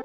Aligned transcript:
A 0.00 0.04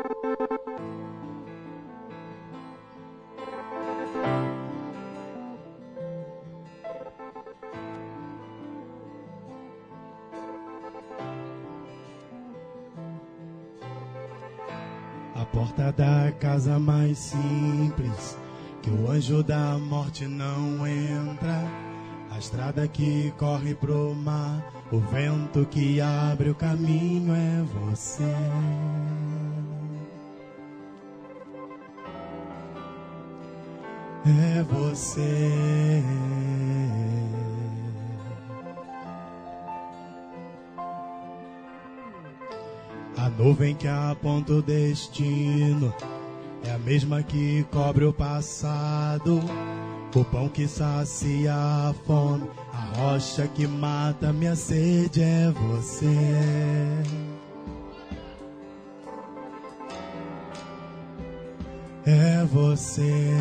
porta 15.52 15.92
da 15.92 16.32
casa 16.40 16.80
mais 16.80 17.20
simples, 17.20 18.36
que 18.82 18.90
o 18.90 19.12
anjo 19.12 19.44
da 19.44 19.78
morte 19.78 20.26
não 20.26 20.88
entra. 20.88 21.64
A 22.32 22.40
estrada 22.40 22.88
que 22.88 23.32
corre 23.38 23.76
pro 23.76 24.16
mar, 24.16 24.74
o 24.92 24.98
vento 24.98 25.68
que 25.68 26.02
abre 26.02 26.50
o 26.50 26.56
caminho 26.56 27.36
é 27.36 27.62
você. 27.62 28.24
Você. 34.74 36.04
A 43.18 43.30
nuvem 43.30 43.76
que 43.76 43.88
aponta 43.88 44.54
o 44.54 44.62
destino 44.62 45.94
é 46.66 46.72
a 46.72 46.78
mesma 46.78 47.22
que 47.22 47.66
cobre 47.72 48.06
o 48.06 48.14
passado. 48.14 49.40
O 50.16 50.24
pão 50.24 50.48
que 50.48 50.68
sacia 50.68 51.54
a 51.56 51.94
fome, 52.06 52.48
a 52.72 53.00
rocha 53.00 53.48
que 53.48 53.66
mata 53.66 54.32
minha 54.32 54.56
sede 54.56 55.22
é 55.22 55.52
você. 55.52 56.06
É 62.06 62.46
você. 62.46 63.34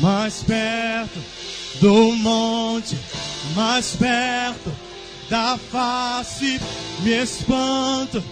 Mais 0.00 0.42
perto 0.42 1.20
do 1.80 2.12
monte, 2.16 2.96
mais 3.54 3.94
perto 3.96 4.72
da 5.28 5.58
face, 5.70 6.58
me 7.00 7.22
espanto 7.22 8.22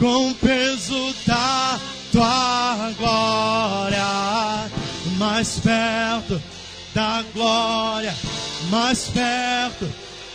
com 0.00 0.30
o 0.30 0.34
peso 0.34 1.14
da 1.24 1.80
tua 2.10 2.92
glória. 2.98 4.70
Mais 5.16 5.60
perto 5.60 6.42
da 6.92 7.24
glória, 7.32 8.14
mais 8.68 9.04
perto 9.08 9.88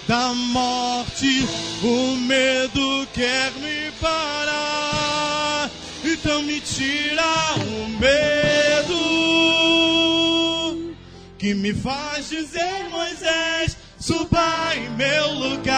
da 0.07 0.33
morte, 0.33 1.45
o 1.83 2.15
medo 2.15 3.05
quer 3.13 3.51
me 3.53 3.91
parar, 3.99 5.69
então 6.05 6.41
me 6.43 6.61
tira 6.61 7.55
o 7.57 7.89
medo 7.99 8.97
que 11.37 11.53
me 11.53 11.73
faz 11.73 12.29
dizer, 12.29 12.89
Moisés, 12.89 13.77
suba 13.99 14.75
em 14.75 14.89
meu 14.91 15.33
lugar. 15.33 15.77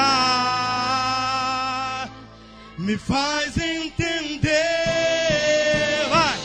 Me 2.77 2.97
faz 2.97 3.57
entender. 3.57 4.47
Vai. 6.09 6.37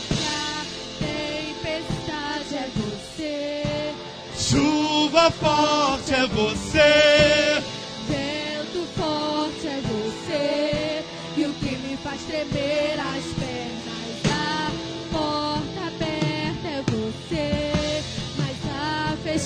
tempestade 0.99 2.55
é 2.55 2.69
você, 2.75 3.93
Chuva 4.37 5.31
forte 5.31 6.13
é 6.13 6.27
você. 6.27 7.63
vento 8.09 8.85
forte 8.97 9.65
é 9.67 9.81
você, 9.81 11.05
e 11.37 11.45
o 11.45 11.53
que 11.53 11.77
me 11.77 11.95
faz 11.97 12.21
tremer 12.23 12.99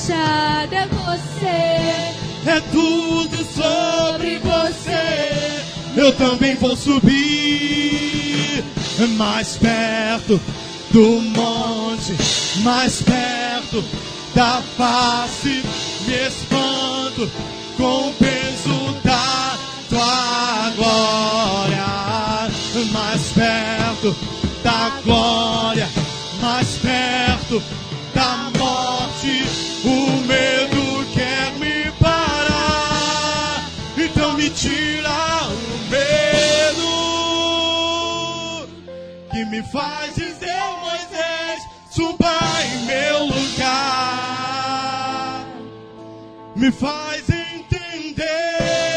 fechada 0.10 0.76
é 0.76 0.88
você. 0.88 2.50
É 2.50 2.62
tudo 2.72 3.38
sobre 3.46 4.40
você. 4.40 5.62
Eu 5.96 6.12
também 6.14 6.56
vou 6.56 6.76
subir 6.76 8.64
mais 9.16 9.58
perto 9.58 10.42
do 10.92 11.22
monte, 11.22 12.16
mais 12.62 13.02
perto 13.02 13.84
da 14.34 14.62
face. 14.78 15.64
Me 16.08 16.28
espanto 16.28 17.30
com 17.78 18.10
o 18.10 18.14
peso 18.14 18.96
da 19.04 19.58
tua 19.90 20.72
glória. 20.76 21.86
Mais 22.92 23.22
perto 23.34 24.16
da 24.64 24.92
glória, 25.04 25.90
mais 26.42 26.78
perto 26.78 27.62
morte. 29.20 29.46
O 29.84 30.22
medo 30.22 31.06
quer 31.14 31.52
me 31.58 31.92
parar, 32.00 33.70
então 33.98 34.34
me 34.34 34.50
tira 34.50 35.10
o 35.48 35.90
medo 35.90 36.90
que 39.32 39.46
me 39.46 39.62
faz 39.64 40.16
dizer, 40.16 40.60
Moisés, 40.82 41.64
suba 41.92 42.38
em 42.64 42.86
meu 42.86 43.26
lugar. 43.26 44.26
Me 46.56 46.72
faz 46.72 47.30
entender 47.30 48.89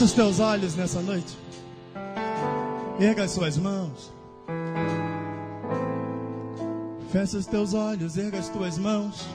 Fecha 0.00 0.04
os 0.06 0.12
teus 0.12 0.40
olhos 0.40 0.74
nessa 0.76 1.02
noite. 1.02 1.36
Erga 2.98 3.24
as 3.24 3.32
suas 3.32 3.58
mãos. 3.58 4.10
Fecha 7.12 7.36
os 7.36 7.44
teus 7.44 7.74
olhos, 7.74 8.16
erga 8.16 8.38
as 8.38 8.48
tuas 8.48 8.78
mãos. 8.78 9.26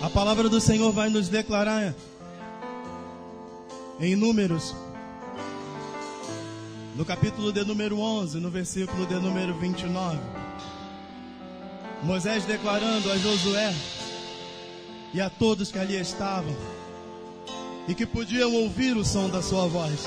A 0.00 0.08
palavra 0.08 0.48
do 0.48 0.58
Senhor 0.58 0.90
vai 0.90 1.10
nos 1.10 1.28
declarar 1.28 1.94
em 4.00 4.16
Números, 4.16 4.74
no 6.96 7.04
capítulo 7.04 7.52
de 7.52 7.62
número 7.62 7.98
11, 7.98 8.40
no 8.40 8.48
versículo 8.48 9.04
de 9.04 9.16
número 9.16 9.52
29. 9.58 10.18
Moisés 12.02 12.46
declarando 12.46 13.12
a 13.12 13.18
Josué 13.18 13.74
e 15.12 15.20
a 15.20 15.28
todos 15.28 15.70
que 15.70 15.78
ali 15.78 15.96
estavam 15.96 16.54
e 17.88 17.94
que 17.94 18.06
podiam 18.06 18.54
ouvir 18.54 18.96
o 18.96 19.04
som 19.04 19.28
da 19.28 19.42
sua 19.42 19.66
voz. 19.66 20.06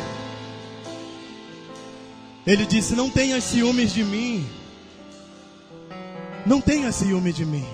Ele 2.45 2.65
disse: 2.65 2.95
Não 2.95 3.09
tenha 3.09 3.39
ciúmes 3.41 3.93
de 3.93 4.03
mim. 4.03 4.47
Não 6.45 6.59
tenha 6.59 6.91
ciúme 6.91 7.31
de 7.31 7.45
mim. 7.45 7.65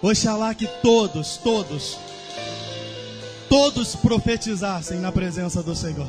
Oxalá 0.00 0.54
que 0.54 0.66
todos, 0.80 1.38
todos, 1.38 1.98
todos 3.48 3.96
profetizassem 3.96 5.00
na 5.00 5.10
presença 5.10 5.62
do 5.62 5.74
Senhor. 5.74 6.08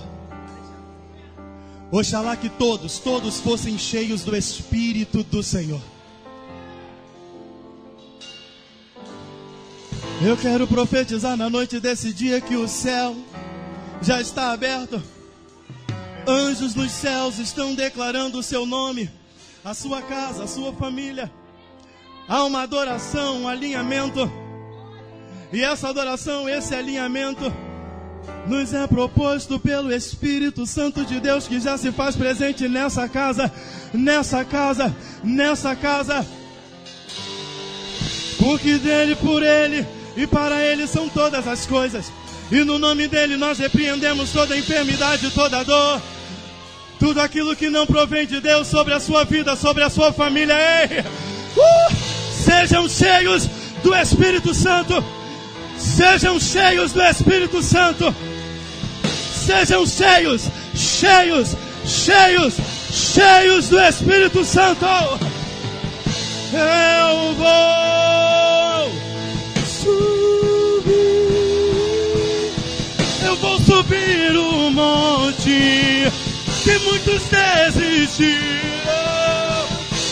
Oxalá 1.92 2.36
que 2.36 2.50
todos, 2.50 3.00
todos 3.00 3.40
fossem 3.40 3.78
cheios 3.80 4.22
do 4.22 4.36
Espírito 4.36 5.24
do 5.24 5.42
Senhor. 5.42 5.82
Eu 10.22 10.36
quero 10.36 10.68
profetizar 10.68 11.38
na 11.38 11.50
noite 11.50 11.80
desse 11.80 12.12
dia 12.12 12.42
que 12.42 12.58
o 12.58 12.68
céu 12.68 13.16
já 14.02 14.20
está 14.20 14.52
aberto. 14.52 15.02
Anjos 16.28 16.76
nos 16.76 16.92
céus 16.92 17.40
estão 17.40 17.74
declarando 17.74 18.38
o 18.38 18.44
seu 18.44 18.66
nome, 18.66 19.10
a 19.64 19.74
sua 19.74 20.02
casa, 20.02 20.44
a 20.44 20.48
sua 20.48 20.74
família. 20.74 21.32
Há 22.28 22.44
uma 22.44 22.64
adoração, 22.64 23.44
um 23.44 23.48
alinhamento. 23.48 24.30
E 25.54 25.62
essa 25.62 25.88
adoração, 25.88 26.50
esse 26.50 26.76
alinhamento, 26.76 27.52
nos 28.46 28.74
é 28.74 28.86
proposto 28.88 29.58
pelo 29.58 29.90
Espírito 29.90 30.66
Santo 30.66 31.06
de 31.06 31.22
Deus 31.22 31.48
que 31.48 31.62
já 31.62 31.78
se 31.78 31.94
faz 31.94 32.18
presente 32.18 32.68
nessa 32.68 33.08
casa, 33.08 33.50
nessa 33.94 34.44
casa, 34.44 34.94
nessa 35.24 35.78
casa. 35.78 36.28
Porque 38.38 38.78
dele, 38.78 39.16
por 39.16 39.42
ele 39.42 39.99
e 40.20 40.28
para 40.28 40.62
ele 40.62 40.86
são 40.86 41.08
todas 41.08 41.48
as 41.48 41.66
coisas. 41.66 42.12
E 42.52 42.62
no 42.66 42.78
nome 42.78 43.08
dele 43.08 43.38
nós 43.38 43.58
repreendemos 43.58 44.32
toda 44.32 44.58
enfermidade, 44.58 45.32
toda 45.32 45.64
dor, 45.64 46.02
tudo 47.00 47.22
aquilo 47.22 47.56
que 47.56 47.70
não 47.70 47.88
provém 47.88 48.28
de 48.28 48.42
Deus 48.42 48.68
sobre 48.68 48.94
a 48.94 49.00
sua 49.00 49.24
vida, 49.24 49.56
sobre 49.56 49.82
a 49.82 49.90
sua 49.90 50.12
família. 50.12 50.54
Ei! 50.54 51.00
Uh! 51.00 51.96
Sejam 52.34 52.90
cheios 52.90 53.48
do 53.82 53.96
Espírito 53.96 54.54
Santo. 54.54 55.02
Sejam 55.78 56.38
cheios 56.38 56.92
do 56.92 57.02
Espírito 57.02 57.64
Santo. 57.64 58.14
Sejam 59.46 59.86
cheios, 59.86 60.50
cheios, 60.76 61.56
cheios, 61.86 62.56
cheios 62.92 63.70
do 63.70 63.80
Espírito 63.80 64.44
Santo. 64.44 64.86
Eu 66.52 67.34
vou 67.36 68.39
que 76.64 76.80
muitos 76.80 77.24
desistiram 77.24 78.40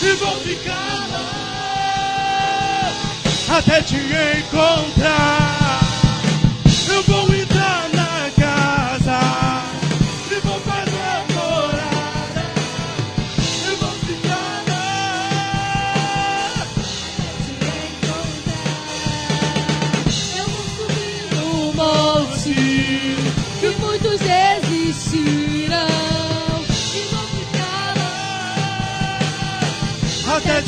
e 0.02 0.12
vou 0.16 0.36
ficar 0.40 1.08
até 3.48 3.82
te 3.82 3.96
encontrar. 3.96 5.87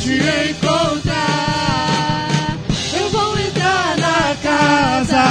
Te 0.01 0.17
encontrar. 0.49 1.17
Eu 2.99 3.09
vou 3.11 3.37
entrar 3.37 3.95
na 3.99 4.35
casa 4.41 5.23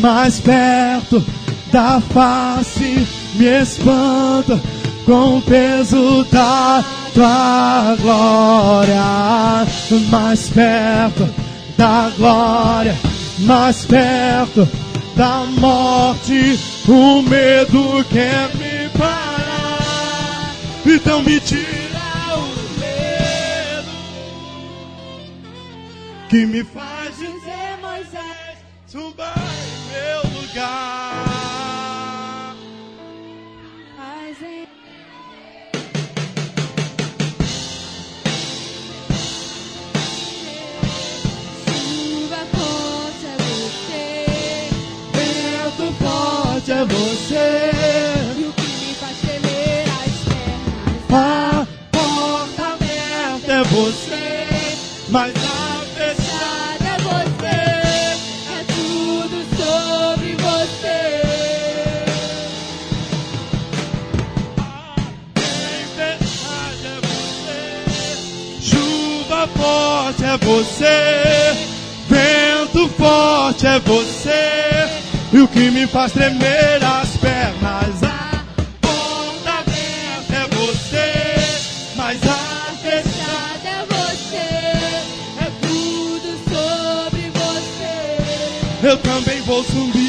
mais 0.00 0.40
perto 0.40 1.22
da 1.70 2.00
face, 2.00 3.06
me 3.34 3.60
espanta 3.60 4.58
com 5.04 5.36
o 5.38 5.42
peso 5.42 6.24
da 6.32 6.82
tua 7.14 7.96
glória, 8.00 9.66
mais 10.10 10.48
perto 10.50 11.28
da 11.76 12.10
glória, 12.16 12.96
mais 13.38 13.84
perto 13.84 14.68
da 15.16 15.44
morte, 15.58 16.58
o 16.88 17.22
medo 17.22 18.04
quer 18.10 18.54
me 18.56 18.88
parar, 18.98 20.54
então 20.86 21.22
me 21.22 21.40
tira 21.40 22.36
o 22.36 22.80
medo 22.80 23.90
que 26.28 26.46
me 26.46 26.64
faz 26.64 27.16
dizer 27.16 27.78
Moisés, 27.82 28.58
suba 28.86 29.32
em 29.36 29.92
meu 29.92 30.40
lugar. 30.40 30.99
É 46.80 46.84
você, 46.84 47.70
e 48.38 48.44
o 48.44 48.52
que 48.54 48.62
me 48.62 48.94
faz 48.94 49.16
tremer 49.18 49.84
as 50.00 50.16
pernas. 50.24 51.10
a 51.10 51.66
porta 51.92 52.62
aberta 52.72 53.52
é 53.52 53.64
você, 53.64 54.78
mas 55.10 55.34
a 55.36 55.84
fechada 55.94 56.84
é 56.86 56.96
você, 57.02 57.60
é 58.48 58.64
tudo 58.68 59.36
sobre 59.58 60.30
você. 60.36 61.00
tempestade 65.34 66.86
é 66.86 66.98
você, 67.02 67.60
chuva 68.62 69.46
forte 69.48 70.24
é 70.24 70.38
você, 70.38 70.96
vento 72.08 72.88
forte 72.96 73.66
é 73.66 73.78
você, 73.80 74.69
e 75.32 75.38
o 75.38 75.48
que 75.48 75.70
me 75.70 75.86
faz 75.86 76.12
tremer 76.12 76.82
as 76.82 77.16
pernas. 77.16 78.02
A 78.02 78.44
porta 78.80 79.50
aberta 79.60 80.34
é 80.34 80.48
você, 80.56 81.12
mas 81.96 82.20
a 82.22 82.72
fechada 82.82 83.68
é 83.68 83.84
você, 83.88 84.36
é 85.40 85.50
tudo 85.62 86.30
sobre 86.50 87.30
você. 87.30 88.88
eu 88.88 88.96
também 88.98 89.40
vou 89.42 89.62
subir. 89.64 89.99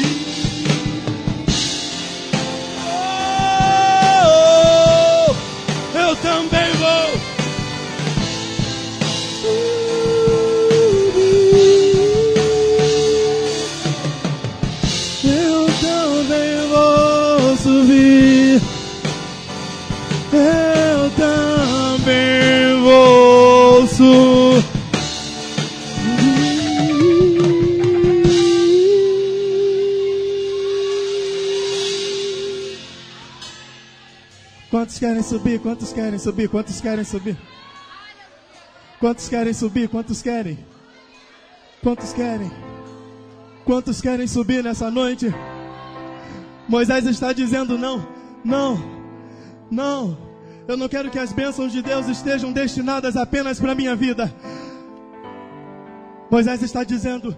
Quantos 34.92 34.98
querem 34.98 35.22
subir? 35.22 35.58
Quantos 35.58 35.92
querem 35.92 36.18
subir? 36.18 36.48
Quantos 36.50 36.80
querem 36.82 37.04
subir? 37.04 37.36
Quantos 39.00 39.28
querem 39.28 39.52
subir? 39.54 39.88
Quantos 39.88 40.22
querem? 40.22 40.58
Quantos 41.82 42.12
querem? 42.12 42.50
Quantos 43.64 44.02
querem 44.02 44.26
subir 44.26 44.62
nessa 44.62 44.90
noite? 44.90 45.34
Moisés 46.68 47.06
está 47.06 47.32
dizendo 47.32 47.78
não. 47.78 48.06
Não, 48.44 48.78
não. 49.70 50.18
Eu 50.68 50.76
não 50.76 50.90
quero 50.90 51.10
que 51.10 51.18
as 51.18 51.32
bênçãos 51.32 51.72
de 51.72 51.80
Deus 51.80 52.06
estejam 52.08 52.52
destinadas 52.52 53.16
apenas 53.16 53.58
para 53.58 53.72
a 53.72 53.74
minha 53.74 53.96
vida. 53.96 54.30
Moisés 56.30 56.62
está 56.62 56.84
dizendo: 56.84 57.34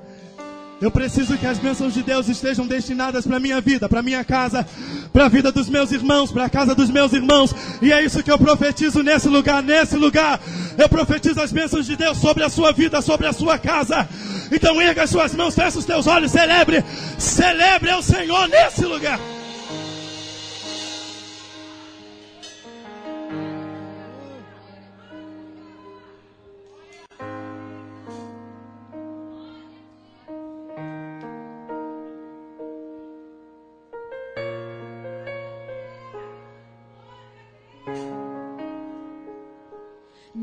eu 0.80 0.90
preciso 0.90 1.38
que 1.38 1.46
as 1.46 1.58
bênçãos 1.58 1.94
de 1.94 2.02
Deus 2.02 2.28
estejam 2.28 2.66
destinadas 2.66 3.26
para 3.26 3.40
minha 3.40 3.60
vida, 3.60 3.88
para 3.88 4.02
minha 4.02 4.24
casa, 4.24 4.66
para 5.12 5.26
a 5.26 5.28
vida 5.28 5.50
dos 5.52 5.68
meus 5.68 5.92
irmãos, 5.92 6.30
para 6.30 6.44
a 6.44 6.50
casa 6.50 6.74
dos 6.74 6.90
meus 6.90 7.12
irmãos. 7.12 7.54
E 7.80 7.92
é 7.92 8.04
isso 8.04 8.22
que 8.22 8.30
eu 8.30 8.38
profetizo 8.38 9.02
nesse 9.02 9.28
lugar, 9.28 9.62
nesse 9.62 9.96
lugar. 9.96 10.40
Eu 10.76 10.88
profetizo 10.88 11.40
as 11.40 11.52
bênçãos 11.52 11.86
de 11.86 11.96
Deus 11.96 12.18
sobre 12.18 12.42
a 12.42 12.48
sua 12.48 12.72
vida, 12.72 13.00
sobre 13.00 13.26
a 13.26 13.32
sua 13.32 13.58
casa. 13.58 14.08
Então 14.50 14.80
erga 14.80 15.04
as 15.04 15.10
suas 15.10 15.34
mãos, 15.34 15.54
fecha 15.54 15.78
os 15.78 15.84
teus 15.84 16.06
olhos, 16.06 16.30
celebre, 16.30 16.84
celebre 17.18 17.90
ao 17.90 18.02
Senhor 18.02 18.48
nesse 18.48 18.84
lugar. 18.84 19.18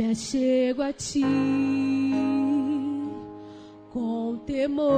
Me 0.01 0.15
chego 0.15 0.81
a 0.81 0.91
ti 0.91 1.21
com 3.91 4.35
temor. 4.47 4.89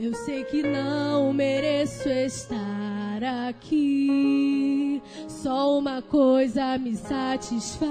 Eu 0.00 0.14
sei 0.14 0.42
que 0.44 0.62
não 0.62 1.34
mereço 1.34 2.08
estar 2.08 3.22
aqui. 3.46 5.02
Só 5.28 5.78
uma 5.78 6.00
coisa 6.00 6.78
me 6.78 6.96
satisfaz. 6.96 7.86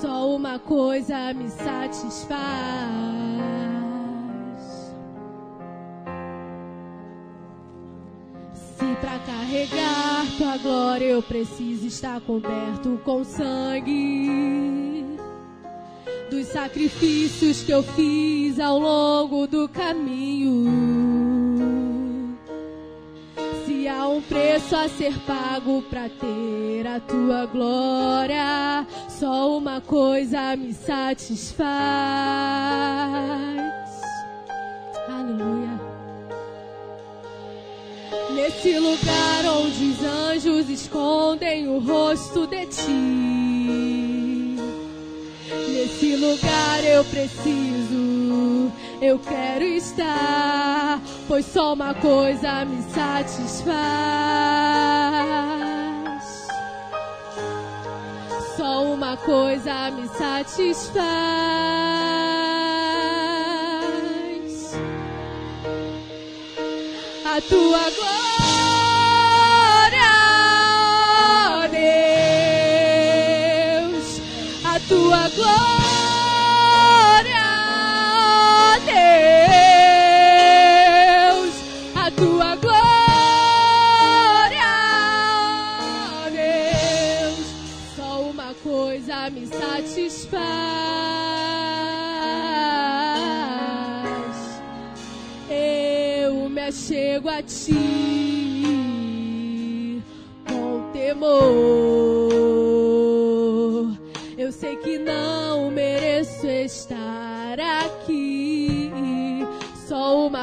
Só 0.00 0.34
uma 0.34 0.58
coisa 0.58 1.34
me 1.34 1.50
satisfaz. 1.50 3.37
Carregar 9.48 10.26
tua 10.36 10.58
glória 10.58 11.06
eu 11.06 11.22
preciso 11.22 11.86
estar 11.86 12.20
coberto 12.20 13.00
com 13.02 13.24
sangue 13.24 15.06
dos 16.30 16.46
sacrifícios 16.48 17.62
que 17.62 17.72
eu 17.72 17.82
fiz 17.82 18.60
ao 18.60 18.78
longo 18.78 19.46
do 19.46 19.66
caminho. 19.66 20.66
Se 23.64 23.88
há 23.88 24.06
um 24.06 24.20
preço 24.20 24.76
a 24.76 24.86
ser 24.86 25.18
pago 25.20 25.80
pra 25.88 26.10
ter 26.10 26.86
a 26.86 27.00
tua 27.00 27.46
glória, 27.46 28.86
só 29.08 29.56
uma 29.56 29.80
coisa 29.80 30.54
me 30.56 30.74
satisfaz. 30.74 31.58
Nesse 38.58 38.76
lugar 38.76 39.44
onde 39.44 39.84
os 39.84 40.02
anjos 40.02 40.68
escondem 40.68 41.68
o 41.68 41.78
rosto 41.78 42.44
de 42.44 42.66
ti. 42.66 44.56
Nesse 45.68 46.16
lugar 46.16 46.84
eu 46.84 47.04
preciso, 47.04 48.72
eu 49.00 49.16
quero 49.20 49.62
estar, 49.64 51.00
pois 51.28 51.46
só 51.46 51.72
uma 51.72 51.94
coisa 51.94 52.64
me 52.64 52.82
satisfaz. 52.92 53.68
Só 58.56 58.82
uma 58.92 59.16
coisa 59.18 59.92
me 59.92 60.08
satisfaz 60.08 60.98
a 67.36 67.40
tua 67.42 67.90
glória, 67.90 68.27
tua 75.38 75.77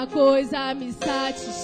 coisa 0.08 0.74
me 0.74 0.92
satisfaz. 0.94 1.64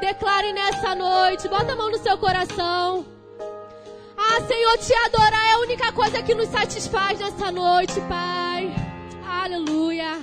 Declare 0.00 0.52
nessa 0.52 0.94
noite, 0.94 1.48
bota 1.48 1.72
a 1.72 1.76
mão 1.76 1.90
no 1.90 1.98
seu 1.98 2.16
coração. 2.18 3.04
Ah, 4.16 4.40
Senhor, 4.46 4.78
te 4.78 4.94
adorar 5.06 5.44
é 5.44 5.54
a 5.54 5.58
única 5.60 5.92
coisa 5.92 6.22
que 6.22 6.34
nos 6.34 6.48
satisfaz 6.48 7.18
nessa 7.18 7.50
noite, 7.50 8.00
Pai. 8.08 8.74
Aleluia. 9.26 10.20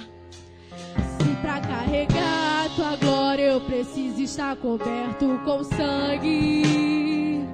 Se 1.18 1.36
pra 1.42 1.60
carregar 1.62 2.70
tua 2.76 2.96
glória 2.98 3.44
eu 3.44 3.62
preciso 3.62 4.22
estar 4.22 4.56
coberto 4.58 5.40
com 5.46 5.64
sangue 5.64 7.46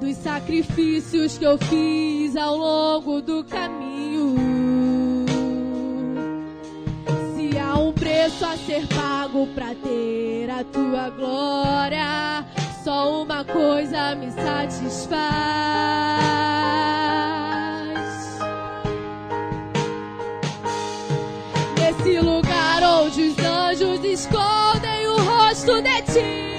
dos 0.00 0.16
sacrifícios 0.16 1.36
que 1.38 1.44
eu 1.44 1.58
fiz 1.58 2.34
ao 2.36 2.56
longo 2.56 3.20
do 3.20 3.44
caminho. 3.44 3.89
A 8.42 8.56
ser 8.56 8.86
pago 8.86 9.46
pra 9.48 9.74
ter 9.74 10.48
a 10.50 10.64
tua 10.64 11.10
glória, 11.10 12.44
só 12.82 13.22
uma 13.22 13.44
coisa 13.44 14.14
me 14.14 14.30
satisfaz. 14.30 15.18
Nesse 21.78 22.20
lugar 22.20 22.82
onde 22.82 23.28
os 23.28 23.38
anjos 23.38 24.04
escondem 24.04 25.06
o 25.08 25.16
rosto 25.16 25.82
de 25.82 26.02
ti. 26.02 26.49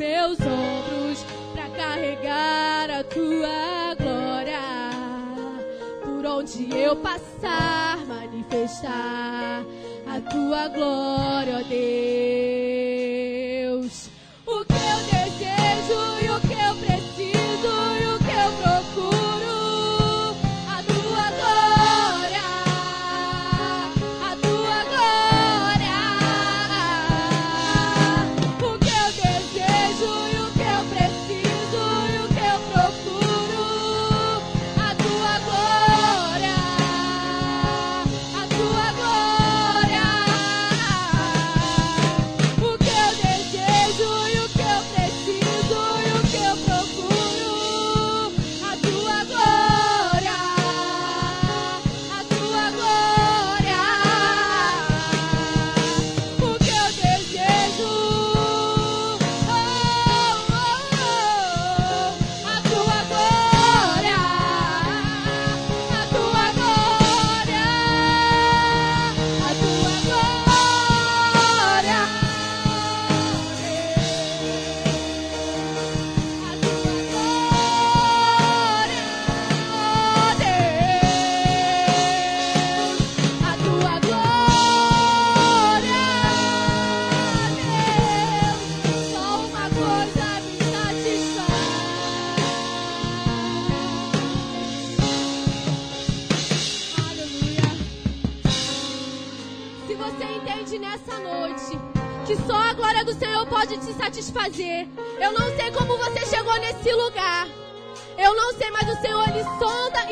Meus 0.00 0.38
ombros 0.40 1.26
para 1.52 1.68
carregar 1.76 2.90
a 2.90 3.04
tua 3.04 3.94
glória. 3.98 4.58
Por 6.02 6.24
onde 6.24 6.74
eu 6.74 6.96
passar, 6.96 7.98
manifestar 8.06 9.62
a 10.06 10.20
tua 10.30 10.68
glória, 10.68 11.58
ó 11.58 11.68
Deus. 11.68 12.79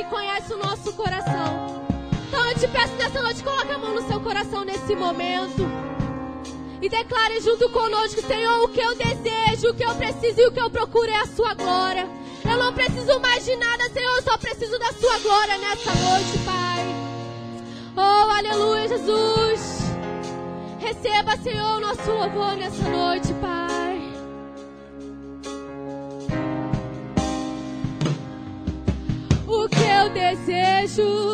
Conhece 0.09 0.53
o 0.53 0.59
nosso 0.59 0.93
coração. 0.95 1.87
Então 2.29 2.45
eu 2.51 2.59
te 2.59 2.69
peço 2.69 2.95
nessa 2.95 3.23
noite, 3.23 3.43
coloque 3.43 3.73
a 3.73 3.79
mão 3.79 3.95
no 3.95 4.07
seu 4.07 4.21
coração 4.21 4.65
nesse 4.65 4.95
momento. 4.95 5.69
E 6.81 6.89
declare 6.89 7.41
junto 7.41 7.69
conosco, 7.71 8.23
Senhor, 8.23 8.65
o 8.65 8.69
que 8.69 8.81
eu 8.81 8.95
desejo, 8.95 9.71
o 9.71 9.75
que 9.75 9.85
eu 9.85 9.95
preciso 9.95 10.41
e 10.41 10.47
o 10.47 10.53
que 10.53 10.61
eu 10.61 10.71
procuro 10.71 11.11
é 11.11 11.17
a 11.17 11.27
sua 11.27 11.55
glória. 11.55 12.09
Eu 12.45 12.57
não 12.57 12.73
preciso 12.73 13.19
mais 13.21 13.45
de 13.45 13.57
nada, 13.57 13.89
Senhor, 13.91 14.17
eu 14.17 14.23
só 14.23 14.39
preciso 14.39 14.79
da 14.79 14.93
sua 14.93 15.19
glória 15.19 15.59
nessa 15.59 15.93
noite, 15.93 16.39
Pai. 16.45 16.69
Oh, 17.97 18.31
aleluia, 18.31 18.89
Jesus. 18.89 19.79
Receba, 20.79 21.37
Senhor, 21.37 21.77
o 21.77 21.81
nosso 21.81 22.11
louvor 22.11 22.57
nessa 22.57 22.89
noite, 22.89 23.35
Pai. 23.35 23.68
Desejo, 30.99 31.28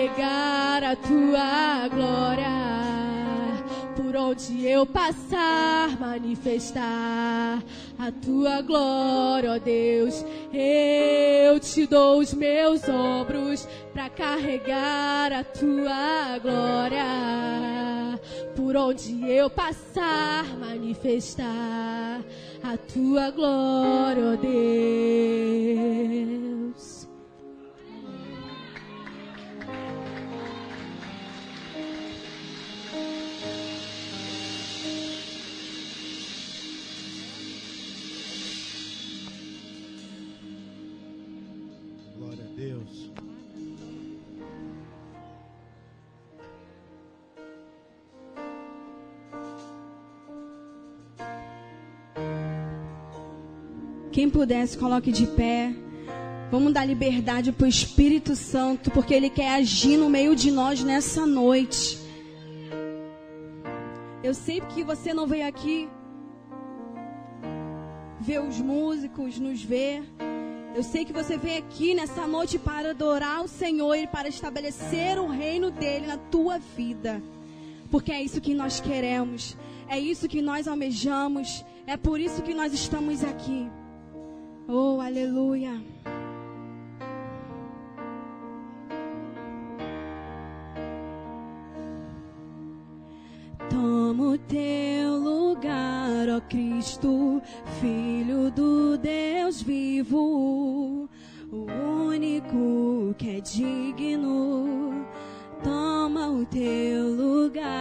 carregar 0.00 0.82
a 0.82 0.96
tua 0.96 1.86
glória. 1.88 2.48
Por 3.96 4.16
onde 4.16 4.66
eu 4.66 4.86
passar, 4.86 6.00
manifestar 6.00 7.62
a 7.98 8.10
tua 8.10 8.62
glória, 8.62 9.52
ó 9.52 9.58
Deus. 9.58 10.24
Eu 10.52 11.60
te 11.60 11.86
dou 11.86 12.20
os 12.20 12.32
meus 12.32 12.88
ombros 12.88 13.68
para 13.92 14.08
carregar 14.08 15.32
a 15.32 15.44
tua 15.44 16.38
glória. 16.38 17.04
Por 18.56 18.74
onde 18.76 19.30
eu 19.30 19.50
passar, 19.50 20.46
manifestar 20.58 22.22
a 22.62 22.76
tua 22.76 23.30
glória, 23.30 24.32
ó 24.32 24.36
Deus. 24.36 24.50
Quem 54.20 54.28
pudesse, 54.28 54.76
coloque 54.76 55.10
de 55.10 55.26
pé. 55.26 55.74
Vamos 56.50 56.74
dar 56.74 56.84
liberdade 56.84 57.52
para 57.52 57.64
o 57.64 57.66
Espírito 57.66 58.36
Santo, 58.36 58.90
porque 58.90 59.14
Ele 59.14 59.30
quer 59.30 59.54
agir 59.54 59.96
no 59.96 60.10
meio 60.10 60.36
de 60.36 60.50
nós 60.50 60.84
nessa 60.84 61.24
noite. 61.24 61.98
Eu 64.22 64.34
sei 64.34 64.60
que 64.60 64.84
você 64.84 65.14
não 65.14 65.26
veio 65.26 65.48
aqui 65.48 65.88
ver 68.20 68.42
os 68.42 68.60
músicos, 68.60 69.38
nos 69.38 69.62
ver. 69.62 70.02
Eu 70.74 70.82
sei 70.82 71.06
que 71.06 71.14
você 71.14 71.38
veio 71.38 71.60
aqui 71.60 71.94
nessa 71.94 72.26
noite 72.26 72.58
para 72.58 72.90
adorar 72.90 73.42
o 73.42 73.48
Senhor 73.48 73.94
e 73.94 74.06
para 74.06 74.28
estabelecer 74.28 75.18
o 75.18 75.28
reino 75.28 75.70
dele 75.70 76.06
na 76.06 76.18
tua 76.18 76.58
vida. 76.58 77.22
Porque 77.90 78.12
é 78.12 78.22
isso 78.22 78.38
que 78.38 78.52
nós 78.52 78.80
queremos, 78.80 79.56
é 79.88 79.98
isso 79.98 80.28
que 80.28 80.42
nós 80.42 80.68
almejamos, 80.68 81.64
é 81.86 81.96
por 81.96 82.20
isso 82.20 82.42
que 82.42 82.52
nós 82.52 82.74
estamos 82.74 83.24
aqui. 83.24 83.79
Oh, 84.72 85.00
aleluia. 85.00 85.82
Toma 93.68 94.24
o 94.28 94.38
teu 94.38 95.16
lugar, 95.16 96.28
ó 96.28 96.40
Cristo, 96.48 97.42
Filho 97.80 98.48
do 98.52 98.96
Deus 98.96 99.60
vivo, 99.60 101.08
o 101.50 101.66
único 102.06 103.12
que 103.18 103.38
é 103.38 103.40
digno. 103.40 105.04
Toma 105.64 106.28
o 106.28 106.46
teu 106.46 107.08
lugar, 107.08 107.72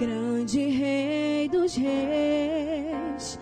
grande 0.00 0.66
Rei 0.66 1.48
dos 1.48 1.76
Reis, 1.76 3.38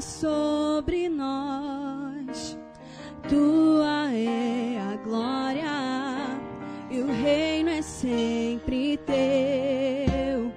sobre 0.00 1.08
nós. 1.08 2.58
Tua 3.28 4.12
é 4.12 4.78
a 4.78 4.96
glória 4.96 6.38
e 6.90 7.00
o 7.00 7.06
reino 7.06 7.70
é 7.70 7.82
sempre 7.82 8.98
teu. 8.98 10.52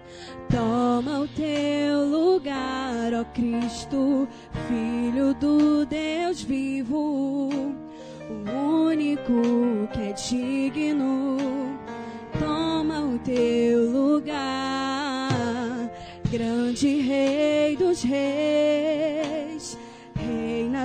Toma 0.49 1.19
o 1.21 1.27
teu 1.29 2.05
lugar, 2.05 3.13
ó 3.13 3.23
Cristo, 3.33 4.27
Filho 4.67 5.33
do 5.33 5.85
Deus 5.85 6.41
vivo, 6.41 7.49
o 8.29 8.87
único 8.87 9.87
que 9.93 10.01
é 10.01 10.13
digno. 10.13 11.37
Toma 12.39 12.99
o 13.01 13.19
teu 13.19 13.91
lugar, 13.91 15.29
grande 16.31 16.99
Rei 16.99 17.75
dos 17.75 18.03
Reis, 18.03 19.26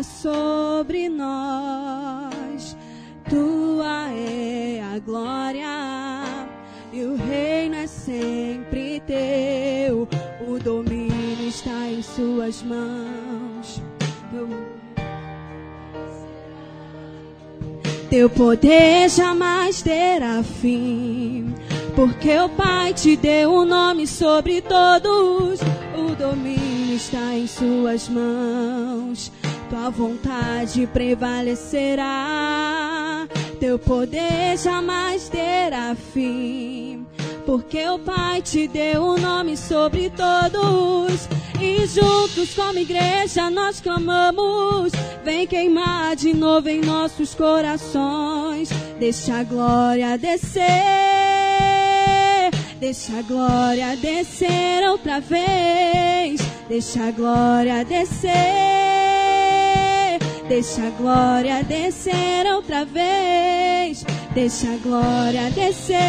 sobre 0.01 1.09
nós. 1.09 2.77
Tua 3.29 4.11
é 4.11 4.81
a 4.95 4.99
glória 5.01 6.23
e 6.93 7.03
o 7.03 7.17
reino 7.17 7.75
é 7.75 7.87
sempre 7.87 9.03
teu. 9.07 10.09
O 10.47 10.59
domínio 10.59 11.49
está 11.49 11.89
em 11.89 12.01
suas 12.03 12.63
mãos. 12.63 13.83
Teu 18.13 18.29
poder 18.29 19.09
jamais 19.09 19.81
terá 19.81 20.43
fim, 20.43 21.55
porque 21.97 22.37
o 22.39 22.49
Pai 22.51 22.93
te 22.93 23.17
deu 23.17 23.51
um 23.51 23.65
nome 23.65 24.07
sobre 24.07 24.61
todos. 24.61 25.61
O 25.97 26.15
domínio 26.15 26.95
está 26.95 27.35
em 27.35 27.47
suas 27.47 28.11
mãos. 28.11 29.33
Tua 29.73 29.89
vontade 29.89 30.87
prevalecerá. 30.87 32.07
Teu 33.59 33.79
poder 33.79 34.59
jamais 34.59 35.31
terá 35.31 35.97
fim. 36.13 37.07
Porque 37.47 37.89
o 37.89 37.99
Pai 37.99 38.43
te 38.43 38.69
deu 38.69 39.03
um 39.03 39.17
nome 39.17 39.57
sobre 39.57 40.11
todos. 40.11 41.27
E 41.59 41.87
juntos, 41.87 42.55
como 42.55 42.81
igreja, 42.81 43.49
nós 43.49 43.81
clamamos: 43.81 44.93
Vem 45.25 45.47
queimar 45.47 46.17
de 46.17 46.35
novo 46.35 46.69
em 46.69 46.83
nossos 46.83 47.35
corações. 47.35 48.69
Deixa 49.01 49.37
a 49.37 49.43
glória 49.43 50.19
descer. 50.19 50.61
Deixa 52.79 53.21
a 53.21 53.23
glória 53.23 53.97
descer 53.97 54.87
outra 54.87 55.19
vez. 55.19 56.43
Deixa 56.69 57.05
a 57.05 57.11
glória 57.11 57.83
descer. 57.87 58.92
Deixa 60.49 60.89
a 60.89 60.91
glória 60.91 61.63
descer 61.65 62.47
outra 62.53 62.85
vez. 62.85 64.05
Deixa 64.35 64.75
a 64.75 64.77
glória 64.77 65.51
descer. 65.51 66.03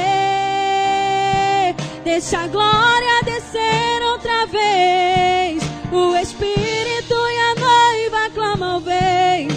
Deixa 2.03 2.39
a 2.39 2.47
glória 2.47 3.23
descer 3.23 4.01
outra 4.11 4.45
vez. 4.47 5.63
O 5.91 6.15
Espírito 6.15 7.13
e 7.13 7.37
a 7.37 7.55
noiva 7.55 8.29
clamam, 8.33 8.81
vem. 8.81 9.47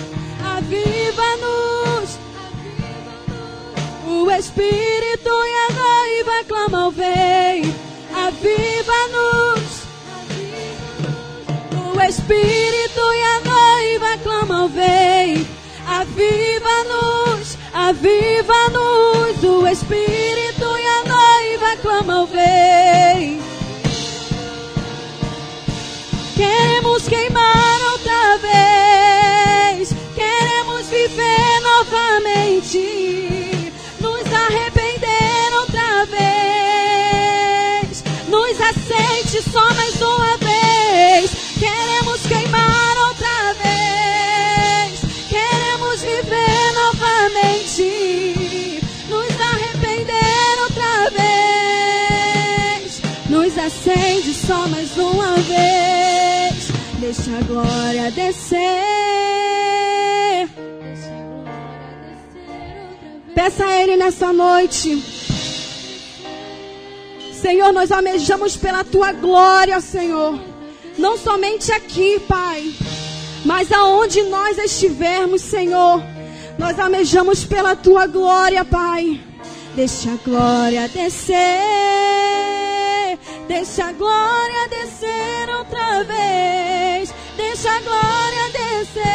Aviva-nos. 0.56 2.18
O 4.06 4.30
Espírito 4.30 5.30
e 5.30 5.54
a 5.54 5.68
noiva 5.72 6.44
clamam, 6.46 6.90
vem. 6.90 7.74
Aviva-nos. 8.14 9.86
O 11.94 12.00
Espírito 12.00 13.00
e 13.00 13.22
a 13.22 13.45
vem. 14.68 15.46
Aviva-nos, 15.86 17.56
aviva-nos. 17.72 19.42
O 19.44 19.66
Espírito 19.66 20.64
e 20.78 20.86
a 20.86 21.04
noiva 21.04 21.76
clamam, 21.82 22.26
vem. 22.26 23.40
Queremos 26.34 27.08
queimar 27.08 27.80
outra 27.92 28.38
vez. 28.38 29.94
Queremos 30.14 30.86
viver 30.88 31.60
novamente. 31.62 33.45
Deixa 57.06 57.30
a 57.38 57.42
glória 57.42 58.10
descer. 58.10 58.58
Peça 63.32 63.64
a 63.64 63.80
Ele 63.80 63.96
nessa 63.96 64.32
noite. 64.32 65.00
Senhor, 67.32 67.72
nós 67.72 67.92
almejamos 67.92 68.56
pela 68.56 68.82
tua 68.82 69.12
glória, 69.12 69.80
Senhor. 69.80 70.36
Não 70.98 71.16
somente 71.16 71.70
aqui, 71.70 72.18
Pai, 72.26 72.74
mas 73.44 73.70
aonde 73.70 74.24
nós 74.24 74.58
estivermos, 74.58 75.42
Senhor. 75.42 76.02
Nós 76.58 76.76
almejamos 76.76 77.44
pela 77.44 77.76
tua 77.76 78.08
glória, 78.08 78.64
Pai. 78.64 79.20
Deixa 79.76 80.10
a 80.10 80.16
glória 80.28 80.88
descer. 80.88 82.45
Deixa 83.48 83.86
a 83.86 83.92
glória 83.92 84.68
descer 84.68 85.48
outra 85.56 86.02
vez. 86.02 87.14
Deixa 87.36 87.70
a 87.70 87.80
glória 87.80 88.48
descer. 88.52 89.06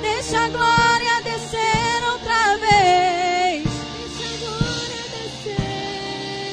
Deixa 0.00 0.44
a 0.44 0.48
glória 0.48 1.20
descer 1.24 2.04
outra 2.10 2.56
vez. 2.56 3.64
Deixa 4.08 4.24
a 4.32 4.36
glória 4.38 5.02
descer. 5.12 6.48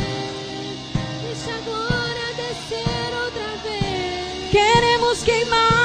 Deixa 1.23 1.51
a 1.55 1.61
glória 1.61 2.33
descer 2.35 3.09
outra 3.23 3.49
vez. 3.63 4.51
Queremos 4.51 5.23
queimar 5.23 5.78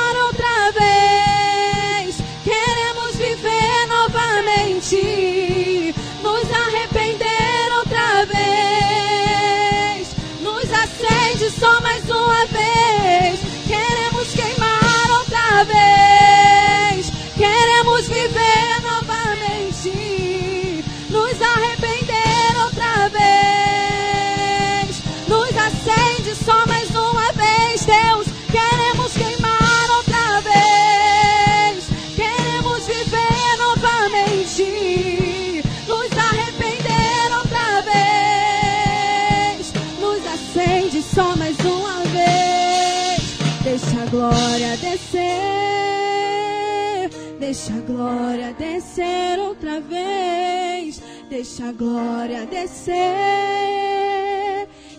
descer 48.84 49.38
outra 49.38 49.80
vez, 49.80 51.00
deixa 51.30 51.68
a 51.70 51.72
glória 51.72 52.44
descer. 52.46 52.94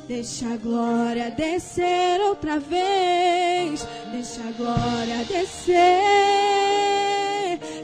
Deixa 0.08 0.54
a 0.54 0.58
glória 0.58 1.32
descer 1.32 2.20
outra 2.22 2.60
vez. 2.60 3.88
Deixa 4.12 4.42
a 4.42 4.52
glória 4.52 5.24
descer. 5.26 5.76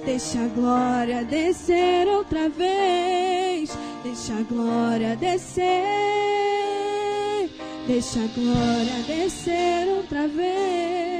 Deixa 0.05 0.39
a 0.39 0.47
glória 0.47 1.23
descer 1.23 2.07
outra 2.07 2.49
vez. 2.49 3.71
Deixa 4.03 4.33
a 4.33 4.41
glória 4.43 5.15
descer. 5.15 5.71
Deixa 7.87 8.19
a 8.19 8.27
glória 8.27 9.03
descer 9.07 9.87
outra 9.87 10.27
vez. 10.27 11.10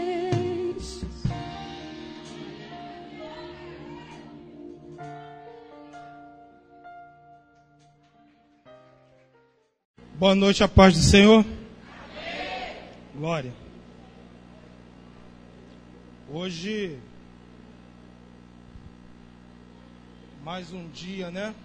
Boa 10.22 10.36
noite, 10.36 10.64
a 10.64 10.68
paz 10.68 10.94
do 10.94 11.00
Senhor. 11.00 11.44
Glória. 13.16 13.52
Hoje, 16.30 17.00
mais 20.44 20.72
um 20.72 20.88
dia, 20.90 21.32
né? 21.32 21.56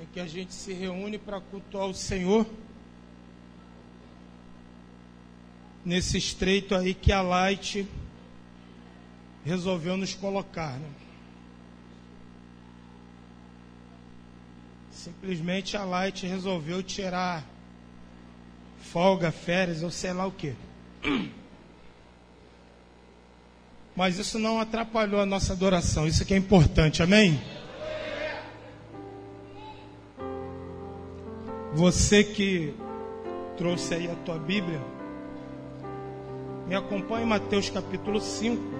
Em 0.00 0.06
que 0.06 0.20
a 0.20 0.26
gente 0.26 0.54
se 0.54 0.72
reúne 0.72 1.18
para 1.18 1.38
cultuar 1.38 1.84
o 1.84 1.92
Senhor. 1.92 2.46
Nesse 5.84 6.16
estreito 6.16 6.74
aí 6.74 6.94
que 6.94 7.12
a 7.12 7.20
Light 7.20 7.86
resolveu 9.44 9.98
nos 9.98 10.14
colocar, 10.14 10.78
né? 10.78 10.88
Simplesmente 15.02 15.78
a 15.78 15.84
Light 15.84 16.26
resolveu 16.26 16.82
tirar 16.82 17.42
folga, 18.82 19.32
férias 19.32 19.82
ou 19.82 19.90
sei 19.90 20.12
lá 20.12 20.26
o 20.26 20.30
que. 20.30 20.54
Mas 23.96 24.18
isso 24.18 24.38
não 24.38 24.60
atrapalhou 24.60 25.18
a 25.18 25.24
nossa 25.24 25.54
adoração, 25.54 26.06
isso 26.06 26.22
que 26.26 26.34
é 26.34 26.36
importante, 26.36 27.02
amém? 27.02 27.40
Você 31.72 32.22
que 32.22 32.74
trouxe 33.56 33.94
aí 33.94 34.10
a 34.10 34.14
tua 34.16 34.38
Bíblia, 34.38 34.82
me 36.68 36.74
acompanhe 36.74 37.24
em 37.24 37.28
Mateus 37.28 37.70
capítulo 37.70 38.20
5. 38.20 38.79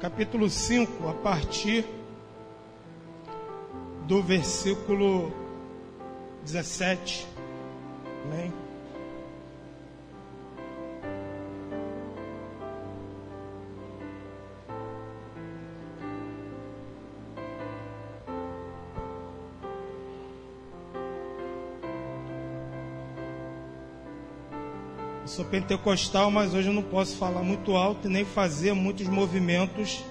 Capítulo 0.00 0.48
5, 0.48 1.10
a 1.10 1.12
partir 1.12 1.84
do 4.06 4.22
versículo 4.22 5.30
17. 6.42 7.28
Pentecostal, 25.50 26.30
mas 26.30 26.54
hoje 26.54 26.68
eu 26.68 26.74
não 26.74 26.82
posso 26.82 27.16
falar 27.16 27.42
muito 27.42 27.76
alto 27.76 28.06
e 28.06 28.10
nem 28.10 28.24
fazer 28.24 28.72
muitos 28.72 29.08
movimentos 29.08 30.04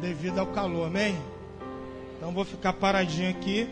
devido 0.00 0.38
ao 0.38 0.46
calor, 0.48 0.88
amém? 0.88 1.16
Então 2.16 2.32
vou 2.32 2.44
ficar 2.44 2.72
paradinho 2.72 3.30
aqui. 3.30 3.68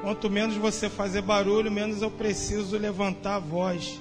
Quanto 0.00 0.30
menos 0.30 0.56
você 0.56 0.88
fazer 0.88 1.22
barulho, 1.22 1.70
menos 1.70 2.00
eu 2.00 2.10
preciso 2.10 2.78
levantar 2.78 3.36
a 3.36 3.38
voz. 3.38 4.00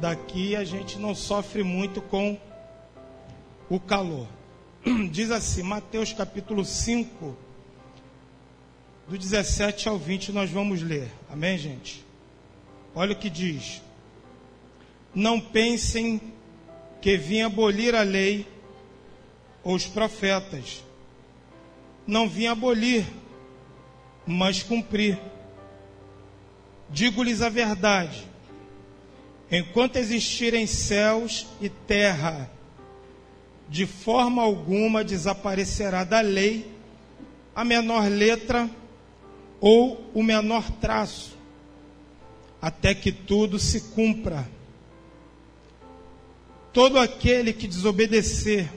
Daqui 0.00 0.56
a 0.56 0.64
gente 0.64 0.98
não 0.98 1.14
sofre 1.14 1.62
muito 1.62 2.00
com 2.00 2.38
o 3.68 3.78
calor. 3.78 4.26
Diz 5.10 5.30
assim, 5.30 5.62
Mateus 5.62 6.12
capítulo 6.12 6.64
5, 6.64 7.36
do 9.10 9.18
17 9.18 9.88
ao 9.88 9.98
20, 9.98 10.30
nós 10.30 10.50
vamos 10.50 10.82
ler. 10.82 11.10
Amém, 11.28 11.58
gente? 11.58 12.06
Olha 12.94 13.12
o 13.12 13.16
que 13.16 13.28
diz. 13.28 13.82
Não 15.12 15.40
pensem 15.40 16.20
que 17.02 17.16
vim 17.16 17.42
abolir 17.42 17.92
a 17.96 18.02
lei 18.02 18.46
ou 19.64 19.74
os 19.74 19.84
profetas. 19.84 20.84
Não 22.06 22.28
vim 22.28 22.46
abolir, 22.46 23.04
mas 24.24 24.62
cumprir. 24.62 25.18
Digo-lhes 26.88 27.42
a 27.42 27.48
verdade: 27.48 28.28
enquanto 29.50 29.96
existirem 29.96 30.68
céus 30.68 31.48
e 31.60 31.68
terra, 31.68 32.48
de 33.68 33.86
forma 33.86 34.40
alguma 34.40 35.02
desaparecerá 35.02 36.04
da 36.04 36.20
lei 36.20 36.72
a 37.56 37.64
menor 37.64 38.08
letra 38.08 38.70
ou 39.60 40.10
o 40.14 40.22
menor 40.22 40.70
traço, 40.80 41.36
até 42.60 42.94
que 42.94 43.12
tudo 43.12 43.58
se 43.58 43.80
cumpra. 43.92 44.48
Todo 46.72 46.98
aquele 46.98 47.52
que 47.52 47.68
desobedecer 47.68 48.70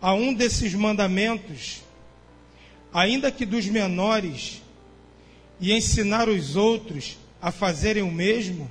a 0.00 0.12
um 0.14 0.32
desses 0.34 0.74
mandamentos, 0.74 1.82
ainda 2.92 3.30
que 3.30 3.44
dos 3.46 3.66
menores, 3.66 4.62
e 5.60 5.72
ensinar 5.72 6.28
os 6.28 6.56
outros 6.56 7.18
a 7.42 7.50
fazerem 7.50 8.02
o 8.02 8.10
mesmo, 8.10 8.70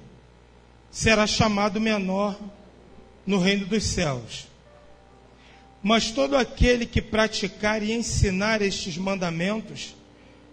será 0.89 1.27
chamado 1.27 1.79
menor 1.79 2.39
no 3.25 3.39
reino 3.39 3.65
dos 3.65 3.83
céus. 3.83 4.47
Mas 5.83 6.11
todo 6.11 6.35
aquele 6.35 6.85
que 6.85 7.01
praticar 7.01 7.83
e 7.83 7.91
ensinar 7.91 8.61
estes 8.61 8.97
mandamentos 8.97 9.96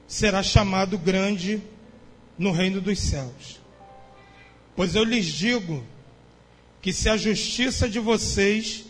será 0.07 0.43
chamado 0.43 0.99
grande 0.99 1.62
no 2.38 2.51
reino 2.53 2.81
dos 2.81 2.99
céus. 2.99 3.61
Pois 4.77 4.95
eu 4.95 5.05
lhes 5.05 5.27
digo 5.27 5.85
que 6.83 6.93
se 6.93 7.09
a 7.09 7.17
justiça 7.17 7.88
de 7.88 7.99
vocês 7.99 8.85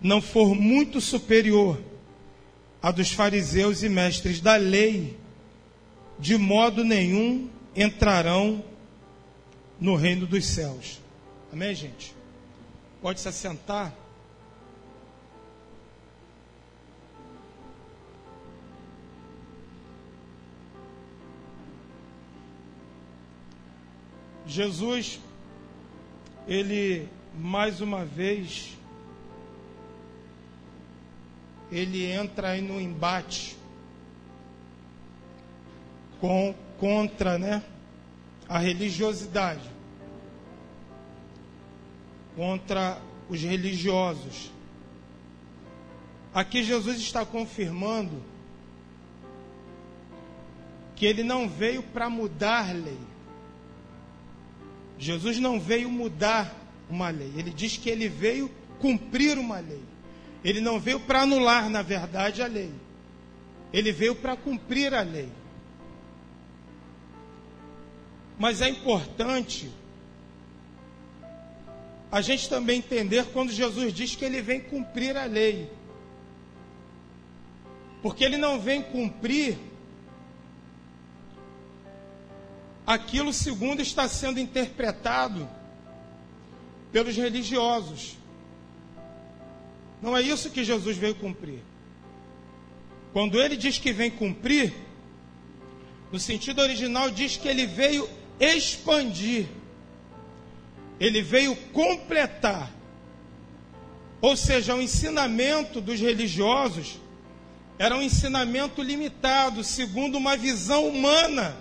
não 0.00 0.20
for 0.20 0.54
muito 0.54 1.00
superior 1.00 1.80
à 2.82 2.90
dos 2.90 3.12
fariseus 3.12 3.82
e 3.82 3.88
mestres 3.88 4.40
da 4.40 4.56
lei, 4.56 5.18
de 6.18 6.36
modo 6.36 6.84
nenhum 6.84 7.48
entrarão 7.74 8.64
no 9.80 9.94
reino 9.94 10.26
dos 10.26 10.44
céus. 10.44 11.00
Amém, 11.52 11.74
gente? 11.74 12.14
Pode 13.00 13.20
se 13.20 13.28
assentar. 13.28 13.94
Jesus, 24.50 25.20
ele 26.48 27.08
mais 27.36 27.80
uma 27.80 28.04
vez, 28.04 28.76
ele 31.70 32.04
entra 32.04 32.48
aí 32.48 32.60
no 32.60 32.80
embate 32.80 33.56
com, 36.20 36.52
contra 36.78 37.38
né, 37.38 37.62
a 38.48 38.58
religiosidade, 38.58 39.70
contra 42.34 43.00
os 43.28 43.40
religiosos. 43.40 44.50
Aqui 46.34 46.64
Jesus 46.64 46.98
está 46.98 47.24
confirmando 47.24 48.20
que 50.96 51.06
ele 51.06 51.22
não 51.22 51.48
veio 51.48 51.84
para 51.84 52.10
mudar 52.10 52.74
lei. 52.74 53.09
Jesus 55.00 55.38
não 55.38 55.58
veio 55.58 55.90
mudar 55.90 56.54
uma 56.90 57.08
lei. 57.08 57.32
Ele 57.34 57.50
diz 57.50 57.78
que 57.78 57.88
ele 57.88 58.06
veio 58.06 58.50
cumprir 58.78 59.38
uma 59.38 59.58
lei. 59.58 59.82
Ele 60.44 60.60
não 60.60 60.78
veio 60.78 61.00
para 61.00 61.22
anular, 61.22 61.70
na 61.70 61.80
verdade, 61.80 62.42
a 62.42 62.46
lei. 62.46 62.70
Ele 63.72 63.92
veio 63.92 64.14
para 64.14 64.36
cumprir 64.36 64.92
a 64.92 65.00
lei. 65.00 65.30
Mas 68.38 68.60
é 68.60 68.68
importante 68.68 69.70
a 72.12 72.20
gente 72.20 72.48
também 72.48 72.78
entender 72.78 73.24
quando 73.32 73.52
Jesus 73.52 73.94
diz 73.94 74.14
que 74.14 74.24
ele 74.24 74.42
vem 74.42 74.60
cumprir 74.60 75.16
a 75.16 75.24
lei. 75.24 75.70
Porque 78.02 78.22
ele 78.22 78.36
não 78.36 78.60
vem 78.60 78.82
cumprir 78.82 79.56
aquilo 82.86 83.32
segundo 83.32 83.80
está 83.80 84.08
sendo 84.08 84.40
interpretado 84.40 85.48
pelos 86.92 87.16
religiosos. 87.16 88.16
Não 90.02 90.16
é 90.16 90.22
isso 90.22 90.50
que 90.50 90.64
Jesus 90.64 90.96
veio 90.96 91.14
cumprir. 91.14 91.60
Quando 93.12 93.40
ele 93.40 93.56
diz 93.56 93.78
que 93.78 93.92
vem 93.92 94.10
cumprir, 94.10 94.72
no 96.10 96.18
sentido 96.18 96.60
original 96.60 97.10
diz 97.10 97.36
que 97.36 97.48
ele 97.48 97.66
veio 97.66 98.08
expandir. 98.38 99.46
Ele 100.98 101.22
veio 101.22 101.54
completar. 101.72 102.70
Ou 104.20 104.36
seja, 104.36 104.74
o 104.74 104.82
ensinamento 104.82 105.80
dos 105.80 105.98
religiosos 105.98 106.98
era 107.78 107.96
um 107.96 108.02
ensinamento 108.02 108.82
limitado, 108.82 109.64
segundo 109.64 110.18
uma 110.18 110.36
visão 110.36 110.86
humana. 110.86 111.56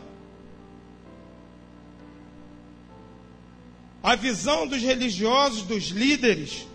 A 4.02 4.16
visão 4.16 4.66
dos 4.66 4.82
religiosos, 4.82 5.64
dos 5.64 5.86
líderes, 5.86 6.66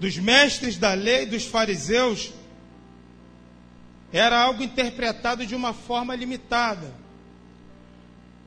dos 0.00 0.16
mestres 0.16 0.78
da 0.78 0.94
lei, 0.94 1.26
dos 1.26 1.44
fariseus, 1.44 2.32
era 4.12 4.40
algo 4.40 4.62
interpretado 4.62 5.46
de 5.46 5.54
uma 5.54 5.74
forma 5.74 6.14
limitada. 6.14 6.94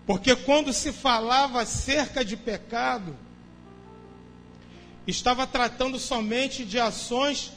Porque 0.07 0.35
quando 0.35 0.73
se 0.73 0.91
falava 0.91 1.61
acerca 1.61 2.25
de 2.25 2.35
pecado, 2.35 3.15
estava 5.05 5.45
tratando 5.45 5.99
somente 5.99 6.65
de 6.65 6.79
ações 6.79 7.51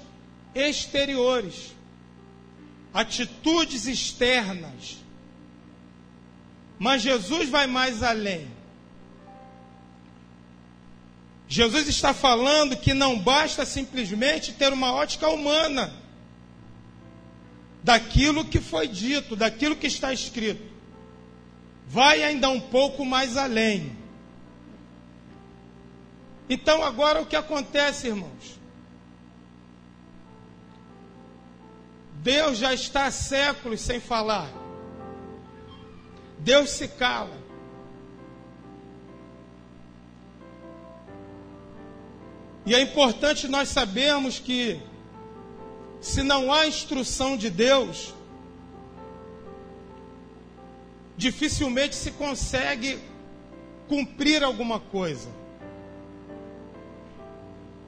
exteriores, 0.54 1.74
atitudes 2.92 3.86
externas. 3.86 4.98
Mas 6.78 7.00
Jesus 7.00 7.48
vai 7.48 7.66
mais 7.66 8.02
além. 8.02 8.50
Jesus 11.52 11.86
está 11.86 12.14
falando 12.14 12.78
que 12.78 12.94
não 12.94 13.18
basta 13.18 13.66
simplesmente 13.66 14.54
ter 14.54 14.72
uma 14.72 14.94
ótica 14.94 15.28
humana 15.28 15.92
daquilo 17.84 18.46
que 18.46 18.58
foi 18.58 18.88
dito, 18.88 19.36
daquilo 19.36 19.76
que 19.76 19.86
está 19.86 20.14
escrito. 20.14 20.62
Vai 21.86 22.22
ainda 22.22 22.48
um 22.48 22.58
pouco 22.58 23.04
mais 23.04 23.36
além. 23.36 23.94
Então, 26.48 26.82
agora 26.82 27.20
o 27.20 27.26
que 27.26 27.36
acontece, 27.36 28.06
irmãos? 28.06 28.58
Deus 32.14 32.56
já 32.56 32.72
está 32.72 33.04
há 33.04 33.10
séculos 33.10 33.82
sem 33.82 34.00
falar. 34.00 34.48
Deus 36.38 36.70
se 36.70 36.88
cala. 36.88 37.41
E 42.64 42.74
é 42.74 42.80
importante 42.80 43.48
nós 43.48 43.68
sabermos 43.68 44.38
que 44.38 44.80
se 46.00 46.22
não 46.22 46.52
há 46.52 46.66
instrução 46.66 47.36
de 47.36 47.50
Deus, 47.50 48.14
dificilmente 51.16 51.94
se 51.94 52.10
consegue 52.12 52.98
cumprir 53.88 54.42
alguma 54.42 54.80
coisa. 54.80 55.28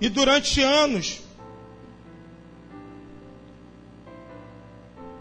E 0.01 0.09
durante 0.09 0.61
anos, 0.61 1.21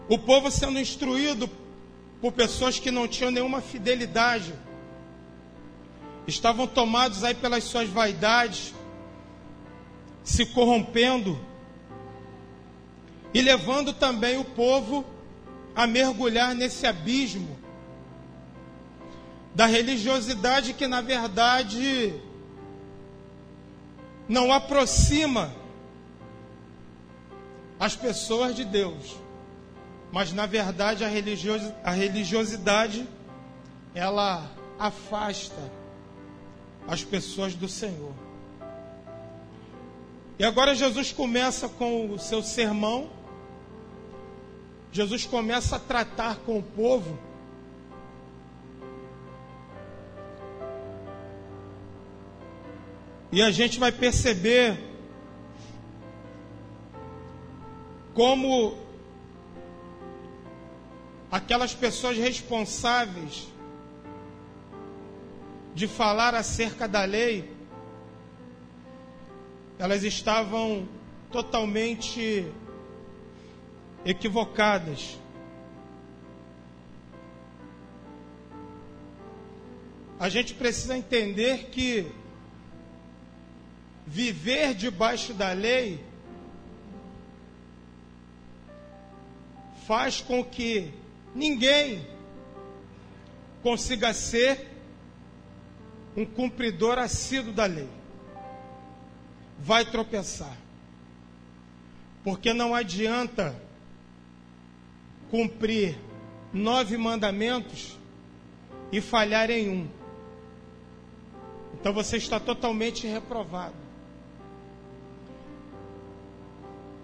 o 0.08 0.18
povo 0.18 0.50
sendo 0.50 0.78
instruído 0.78 1.48
por 2.20 2.32
pessoas 2.32 2.78
que 2.78 2.90
não 2.90 3.08
tinham 3.08 3.30
nenhuma 3.30 3.60
fidelidade, 3.60 4.52
estavam 6.26 6.66
tomados 6.66 7.22
aí 7.22 7.34
pelas 7.34 7.64
suas 7.64 7.88
vaidades, 7.88 8.72
se 10.24 10.46
corrompendo 10.46 11.38
e 13.32 13.42
levando 13.42 13.92
também 13.92 14.38
o 14.38 14.44
povo 14.44 15.04
a 15.76 15.86
mergulhar 15.86 16.54
nesse 16.54 16.86
abismo 16.86 17.58
da 19.54 19.66
religiosidade 19.66 20.72
que, 20.72 20.88
na 20.88 21.00
verdade, 21.00 22.14
não 24.28 24.52
aproxima 24.52 25.54
as 27.78 27.94
pessoas 27.94 28.56
de 28.56 28.64
Deus. 28.64 29.16
Mas, 30.10 30.32
na 30.32 30.46
verdade, 30.46 31.04
a, 31.04 31.08
a 31.84 31.90
religiosidade 31.90 33.06
ela 33.94 34.50
afasta 34.78 35.70
as 36.86 37.04
pessoas 37.04 37.54
do 37.54 37.68
Senhor. 37.68 38.23
E 40.38 40.44
agora 40.44 40.74
Jesus 40.74 41.12
começa 41.12 41.68
com 41.68 42.10
o 42.10 42.18
seu 42.18 42.42
sermão 42.42 43.10
Jesus 44.94 45.26
começa 45.26 45.74
a 45.74 45.78
tratar 45.80 46.36
com 46.46 46.56
o 46.56 46.62
povo. 46.62 47.18
E 53.32 53.42
a 53.42 53.50
gente 53.50 53.80
vai 53.80 53.90
perceber 53.90 54.78
como 58.14 58.78
aquelas 61.28 61.74
pessoas 61.74 62.16
responsáveis 62.16 63.48
de 65.74 65.88
falar 65.88 66.36
acerca 66.36 66.86
da 66.86 67.02
lei, 67.02 67.52
elas 69.78 70.04
estavam 70.04 70.88
totalmente 71.30 72.46
equivocadas. 74.04 75.18
A 80.18 80.28
gente 80.28 80.54
precisa 80.54 80.96
entender 80.96 81.70
que 81.70 82.10
viver 84.06 84.74
debaixo 84.74 85.34
da 85.34 85.52
lei 85.52 86.04
faz 89.86 90.20
com 90.20 90.44
que 90.44 90.92
ninguém 91.34 92.06
consiga 93.62 94.14
ser 94.14 94.70
um 96.16 96.24
cumpridor 96.24 96.98
assíduo 96.98 97.52
da 97.52 97.66
lei. 97.66 97.88
Vai 99.58 99.84
tropeçar. 99.84 100.56
Porque 102.22 102.52
não 102.52 102.74
adianta 102.74 103.54
cumprir 105.30 105.98
nove 106.52 106.96
mandamentos 106.96 107.98
e 108.92 109.00
falhar 109.00 109.50
em 109.50 109.68
um. 109.68 109.88
Então 111.74 111.92
você 111.92 112.16
está 112.16 112.38
totalmente 112.38 113.06
reprovado. 113.06 113.74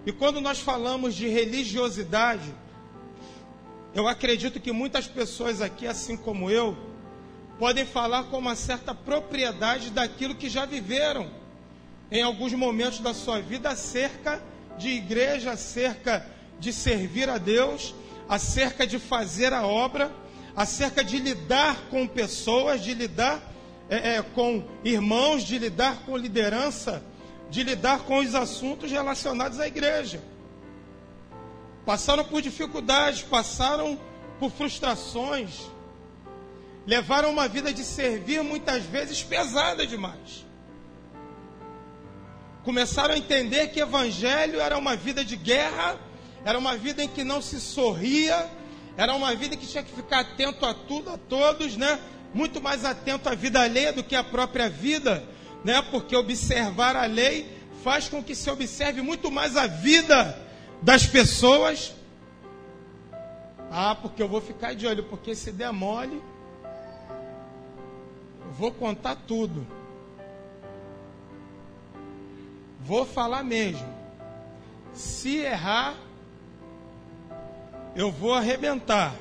E 0.07 0.13
quando 0.13 0.41
nós 0.41 0.61
falamos 0.61 1.15
de 1.15 1.29
religiosidade, 1.29 2.55
eu 3.95 4.09
acredito 4.09 4.61
que 4.61 4.73
muitas 4.73 5.07
pessoas 5.07 5.61
aqui, 5.61 5.87
assim 5.87 6.17
como 6.17 6.51
eu, 6.51 6.77
podem 7.59 7.85
falar 7.85 8.25
com 8.25 8.39
uma 8.39 8.57
certa 8.57 8.95
propriedade 8.95 9.91
daquilo 9.91 10.35
que 10.35 10.49
já 10.49 10.65
viveram 10.65 11.40
em 12.11 12.23
alguns 12.23 12.53
momentos 12.53 13.01
da 13.01 13.15
sua 13.15 13.41
vida 13.41 13.71
acerca 13.71 14.43
de 14.79 14.89
igreja, 14.89 15.53
acerca 15.53 16.27
de 16.59 16.73
servir 16.73 17.29
a 17.29 17.39
Deus 17.39 17.95
acerca 18.31 18.87
de 18.87 19.01
fazer 19.01 19.53
a 19.53 19.67
obra, 19.67 20.09
acerca 20.55 21.03
de 21.03 21.19
lidar 21.19 21.89
com 21.91 22.07
pessoas, 22.07 22.81
de 22.81 22.95
lidar 22.95 23.43
é, 23.89 24.15
é, 24.15 24.23
com 24.23 24.65
irmãos, 24.85 25.43
de 25.43 25.59
lidar 25.59 26.05
com 26.07 26.17
liderança, 26.17 27.03
de 27.51 27.65
lidar 27.65 28.05
com 28.05 28.19
os 28.19 28.37
assuntos 28.37 28.89
relacionados 28.89 29.59
à 29.59 29.67
igreja. 29.67 30.23
Passaram 31.85 32.25
por 32.25 32.41
dificuldades, 32.41 33.23
passaram 33.23 33.99
por 34.39 34.53
frustrações, 34.53 35.69
levaram 36.87 37.31
uma 37.31 37.49
vida 37.49 37.73
de 37.73 37.83
servir 37.83 38.45
muitas 38.45 38.85
vezes 38.85 39.25
pesada 39.25 39.85
demais. 39.85 40.47
Começaram 42.65 43.15
a 43.15 43.19
entender 43.19 43.69
que 43.69 43.81
evangelho 43.81 44.61
era 44.61 44.77
uma 44.77 44.97
vida 44.97 45.25
de 45.25 45.37
guerra 45.37 45.99
era 46.45 46.59
uma 46.59 46.77
vida 46.77 47.03
em 47.03 47.09
que 47.09 47.23
não 47.23 47.43
se 47.43 47.61
sorria, 47.61 48.51
era 48.97 49.15
uma 49.15 49.35
vida 49.35 49.57
que 49.57 49.67
tinha 49.67 49.83
que 49.83 49.93
ficar 49.93 50.21
atento 50.21 50.65
a 50.65 50.73
tudo, 50.73 51.11
a 51.11 51.19
todos, 51.19 51.77
né? 51.77 52.01
muito 52.33 52.61
mais 52.61 52.85
atento 52.85 53.29
à 53.29 53.35
vida 53.35 53.61
alheia 53.61 53.93
do 53.93 54.05
que 54.05 54.15
à 54.15 54.23
própria 54.23 54.69
vida, 54.69 55.25
né? 55.65 55.83
Porque 55.91 56.15
observar 56.15 56.97
a 56.97 57.05
lei 57.05 57.59
faz 57.83 58.09
com 58.09 58.23
que 58.23 58.35
se 58.35 58.49
observe 58.49 59.03
muito 59.03 59.31
mais 59.31 59.57
a 59.57 59.67
vida 59.67 60.39
das 60.81 61.07
pessoas. 61.07 61.93
Ah, 63.71 63.97
porque 64.01 64.23
eu 64.23 64.29
vou 64.29 64.41
ficar 64.41 64.75
de 64.75 64.87
olho, 64.87 65.05
porque 65.05 65.35
se 65.35 65.51
der 65.51 65.73
mole, 65.73 66.23
eu 68.45 68.53
vou 68.53 68.71
contar 68.71 69.17
tudo. 69.27 69.67
Vou 72.91 73.07
falar 73.07 73.45
mesmo. 73.45 73.87
Se 74.93 75.37
errar, 75.37 75.95
eu 77.95 78.11
vou 78.11 78.35
arrebentar. 78.35 79.15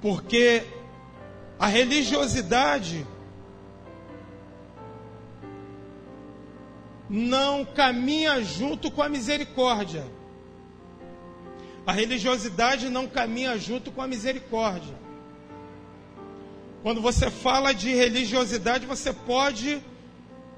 Porque 0.00 0.64
a 1.56 1.68
religiosidade 1.68 3.06
não 7.08 7.64
caminha 7.64 8.42
junto 8.42 8.90
com 8.90 9.02
a 9.02 9.08
misericórdia. 9.08 10.04
A 11.86 11.92
religiosidade 11.92 12.88
não 12.88 13.06
caminha 13.06 13.56
junto 13.56 13.92
com 13.92 14.02
a 14.02 14.08
misericórdia. 14.08 15.01
Quando 16.82 17.00
você 17.00 17.30
fala 17.30 17.72
de 17.72 17.94
religiosidade, 17.94 18.86
você 18.86 19.12
pode 19.12 19.82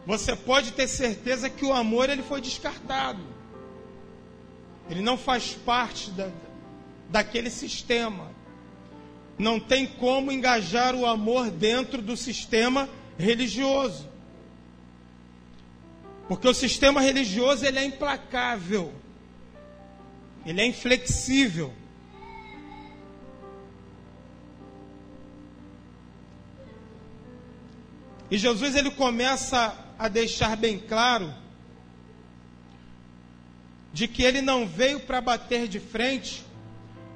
você 0.07 0.37
pode 0.37 0.73
ter 0.73 0.87
certeza 0.87 1.49
que 1.49 1.65
o 1.65 1.73
amor 1.73 2.11
ele 2.11 2.23
foi 2.23 2.41
descartado. 2.41 3.23
Ele 4.91 5.01
não 5.01 5.17
faz 5.17 5.55
parte 5.55 6.11
da, 6.11 6.31
daquele 7.09 7.49
sistema. 7.49 8.31
Não 9.39 9.59
tem 9.59 9.87
como 9.87 10.31
engajar 10.31 10.95
o 10.95 11.07
amor 11.07 11.51
dentro 11.51 12.03
do 12.03 12.17
sistema 12.17 12.89
religioso. 13.19 14.07
Porque 16.29 16.47
o 16.47 16.55
sistema 16.55 17.01
religioso 17.01 17.65
ele 17.65 17.79
é 17.79 17.85
implacável. 17.85 18.93
Ele 20.45 20.61
é 20.61 20.67
inflexível. 20.67 21.73
E 28.31 28.39
Jesus 28.39 28.75
ele 28.75 28.91
começa 28.91 29.77
a 29.99 30.09
deixar 30.09 30.57
bem 30.57 30.79
claro 30.79 31.33
de 33.93 34.09
que 34.09 34.23
ele 34.23 34.43
não 34.43 34.67
veio 34.67 35.01
para 35.01 35.21
bater 35.21 35.69
de 35.69 35.79
frente 35.79 36.43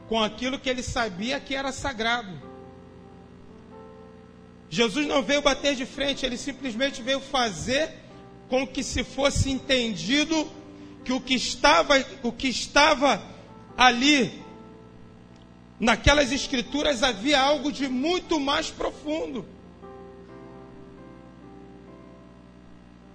com 0.09 0.23
aquilo 0.23 0.59
que 0.59 0.69
ele 0.69 0.83
sabia 0.83 1.41
que 1.41 1.55
era 1.55 1.73
sagrado. 1.73 2.41
Jesus 4.71 5.07
não 5.07 5.23
veio 5.23 5.43
bater 5.43 5.75
de 5.75 5.87
frente, 5.87 6.25
ele 6.25 6.37
simplesmente 6.37 7.03
veio 7.03 7.21
fazer 7.21 7.91
com 8.49 8.67
que 8.67 8.83
se 8.83 9.03
fosse 9.03 9.51
entendido 9.51 10.51
que 11.05 11.13
o 11.13 11.21
que 11.21 11.35
estava, 11.35 11.95
o 12.23 12.31
que 12.31 12.49
estava 12.49 13.23
ali 13.77 14.43
naquelas 15.81 16.33
escrituras 16.33 17.03
havia 17.03 17.41
algo 17.41 17.73
de 17.73 17.89
muito 17.89 18.39
mais 18.39 18.71
profundo. 18.71 19.45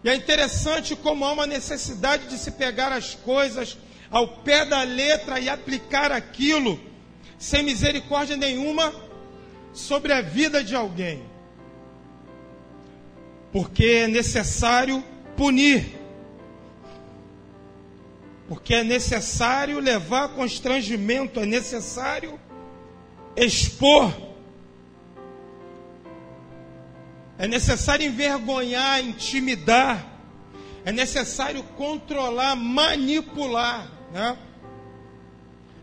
E 0.04 0.10
é 0.10 0.16
interessante 0.16 0.95
como 0.95 1.24
há 1.24 1.32
uma 1.32 1.45
necessidade 1.45 2.28
de 2.28 2.38
se 2.38 2.51
pegar 2.51 2.91
as 2.91 3.16
coisas 3.16 3.78
ao 4.12 4.28
pé 4.28 4.66
da 4.66 4.84
letra 4.84 5.39
e 5.39 5.47
aplicar 5.47 6.12
aquilo 6.12 6.80
sem 7.39 7.64
misericórdia 7.64 8.36
nenhuma 8.36 8.93
sobre 9.74 10.12
a 10.12 10.22
vida 10.22 10.64
de 10.64 10.76
alguém. 10.76 11.24
Porque 13.51 13.86
é 13.86 14.08
necessário 14.08 15.04
punir. 15.38 15.97
Porque 18.47 18.74
é 18.76 18.84
necessário 18.84 19.80
levar 19.80 20.30
constrangimento, 20.30 21.39
é 21.39 21.45
necessário 21.45 22.39
expor 23.36 24.33
É 27.38 27.48
necessário 27.48 28.06
envergonhar, 28.06 29.04
intimidar. 29.04 30.06
É 30.86 30.92
necessário 30.92 31.64
controlar, 31.78 32.56
manipular 32.56 33.90
né? 34.12 34.38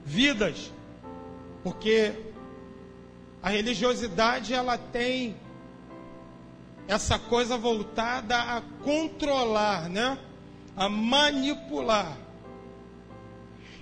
vidas. 0.05 0.73
Porque 1.63 2.13
a 3.43 3.51
religiosidade 3.51 4.55
ela 4.55 4.79
tem 4.79 5.37
essa 6.87 7.19
coisa 7.19 7.57
voltada 7.57 8.37
a 8.37 8.61
controlar, 8.83 9.89
né? 9.89 10.19
A 10.77 10.89
manipular. 10.89 12.17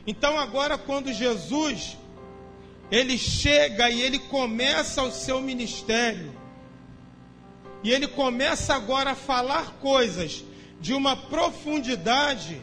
Então 0.07 0.39
agora 0.39 0.79
quando 0.79 1.13
Jesus 1.13 1.97
ele 2.91 3.19
chega 3.19 3.91
e 3.91 4.01
ele 4.01 4.19
começa 4.19 5.03
o 5.03 5.11
seu 5.11 5.41
ministério, 5.41 6.33
e 7.83 7.93
ele 7.93 8.09
começa 8.09 8.75
agora 8.75 9.13
a 9.13 9.15
falar 9.15 9.79
coisas 9.81 10.45
de 10.81 10.93
uma 10.95 11.17
profundidade 11.17 12.61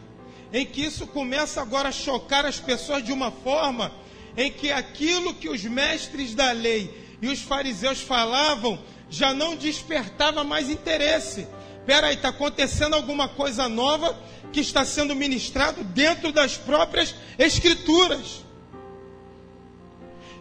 em 0.52 0.64
que 0.64 0.84
isso 0.84 1.06
começa 1.06 1.60
agora 1.60 1.88
a 1.88 1.92
chocar 1.92 2.46
as 2.46 2.58
pessoas 2.58 3.04
de 3.04 3.12
uma 3.12 3.30
forma 3.30 3.92
em 4.36 4.50
que 4.50 4.70
aquilo 4.70 5.34
que 5.34 5.48
os 5.48 5.62
mestres 5.64 6.34
da 6.34 6.52
lei 6.52 7.06
e 7.20 7.28
os 7.28 7.40
fariseus 7.40 8.00
falavam 8.00 8.78
já 9.08 9.32
não 9.32 9.56
despertava 9.56 10.44
mais 10.44 10.68
interesse. 10.68 11.46
Espera 11.78 12.08
aí, 12.08 12.16
está 12.16 12.28
acontecendo 12.30 12.94
alguma 12.94 13.28
coisa 13.28 13.68
nova 13.68 14.18
que 14.52 14.60
está 14.60 14.84
sendo 14.84 15.14
ministrado 15.14 15.84
dentro 15.84 16.32
das 16.32 16.56
próprias 16.56 17.14
escrituras. 17.38 18.44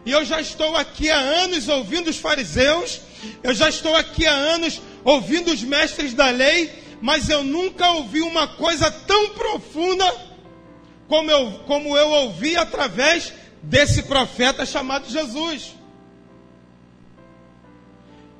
E 0.06 0.12
eu 0.12 0.24
já 0.24 0.40
estou 0.40 0.76
aqui 0.76 1.10
há 1.10 1.18
anos 1.18 1.68
ouvindo 1.68 2.10
os 2.10 2.18
fariseus, 2.18 3.02
eu 3.44 3.54
já 3.54 3.70
estou 3.70 3.96
aqui 3.96 4.26
há 4.26 4.34
anos 4.34 4.82
ouvindo 5.04 5.52
os 5.52 5.64
mestres 5.64 6.14
da 6.14 6.30
lei, 6.30 6.98
mas 7.02 7.30
eu 7.30 7.44
nunca 7.44 7.92
ouvi 7.92 8.22
uma 8.22 8.48
coisa 8.48 8.90
tão 8.90 9.30
profunda 9.30 10.06
como 11.08 11.30
eu, 11.30 11.52
como 11.68 11.98
eu 11.98 12.10
ouvi 12.10 12.56
através 12.56 13.34
desse 13.62 14.04
profeta 14.04 14.66
chamado 14.66 15.10
Jesus. 15.10 15.76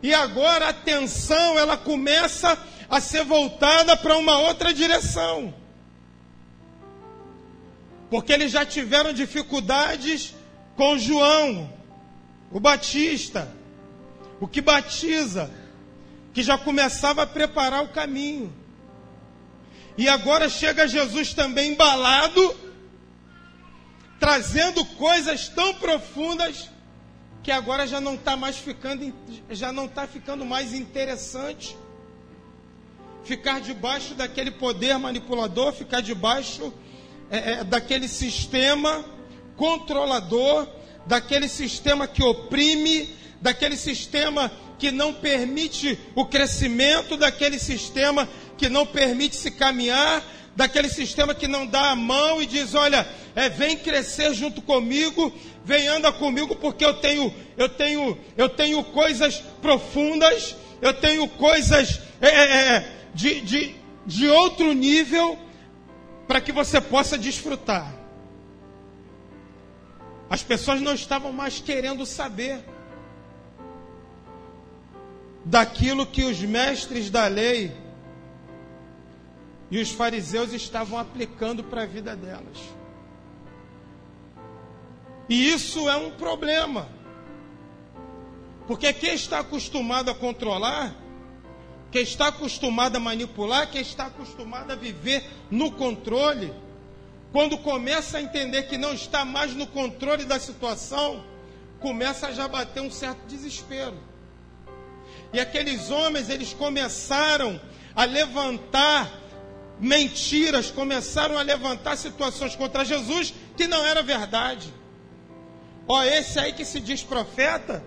E 0.02 0.14
agora 0.14 0.68
a 0.68 0.70
atenção 0.70 1.58
ela 1.58 1.78
começa 1.78 2.58
a 2.90 3.02
ser 3.02 3.24
voltada 3.24 3.98
para 3.98 4.18
uma 4.18 4.38
outra 4.40 4.74
direção. 4.74 5.54
Porque 8.10 8.32
eles 8.32 8.52
já 8.52 8.66
tiveram 8.66 9.14
dificuldades 9.14 10.34
com 10.76 10.98
João, 10.98 11.72
o 12.52 12.60
Batista, 12.60 13.52
o 14.40 14.48
que 14.48 14.62
batiza, 14.62 15.52
que 16.34 16.44
já 16.44 16.58
começava 16.58 17.24
a 17.24 17.28
preparar 17.28 17.84
o 17.84 17.90
caminho. 17.90 18.54
E 19.98 20.10
agora 20.10 20.50
chega 20.50 20.88
Jesus 20.88 21.34
também 21.34 21.72
embalado, 21.72 22.56
trazendo 24.20 24.84
coisas 24.86 25.48
tão 25.48 25.74
profundas 25.76 26.70
que 27.42 27.52
agora 27.52 27.88
já 27.88 28.02
não 28.02 28.16
está 28.16 28.36
mais 28.36 28.58
ficando, 28.58 29.14
já 29.52 29.72
não 29.72 29.86
está 29.86 30.08
ficando 30.08 30.44
mais 30.44 30.74
interessante 30.74 31.78
ficar 33.26 33.60
debaixo 33.60 34.14
daquele 34.14 34.52
poder 34.52 34.98
manipulador, 35.00 35.74
ficar 35.74 36.00
debaixo 36.02 36.72
é, 37.30 37.52
é, 37.52 37.64
daquele 37.64 38.08
sistema 38.08 39.04
controlador, 39.58 40.68
daquele 41.08 41.48
sistema 41.48 42.08
que 42.08 42.24
oprime, 42.24 43.10
daquele 43.46 43.78
sistema 43.78 44.52
que 44.80 44.90
não 44.90 45.14
permite 45.14 46.00
o 46.16 46.26
crescimento, 46.26 47.16
daquele 47.16 47.60
sistema 47.60 48.28
que 48.58 48.68
não 48.68 48.88
permite 48.88 49.36
se 49.36 49.52
caminhar, 49.52 50.24
daquele 50.56 50.90
sistema 50.90 51.36
que 51.36 51.48
não 51.48 51.68
dá 51.68 51.92
a 51.92 51.96
mão 51.96 52.42
e 52.42 52.48
diz: 52.48 52.74
olha, 52.74 53.08
é, 53.36 53.48
vem 53.48 53.78
crescer 53.78 54.34
junto 54.34 54.64
comigo, 54.64 55.32
vem 55.64 55.88
anda 55.88 56.12
comigo, 56.12 56.56
porque 56.56 56.84
eu 56.84 56.96
tenho, 56.96 57.32
eu 57.56 57.70
tenho, 57.70 58.18
eu 58.36 58.50
tenho 58.50 58.84
coisas 58.84 59.44
profundas, 59.62 60.56
eu 60.82 60.96
tenho 60.96 61.28
coisas 61.28 62.02
é, 62.20 62.28
é, 62.28 62.76
é 62.78 62.92
de, 63.14 63.42
de, 63.42 63.76
de 64.08 64.28
outro 64.28 64.74
nível 64.74 65.38
para 66.28 66.42
que 66.42 66.52
você 66.52 66.82
possa 66.82 67.16
desfrutar. 67.16 67.94
As 70.32 70.42
pessoas 70.42 70.82
não 70.82 70.96
estavam 70.96 71.32
mais 71.32 71.60
querendo 71.60 72.08
saber 72.08 72.74
daquilo 75.46 76.08
que 76.08 76.24
os 76.24 76.42
mestres 76.42 77.12
da 77.12 77.28
lei 77.28 77.72
e 79.70 79.80
os 79.80 79.92
fariseus 79.92 80.52
estavam 80.52 80.98
aplicando 80.98 81.64
para 81.64 81.84
a 81.84 81.86
vida 81.86 82.16
delas. 82.16 82.58
E 85.30 85.52
isso 85.52 85.88
é 85.88 85.96
um 85.96 86.12
problema. 86.12 86.90
Porque 88.68 88.92
quem 88.94 89.14
está 89.14 89.40
acostumado 89.40 90.10
a 90.10 90.16
controlar, 90.16 90.96
quem 91.92 92.02
está 92.02 92.28
acostumado 92.28 92.96
a 92.96 93.00
manipular, 93.00 93.70
quem 93.70 93.82
está 93.82 94.08
acostumado 94.08 94.72
a 94.72 94.76
viver 94.76 95.24
no 95.52 95.72
controle, 95.72 96.52
quando 97.32 97.58
começa 97.60 98.18
a 98.18 98.22
entender 98.22 98.64
que 98.64 98.78
não 98.78 98.94
está 98.94 99.24
mais 99.24 99.54
no 99.54 99.68
controle 99.68 100.26
da 100.26 100.40
situação, 100.40 101.24
começa 101.80 102.28
a 102.28 102.32
já 102.32 102.48
bater 102.48 102.82
um 102.82 102.90
certo 102.90 103.20
desespero. 103.28 103.96
E 105.34 105.40
aqueles 105.40 105.90
homens, 105.90 106.30
eles 106.30 106.54
começaram 106.54 107.60
a 107.96 108.06
levantar 108.06 109.12
mentiras, 109.80 110.72
começaram 110.72 111.38
a 111.38 111.42
levantar 111.42 111.98
situações 111.98 112.56
contra 112.56 112.86
Jesus 112.86 113.34
que 113.58 113.68
não 113.68 113.86
era 113.86 114.02
verdade. 114.02 114.74
Ó, 115.88 116.02
esse 116.04 116.40
aí 116.40 116.54
que 116.54 116.66
se 116.66 116.80
diz 116.80 117.04
profeta, 117.04 117.84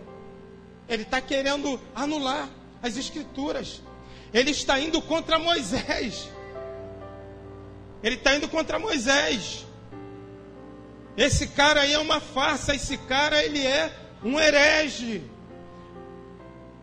ele 0.89 1.03
está 1.03 1.21
querendo 1.21 1.81
anular 1.95 2.49
as 2.83 2.97
escrituras. 2.97 3.83
Ele 4.33 4.51
está 4.51 4.79
indo 4.79 5.01
contra 5.03 5.39
Moisés. 5.39 6.29
Ele 8.03 8.15
está 8.15 8.37
indo 8.37 8.49
contra 8.49 8.79
Moisés. 8.79 9.67
Esse 11.17 11.49
cara 11.49 11.81
aí 11.81 11.93
é 11.93 11.99
uma 11.99 12.21
farsa. 12.21 12.75
Esse 12.75 12.97
cara 12.97 13.43
ele 13.43 13.67
é 13.67 13.93
um 14.23 14.39
herege. 14.39 15.25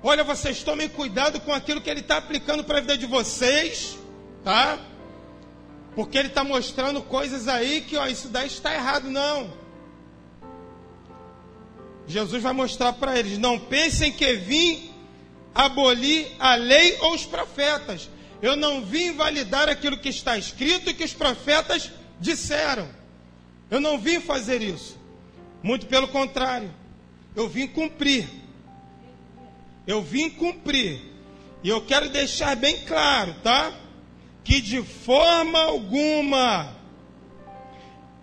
Olha, 0.07 0.23
vocês 0.23 0.61
tomem 0.61 0.87
cuidado 0.87 1.39
com 1.41 1.51
aquilo 1.51 1.81
que 1.81 1.89
ele 1.89 2.01
está 2.01 2.17
aplicando 2.17 2.63
para 2.63 2.77
a 2.77 2.81
vida 2.81 2.95
de 2.95 3.07
vocês, 3.07 3.97
tá? 4.43 4.77
Porque 5.95 6.15
ele 6.15 6.27
está 6.27 6.43
mostrando 6.43 7.01
coisas 7.01 7.47
aí 7.47 7.81
que, 7.81 7.97
ó, 7.97 8.05
isso 8.05 8.27
daí 8.29 8.45
está 8.45 8.71
errado, 8.71 9.09
não. 9.09 9.51
Jesus 12.05 12.43
vai 12.43 12.53
mostrar 12.53 12.93
para 12.93 13.17
eles: 13.17 13.39
não 13.39 13.57
pensem 13.57 14.11
que 14.11 14.31
vim 14.35 14.91
abolir 15.55 16.27
a 16.37 16.53
lei 16.53 16.99
ou 16.99 17.15
os 17.15 17.25
profetas. 17.25 18.07
Eu 18.43 18.55
não 18.55 18.85
vim 18.85 19.11
validar 19.11 19.67
aquilo 19.69 19.97
que 19.97 20.09
está 20.09 20.37
escrito 20.37 20.87
e 20.87 20.93
que 20.93 21.03
os 21.03 21.13
profetas 21.13 21.89
disseram. 22.19 22.87
Eu 23.71 23.81
não 23.81 23.97
vim 23.97 24.19
fazer 24.19 24.61
isso. 24.61 24.99
Muito 25.63 25.87
pelo 25.87 26.07
contrário. 26.07 26.71
Eu 27.35 27.49
vim 27.49 27.65
cumprir. 27.65 28.44
Eu 29.87 30.01
vim 30.01 30.29
cumprir. 30.29 30.99
E 31.63 31.69
eu 31.69 31.81
quero 31.81 32.09
deixar 32.09 32.55
bem 32.55 32.77
claro, 32.85 33.35
tá? 33.43 33.73
Que 34.43 34.61
de 34.61 34.81
forma 34.83 35.59
alguma, 35.59 36.75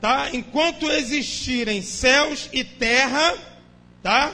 tá? 0.01 0.31
Enquanto 0.33 0.91
existirem 0.91 1.83
céus 1.83 2.49
e 2.53 2.63
terra, 2.63 3.35
tá? 4.03 4.33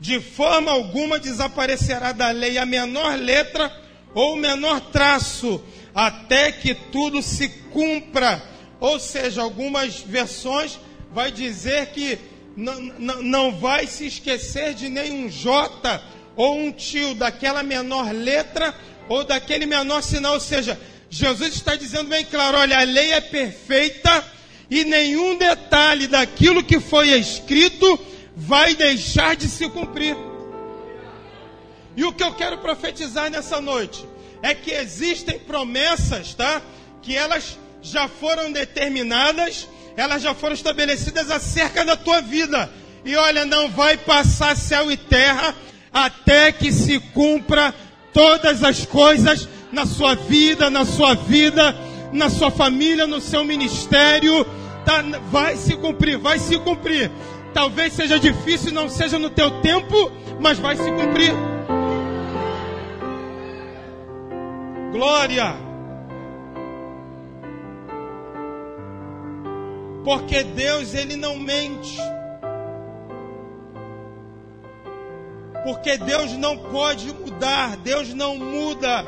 De 0.00 0.20
forma 0.20 0.72
alguma 0.72 1.18
desaparecerá 1.18 2.12
da 2.12 2.30
lei 2.30 2.58
a 2.58 2.66
menor 2.66 3.16
letra 3.18 3.70
ou 4.14 4.34
o 4.34 4.36
menor 4.36 4.80
traço, 4.80 5.62
até 5.94 6.50
que 6.50 6.74
tudo 6.74 7.22
se 7.22 7.48
cumpra. 7.70 8.42
Ou 8.80 8.98
seja, 8.98 9.42
algumas 9.42 10.00
versões 10.00 10.78
vai 11.12 11.30
dizer 11.30 11.90
que 11.90 12.18
não, 12.56 13.22
não, 13.22 13.58
vai 13.58 13.86
se 13.86 14.06
esquecer 14.06 14.74
de 14.74 14.88
nenhum 14.88 15.28
J 15.28 16.02
ou 16.36 16.56
um 16.56 16.72
tio 16.72 17.14
daquela 17.14 17.62
menor 17.62 18.12
letra 18.12 18.74
ou 19.08 19.24
daquele 19.24 19.66
menor 19.66 20.02
sinal. 20.02 20.34
Ou 20.34 20.40
seja, 20.40 20.78
Jesus 21.10 21.54
está 21.54 21.76
dizendo 21.76 22.08
bem 22.08 22.24
claro: 22.24 22.58
olha, 22.58 22.78
a 22.78 22.84
lei 22.84 23.12
é 23.12 23.20
perfeita 23.20 24.24
e 24.70 24.84
nenhum 24.84 25.36
detalhe 25.36 26.06
daquilo 26.06 26.62
que 26.62 26.80
foi 26.80 27.10
escrito 27.10 27.98
vai 28.36 28.74
deixar 28.74 29.36
de 29.36 29.48
se 29.48 29.68
cumprir. 29.68 30.16
E 31.96 32.04
o 32.04 32.12
que 32.12 32.22
eu 32.22 32.34
quero 32.34 32.58
profetizar 32.58 33.30
nessa 33.30 33.60
noite 33.60 34.06
é 34.42 34.54
que 34.54 34.70
existem 34.70 35.38
promessas, 35.38 36.34
tá? 36.34 36.62
Que 37.02 37.14
elas 37.14 37.58
já 37.82 38.08
foram 38.08 38.50
determinadas, 38.50 39.68
elas 39.96 40.22
já 40.22 40.34
foram 40.34 40.54
estabelecidas 40.54 41.30
acerca 41.30 41.84
da 41.84 41.96
tua 41.96 42.20
vida. 42.20 42.70
E 43.04 43.16
olha, 43.16 43.44
não 43.44 43.68
vai 43.68 43.96
passar 43.96 44.56
céu 44.56 44.90
e 44.90 44.96
terra 44.96 45.54
até 45.92 46.52
que 46.52 46.72
se 46.72 46.98
cumpra 46.98 47.74
todas 48.12 48.62
as 48.62 48.86
coisas 48.86 49.48
na 49.70 49.86
sua 49.86 50.14
vida, 50.14 50.70
na 50.70 50.84
sua 50.84 51.14
vida, 51.14 51.74
na 52.12 52.30
sua 52.30 52.50
família, 52.50 53.06
no 53.06 53.20
seu 53.20 53.44
ministério. 53.44 54.44
Tá? 54.84 55.02
Vai 55.30 55.56
se 55.56 55.76
cumprir, 55.76 56.18
vai 56.18 56.38
se 56.38 56.58
cumprir. 56.58 57.10
Talvez 57.52 57.92
seja 57.92 58.18
difícil, 58.18 58.72
não 58.72 58.88
seja 58.88 59.18
no 59.18 59.30
teu 59.30 59.50
tempo, 59.60 60.10
mas 60.40 60.58
vai 60.58 60.76
se 60.76 60.90
cumprir. 60.90 61.32
Glória. 64.92 65.71
Porque 70.04 70.42
Deus 70.42 70.94
ele 70.94 71.16
não 71.16 71.38
mente. 71.38 71.98
Porque 75.64 75.96
Deus 75.96 76.32
não 76.32 76.58
pode 76.58 77.12
mudar, 77.14 77.76
Deus 77.76 78.12
não 78.12 78.36
muda. 78.36 79.04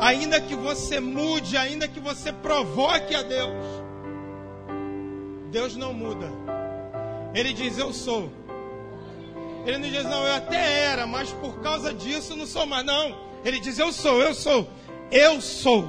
Ainda 0.00 0.40
que 0.40 0.56
você 0.56 0.98
mude, 0.98 1.56
ainda 1.56 1.86
que 1.86 2.00
você 2.00 2.32
provoque 2.32 3.14
a 3.14 3.22
Deus, 3.22 3.54
Deus 5.52 5.76
não 5.76 5.92
muda. 5.92 6.26
Ele 7.32 7.52
diz: 7.52 7.78
Eu 7.78 7.92
sou. 7.92 8.30
Ele 9.64 9.78
não 9.78 9.88
diz: 9.88 10.04
Não, 10.04 10.24
eu 10.24 10.34
até 10.34 10.80
era, 10.80 11.06
mas 11.06 11.30
por 11.32 11.60
causa 11.60 11.94
disso 11.94 12.34
não 12.34 12.46
sou 12.46 12.66
mais. 12.66 12.84
Não. 12.84 13.16
Ele 13.44 13.60
diz: 13.60 13.78
Eu 13.78 13.92
sou, 13.92 14.20
eu 14.20 14.34
sou. 14.34 14.68
Eu 15.12 15.40
sou. 15.40 15.86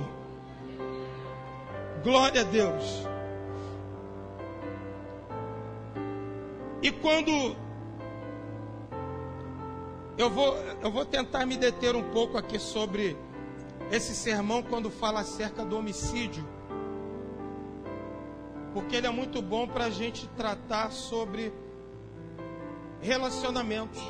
Glória 2.04 2.42
a 2.42 2.44
Deus. 2.44 3.15
E 6.86 6.92
quando 6.92 7.56
eu 10.18 10.30
vou, 10.30 10.56
eu 10.84 10.92
vou 10.92 11.04
tentar 11.04 11.44
me 11.48 11.58
deter 11.58 11.96
um 11.96 12.12
pouco 12.12 12.38
aqui 12.38 12.60
sobre 12.60 13.18
esse 13.92 14.14
sermão 14.14 14.62
quando 14.62 14.92
fala 14.92 15.22
acerca 15.22 15.66
do 15.66 15.76
homicídio 15.78 16.46
porque 18.76 18.98
ele 18.98 19.08
é 19.08 19.10
muito 19.10 19.42
bom 19.42 19.66
para 19.66 19.86
a 19.86 19.90
gente 19.90 20.28
tratar 20.36 20.92
sobre 20.92 21.54
relacionamentos. 23.00 24.04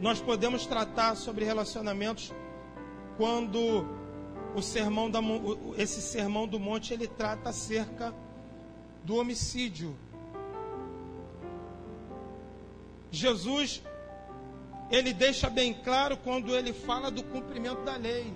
Nós 0.00 0.20
podemos 0.20 0.66
tratar 0.66 1.14
sobre 1.14 1.44
relacionamentos 1.44 2.34
quando 3.16 3.86
o 4.56 4.60
sermão 4.60 5.08
da, 5.08 5.20
esse 5.78 6.02
sermão 6.02 6.48
do 6.48 6.58
monte 6.58 6.92
ele 6.92 7.06
trata 7.06 7.50
acerca 7.50 8.12
do 9.04 9.16
homicídio. 9.16 9.96
Jesus 13.10 13.82
ele 14.90 15.12
deixa 15.12 15.48
bem 15.48 15.72
claro 15.72 16.16
quando 16.16 16.54
ele 16.54 16.72
fala 16.72 17.10
do 17.10 17.22
cumprimento 17.22 17.82
da 17.82 17.96
lei 17.96 18.32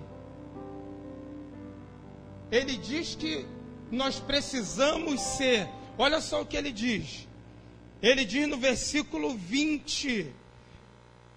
ele 2.51 2.77
diz 2.77 3.15
que 3.15 3.45
nós 3.91 4.19
precisamos 4.19 5.21
ser. 5.21 5.67
Olha 5.97 6.21
só 6.21 6.41
o 6.41 6.45
que 6.45 6.57
ele 6.57 6.71
diz. 6.71 7.27
Ele 8.01 8.25
diz 8.25 8.47
no 8.47 8.57
versículo 8.57 9.35
20: 9.35 10.33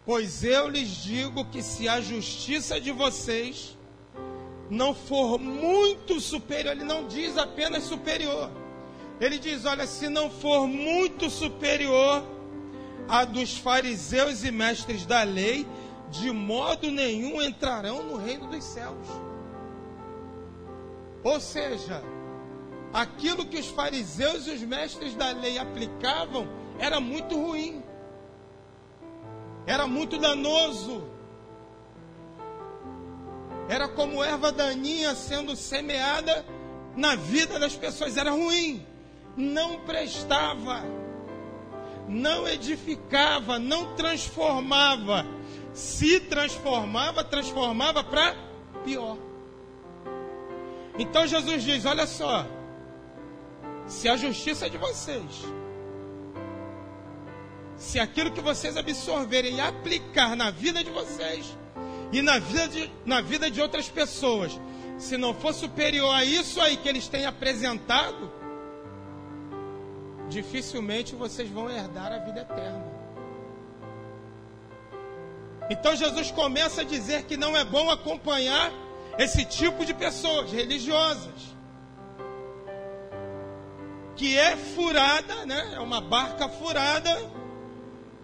Pois 0.07 0.43
eu 0.43 0.69
lhes 0.69 0.89
digo 0.89 1.45
que 1.47 1.63
se 1.63 1.89
a 1.89 2.01
justiça 2.01 2.81
de 2.81 2.91
vocês 2.91 3.77
não 4.71 4.95
for 4.95 5.39
muito 5.39 6.19
superior, 6.21 6.73
ele 6.73 6.85
não 6.85 7.07
diz 7.07 7.37
apenas 7.37 7.85
superior. 7.85 8.51
Ele 9.21 9.39
diz: 9.39 9.65
olha, 9.65 9.87
se 9.87 10.09
não 10.09 10.31
for 10.31 10.67
muito 10.67 11.31
superior 11.31 12.23
a 13.09 13.25
dos 13.25 13.57
fariseus 13.57 14.45
e 14.45 14.51
mestres 14.51 15.05
da 15.07 15.23
lei, 15.23 15.67
de 16.11 16.31
modo 16.31 16.91
nenhum 16.91 17.41
entrarão 17.41 18.03
no 18.03 18.17
reino 18.17 18.47
dos 18.49 18.65
céus. 18.65 19.07
Ou 21.25 21.41
seja, 21.41 22.03
aquilo 22.93 23.47
que 23.47 23.59
os 23.59 23.69
fariseus 23.69 24.47
e 24.47 24.51
os 24.51 24.63
mestres 24.63 25.15
da 25.15 25.31
lei 25.31 25.57
aplicavam 25.57 26.47
era 26.79 27.01
muito 27.01 27.37
ruim, 27.37 27.83
era 29.67 29.87
muito 29.87 30.19
danoso, 30.19 31.05
era 33.69 33.89
como 33.89 34.23
erva 34.23 34.51
daninha 34.51 35.15
sendo 35.15 35.55
semeada 35.55 36.45
na 36.97 37.15
vida 37.15 37.59
das 37.59 37.77
pessoas, 37.77 38.17
era 38.17 38.31
ruim, 38.31 38.85
não 39.37 39.81
prestava, 39.81 40.83
não 42.09 42.47
edificava, 42.47 43.59
não 43.59 43.95
transformava. 43.95 45.27
Se 45.73 46.21
transformava, 46.21 47.25
transformava 47.25 48.05
para 48.05 48.35
pior. 48.85 49.17
Então 50.99 51.27
Jesus 51.27 51.63
diz: 51.63 51.85
Olha 51.87 52.07
só, 52.07 52.47
se 53.87 54.09
a 54.09 54.17
justiça 54.17 54.67
é 54.67 54.69
de 54.69 54.77
vocês, 54.77 55.45
se 57.77 57.99
aquilo 57.99 58.31
que 58.31 58.41
vocês 58.41 58.77
absorverem 58.77 59.57
e 59.57 59.61
aplicar 59.61 60.37
na 60.37 60.51
vida 60.51 60.85
de 60.85 60.91
vocês 60.91 61.57
e 62.13 62.21
na 62.21 62.39
vida 62.39 62.69
de, 62.69 62.91
na 63.05 63.21
vida 63.21 63.51
de 63.51 63.61
outras 63.61 63.89
pessoas, 63.89 64.61
se 64.99 65.17
não 65.17 65.33
for 65.33 65.55
superior 65.55 66.15
a 66.15 66.25
isso 66.25 66.61
aí 66.61 66.77
que 66.77 66.89
eles 66.89 67.09
têm 67.09 67.25
apresentado, 67.25 68.31
dificilmente 70.33 71.15
vocês 71.15 71.49
vão 71.49 71.71
herdar 71.71 72.13
a 72.13 72.19
vida 72.19 72.41
eterna. 72.41 73.03
Então 75.71 75.95
Jesus 75.95 76.31
começa 76.31 76.83
a 76.83 76.85
dizer 76.85 77.25
que 77.25 77.37
não 77.37 77.57
é 77.57 77.65
bom 77.65 77.91
acompanhar 77.91 78.73
esse 79.19 79.45
tipo 79.45 79.85
de 79.85 79.95
pessoas 79.95 80.51
religiosas. 80.51 81.53
Que 84.17 84.39
é 84.39 84.57
furada, 84.57 85.47
né? 85.47 85.73
É 85.75 85.81
uma 85.81 86.01
barca 86.01 86.49
furada. 86.49 87.31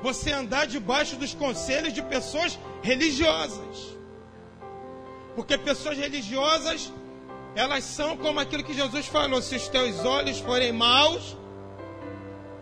Você 0.01 0.31
andar 0.31 0.67
debaixo 0.67 1.17
dos 1.17 1.35
conselhos 1.35 1.93
de 1.93 2.03
pessoas 2.03 2.59
religiosas. 2.83 3.97
Porque 5.35 5.57
pessoas 5.57 5.97
religiosas, 5.97 6.93
elas 7.55 7.85
são 7.85 8.17
como 8.17 8.41
aquilo 8.41 8.65
que 8.65 8.75
Jesus 8.75 9.07
falou: 9.07 9.41
se 9.41 9.57
os 9.57 9.69
teus 9.69 10.05
olhos 10.05 10.39
forem 10.41 10.73
maus, 10.73 11.37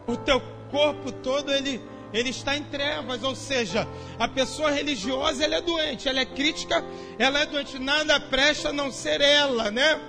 o 0.07 0.17
teu 0.17 0.41
corpo 0.71 1.11
todo 1.13 1.53
ele 1.53 1.81
ele 2.13 2.31
está 2.31 2.57
em 2.57 2.63
trevas, 2.63 3.23
ou 3.23 3.35
seja, 3.35 3.87
a 4.19 4.29
pessoa 4.29 4.71
religiosa 4.71 5.45
ela 5.45 5.57
é 5.57 5.61
doente, 5.61 6.09
ela 6.09 6.21
é 6.21 6.25
crítica, 6.25 6.83
ela 7.19 7.41
é 7.41 7.47
doente, 7.47 7.79
nada 7.79 8.19
presta 8.19 8.71
a 8.71 8.73
não 8.73 8.91
ser 8.91 9.21
ela, 9.21 9.71
né? 9.71 10.01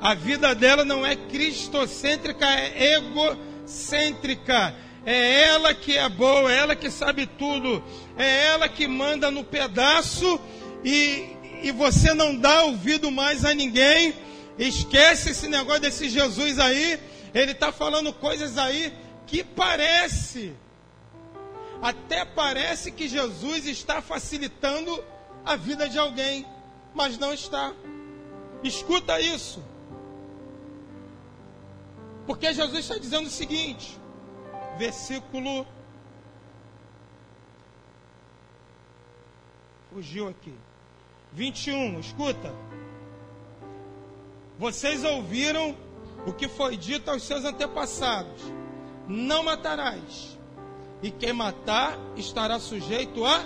A 0.00 0.14
vida 0.14 0.54
dela 0.54 0.84
não 0.84 1.04
é 1.04 1.16
cristocêntrica, 1.16 2.46
é 2.46 2.94
egocêntrica. 2.94 4.74
É 5.04 5.44
ela 5.44 5.72
que 5.72 5.96
é 5.96 6.08
boa, 6.08 6.52
é 6.52 6.58
ela 6.58 6.76
que 6.76 6.90
sabe 6.90 7.26
tudo, 7.26 7.82
é 8.16 8.48
ela 8.48 8.68
que 8.68 8.86
manda 8.86 9.30
no 9.30 9.42
pedaço 9.42 10.38
e, 10.84 11.30
e 11.62 11.72
você 11.72 12.12
não 12.12 12.36
dá 12.36 12.64
ouvido 12.64 13.10
mais 13.10 13.44
a 13.44 13.54
ninguém. 13.54 14.14
Esquece 14.58 15.30
esse 15.30 15.48
negócio 15.48 15.80
desse 15.80 16.10
Jesus 16.10 16.58
aí, 16.58 17.00
ele 17.34 17.52
está 17.52 17.72
falando 17.72 18.12
coisas 18.12 18.58
aí 18.58 18.92
que 19.28 19.44
parece 19.44 20.56
até 21.80 22.24
parece 22.24 22.90
que 22.90 23.06
Jesus 23.06 23.66
está 23.66 24.02
facilitando 24.02 25.04
a 25.44 25.54
vida 25.54 25.88
de 25.88 25.98
alguém, 25.98 26.44
mas 26.92 27.16
não 27.16 27.32
está. 27.32 27.72
Escuta 28.62 29.20
isso. 29.20 29.62
Porque 32.26 32.52
Jesus 32.52 32.80
está 32.80 32.98
dizendo 32.98 33.26
o 33.26 33.30
seguinte, 33.30 33.98
versículo. 34.76 35.66
Fugiu 39.92 40.28
aqui. 40.28 40.54
21, 41.32 42.00
escuta. 42.00 42.52
Vocês 44.58 45.04
ouviram 45.04 45.76
o 46.26 46.32
que 46.32 46.48
foi 46.48 46.76
dito 46.76 47.10
aos 47.10 47.22
seus 47.22 47.44
antepassados: 47.44 48.42
Não 49.08 49.42
matarás 49.42 50.38
e 51.02 51.10
quem 51.10 51.32
matar 51.32 51.98
estará 52.14 52.58
sujeito 52.58 53.24
a 53.24 53.42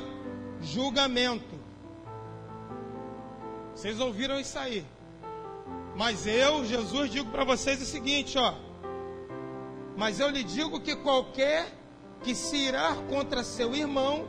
julgamento. 0.60 1.60
Vocês 3.72 4.00
ouviram 4.00 4.40
isso 4.40 4.58
aí? 4.58 4.84
Mas 5.96 6.26
eu, 6.26 6.64
Jesus, 6.64 7.10
digo 7.10 7.30
para 7.30 7.44
vocês 7.44 7.80
o 7.80 7.86
seguinte, 7.86 8.36
ó. 8.38 8.54
Mas 9.96 10.18
eu 10.18 10.30
lhe 10.30 10.42
digo 10.42 10.80
que 10.80 10.96
qualquer 10.96 11.72
que 12.24 12.34
se 12.34 12.56
irá 12.56 12.96
contra 13.08 13.44
seu 13.44 13.74
irmão 13.74 14.26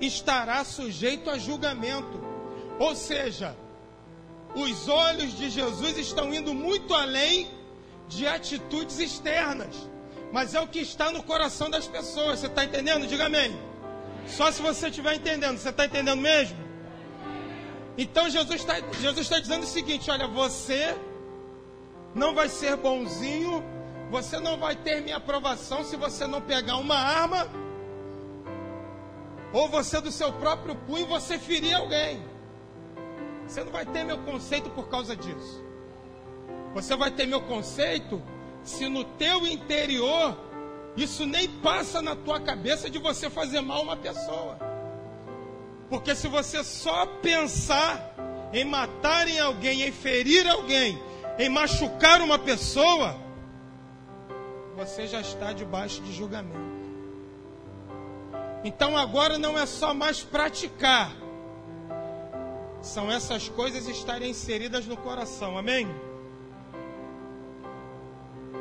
estará 0.00 0.64
sujeito 0.64 1.28
a 1.28 1.38
julgamento. 1.38 2.20
Ou 2.78 2.94
seja, 2.94 3.56
os 4.54 4.88
olhos 4.88 5.36
de 5.36 5.50
Jesus 5.50 5.98
estão 5.98 6.32
indo 6.32 6.54
muito 6.54 6.94
além 6.94 7.48
de 8.06 8.26
atitudes 8.26 9.00
externas 9.00 9.95
mas 10.32 10.54
é 10.54 10.60
o 10.60 10.66
que 10.66 10.80
está 10.80 11.10
no 11.10 11.22
coração 11.22 11.70
das 11.70 11.86
pessoas. 11.86 12.40
Você 12.40 12.46
está 12.46 12.64
entendendo? 12.64 13.06
Diga 13.06 13.26
amém. 13.26 13.58
Só 14.26 14.50
se 14.50 14.60
você 14.60 14.88
estiver 14.88 15.14
entendendo. 15.14 15.58
Você 15.58 15.68
está 15.68 15.86
entendendo 15.86 16.20
mesmo? 16.20 16.56
Então 17.98 18.28
Jesus 18.28 18.60
está 18.60 18.74
Jesus 19.00 19.26
está 19.26 19.38
dizendo 19.38 19.62
o 19.62 19.66
seguinte: 19.66 20.10
olha, 20.10 20.26
você 20.26 20.96
não 22.14 22.34
vai 22.34 22.48
ser 22.48 22.76
bonzinho, 22.76 23.64
você 24.10 24.38
não 24.38 24.58
vai 24.58 24.76
ter 24.76 25.00
minha 25.00 25.16
aprovação 25.16 25.84
se 25.84 25.96
você 25.96 26.26
não 26.26 26.40
pegar 26.40 26.76
uma 26.76 26.96
arma, 26.96 27.48
ou 29.52 29.68
você 29.68 30.00
do 30.00 30.12
seu 30.12 30.32
próprio 30.32 30.74
punho 30.74 31.06
você 31.06 31.38
ferir 31.38 31.74
alguém. 31.74 32.22
Você 33.46 33.62
não 33.62 33.70
vai 33.70 33.86
ter 33.86 34.04
meu 34.04 34.18
conceito 34.18 34.68
por 34.70 34.88
causa 34.88 35.16
disso. 35.16 35.64
Você 36.74 36.96
vai 36.96 37.10
ter 37.10 37.26
meu 37.26 37.40
conceito 37.40 38.20
se 38.66 38.88
no 38.88 39.04
teu 39.04 39.46
interior 39.46 40.36
isso 40.96 41.24
nem 41.26 41.48
passa 41.48 42.02
na 42.02 42.16
tua 42.16 42.40
cabeça 42.40 42.90
de 42.90 42.98
você 42.98 43.30
fazer 43.30 43.60
mal 43.60 43.78
a 43.78 43.82
uma 43.82 43.96
pessoa. 43.96 44.58
Porque 45.88 46.14
se 46.14 46.26
você 46.26 46.64
só 46.64 47.06
pensar 47.06 48.14
em 48.52 48.64
matar 48.64 49.28
em 49.28 49.38
alguém, 49.38 49.82
em 49.82 49.92
ferir 49.92 50.48
alguém, 50.48 51.00
em 51.38 51.48
machucar 51.48 52.20
uma 52.20 52.38
pessoa, 52.38 53.16
você 54.74 55.06
já 55.06 55.20
está 55.20 55.52
debaixo 55.52 56.02
de 56.02 56.12
julgamento. 56.12 56.76
Então 58.64 58.96
agora 58.96 59.38
não 59.38 59.56
é 59.56 59.64
só 59.64 59.94
mais 59.94 60.22
praticar, 60.22 61.12
são 62.82 63.10
essas 63.10 63.48
coisas 63.48 63.86
estarem 63.86 64.30
inseridas 64.30 64.86
no 64.86 64.96
coração, 64.96 65.56
amém? 65.56 65.86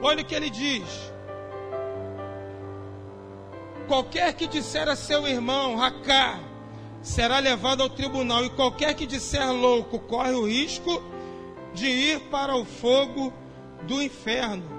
Olha 0.07 0.21
o 0.21 0.25
que 0.25 0.35
ele 0.35 0.51
diz. 0.51 1.11
Qualquer 3.87 4.33
que 4.33 4.45
disser 4.45 4.87
a 4.87 4.95
seu 4.95 5.27
irmão, 5.27 5.77
Racá, 5.77 6.39
será 7.01 7.39
levado 7.39 7.81
ao 7.81 7.89
tribunal, 7.89 8.45
e 8.45 8.51
qualquer 8.51 8.93
que 8.93 9.07
disser 9.07 9.51
louco, 9.51 9.97
corre 9.97 10.33
o 10.33 10.45
risco 10.45 11.01
de 11.73 11.87
ir 11.87 12.19
para 12.29 12.55
o 12.55 12.63
fogo 12.63 13.33
do 13.87 13.99
inferno. 13.99 14.69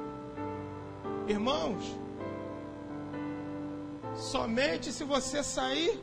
Irmãos, 1.27 1.83
somente 4.15 4.93
se 4.93 5.03
você 5.03 5.43
sair 5.43 6.01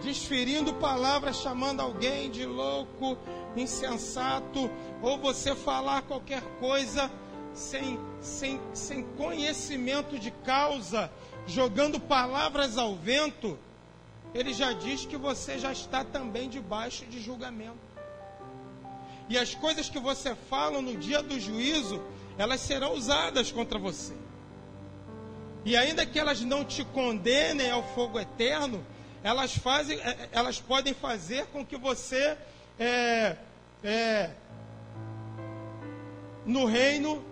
desferindo 0.00 0.72
palavras, 0.74 1.38
chamando 1.38 1.80
alguém 1.80 2.30
de 2.30 2.46
louco, 2.46 3.18
insensato, 3.56 4.70
ou 5.02 5.18
você 5.18 5.56
falar 5.56 6.02
qualquer 6.02 6.42
coisa 6.60 7.10
sem, 7.54 7.98
sem, 8.20 8.60
sem 8.72 9.02
conhecimento 9.16 10.18
de 10.18 10.30
causa, 10.30 11.10
jogando 11.46 12.00
palavras 12.00 12.78
ao 12.78 12.94
vento, 12.94 13.58
ele 14.34 14.52
já 14.52 14.72
diz 14.72 15.04
que 15.04 15.16
você 15.16 15.58
já 15.58 15.72
está 15.72 16.04
também 16.04 16.48
debaixo 16.48 17.04
de 17.06 17.20
julgamento. 17.20 17.92
E 19.28 19.38
as 19.38 19.54
coisas 19.54 19.88
que 19.88 19.98
você 19.98 20.34
fala 20.34 20.80
no 20.80 20.96
dia 20.96 21.22
do 21.22 21.38
juízo, 21.38 22.02
elas 22.38 22.60
serão 22.60 22.94
usadas 22.94 23.52
contra 23.52 23.78
você. 23.78 24.14
E 25.64 25.76
ainda 25.76 26.04
que 26.04 26.18
elas 26.18 26.40
não 26.40 26.64
te 26.64 26.84
condenem 26.84 27.70
ao 27.70 27.82
fogo 27.94 28.18
eterno, 28.18 28.84
elas, 29.22 29.56
fazem, 29.56 29.98
é, 30.00 30.08
é, 30.08 30.28
elas 30.32 30.60
podem 30.60 30.92
fazer 30.92 31.46
com 31.46 31.64
que 31.64 31.76
você, 31.76 32.36
é, 32.78 33.36
é, 33.84 34.30
no 36.44 36.64
reino, 36.64 37.24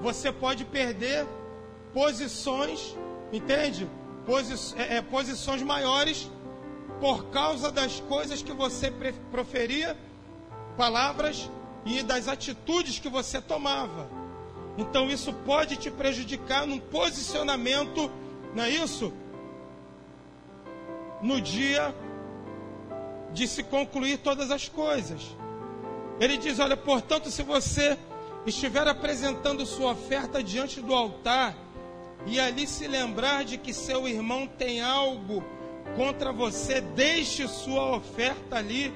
você 0.00 0.32
pode 0.32 0.64
perder 0.64 1.26
posições, 1.92 2.96
entende? 3.32 3.88
Posi 4.26 4.74
é, 4.76 4.96
é, 4.96 5.02
posições 5.02 5.62
maiores 5.62 6.30
por 7.00 7.26
causa 7.26 7.70
das 7.70 8.00
coisas 8.00 8.42
que 8.42 8.52
você 8.52 8.92
proferia, 9.30 9.96
palavras 10.76 11.50
e 11.84 12.02
das 12.02 12.28
atitudes 12.28 12.98
que 12.98 13.08
você 13.08 13.40
tomava. 13.40 14.08
Então 14.76 15.08
isso 15.08 15.32
pode 15.32 15.76
te 15.76 15.90
prejudicar 15.90 16.66
num 16.66 16.78
posicionamento, 16.78 18.10
não 18.54 18.64
é 18.64 18.70
isso? 18.70 19.12
No 21.22 21.40
dia 21.40 21.94
de 23.32 23.46
se 23.46 23.62
concluir 23.62 24.18
todas 24.18 24.50
as 24.50 24.68
coisas. 24.68 25.36
Ele 26.18 26.36
diz: 26.36 26.58
Olha, 26.58 26.76
portanto, 26.76 27.30
se 27.30 27.42
você 27.42 27.98
estiver 28.46 28.86
apresentando 28.88 29.66
sua 29.66 29.92
oferta 29.92 30.42
diante 30.42 30.80
do 30.80 30.94
altar 30.94 31.56
e 32.26 32.38
ali 32.38 32.66
se 32.66 32.86
lembrar 32.86 33.44
de 33.44 33.58
que 33.58 33.72
seu 33.72 34.06
irmão 34.06 34.46
tem 34.46 34.80
algo 34.80 35.44
contra 35.96 36.32
você, 36.32 36.80
deixe 36.80 37.46
sua 37.48 37.96
oferta 37.96 38.56
ali 38.56 38.92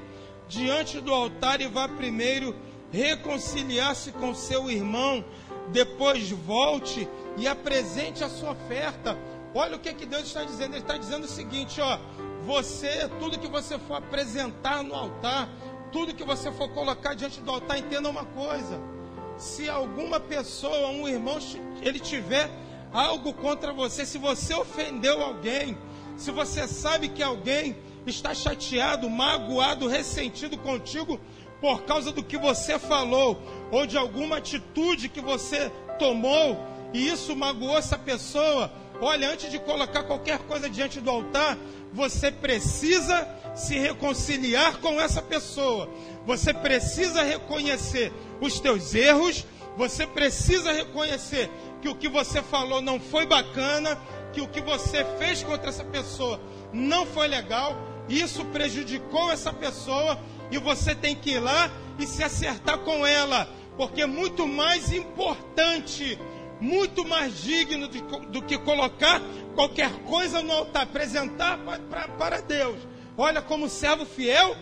diante 0.48 1.00
do 1.00 1.12
altar 1.12 1.60
e 1.60 1.66
vá 1.66 1.88
primeiro 1.88 2.54
reconciliar-se 2.90 4.12
com 4.12 4.34
seu 4.34 4.70
irmão, 4.70 5.24
depois 5.72 6.30
volte 6.30 7.08
e 7.36 7.48
apresente 7.48 8.22
a 8.22 8.28
sua 8.28 8.52
oferta. 8.52 9.18
Olha 9.54 9.76
o 9.76 9.78
que, 9.78 9.92
que 9.94 10.06
Deus 10.06 10.24
está 10.24 10.44
dizendo. 10.44 10.74
Ele 10.74 10.82
está 10.82 10.96
dizendo 10.96 11.24
o 11.24 11.28
seguinte: 11.28 11.80
ó, 11.80 11.98
você, 12.44 13.08
tudo 13.18 13.38
que 13.38 13.48
você 13.48 13.78
for 13.78 13.94
apresentar 13.94 14.82
no 14.84 14.94
altar, 14.94 15.48
tudo 15.90 16.14
que 16.14 16.24
você 16.24 16.52
for 16.52 16.68
colocar 16.70 17.14
diante 17.14 17.40
do 17.40 17.50
altar, 17.50 17.78
entenda 17.78 18.08
uma 18.08 18.24
coisa. 18.24 18.93
Se 19.36 19.68
alguma 19.68 20.20
pessoa, 20.20 20.88
um 20.88 21.08
irmão, 21.08 21.38
ele 21.82 21.98
tiver 21.98 22.50
algo 22.92 23.32
contra 23.32 23.72
você, 23.72 24.06
se 24.06 24.18
você 24.18 24.54
ofendeu 24.54 25.22
alguém, 25.22 25.76
se 26.16 26.30
você 26.30 26.68
sabe 26.68 27.08
que 27.08 27.22
alguém 27.22 27.76
está 28.06 28.34
chateado, 28.34 29.10
magoado, 29.10 29.88
ressentido 29.88 30.56
contigo 30.56 31.18
por 31.60 31.82
causa 31.82 32.12
do 32.12 32.22
que 32.22 32.36
você 32.36 32.78
falou 32.78 33.40
ou 33.70 33.86
de 33.86 33.96
alguma 33.96 34.36
atitude 34.36 35.08
que 35.08 35.20
você 35.20 35.70
tomou 35.98 36.56
e 36.92 37.08
isso 37.08 37.34
magoou 37.34 37.76
essa 37.76 37.98
pessoa, 37.98 38.70
olha, 39.04 39.30
antes 39.30 39.50
de 39.50 39.58
colocar 39.58 40.04
qualquer 40.04 40.38
coisa 40.40 40.68
diante 40.68 41.00
do 41.00 41.10
altar, 41.10 41.56
você 41.92 42.30
precisa 42.30 43.28
se 43.54 43.78
reconciliar 43.78 44.78
com 44.78 45.00
essa 45.00 45.22
pessoa. 45.22 45.88
Você 46.26 46.52
precisa 46.52 47.22
reconhecer 47.22 48.12
os 48.40 48.58
teus 48.58 48.94
erros, 48.94 49.44
você 49.76 50.06
precisa 50.06 50.72
reconhecer 50.72 51.50
que 51.82 51.88
o 51.88 51.94
que 51.94 52.08
você 52.08 52.42
falou 52.42 52.80
não 52.80 52.98
foi 52.98 53.26
bacana, 53.26 53.98
que 54.32 54.40
o 54.40 54.48
que 54.48 54.60
você 54.60 55.04
fez 55.18 55.42
contra 55.42 55.68
essa 55.68 55.84
pessoa 55.84 56.40
não 56.72 57.06
foi 57.06 57.28
legal, 57.28 57.76
isso 58.08 58.44
prejudicou 58.46 59.30
essa 59.30 59.52
pessoa 59.52 60.18
e 60.50 60.58
você 60.58 60.94
tem 60.94 61.14
que 61.14 61.32
ir 61.32 61.40
lá 61.40 61.70
e 61.98 62.06
se 62.06 62.22
acertar 62.22 62.78
com 62.78 63.06
ela, 63.06 63.48
porque 63.76 64.02
é 64.02 64.06
muito 64.06 64.46
mais 64.46 64.92
importante, 64.92 66.18
muito 66.60 67.04
mais 67.06 67.42
digno 67.42 67.88
de, 67.88 68.00
do 68.28 68.42
que 68.42 68.58
colocar 68.58 69.20
qualquer 69.54 69.90
coisa 70.04 70.42
no 70.42 70.52
altar, 70.52 70.84
apresentar 70.84 71.58
para, 71.58 72.08
para 72.08 72.40
Deus. 72.40 72.78
Olha, 73.16 73.40
como 73.40 73.68
servo 73.68 74.04
fiel, 74.04 74.56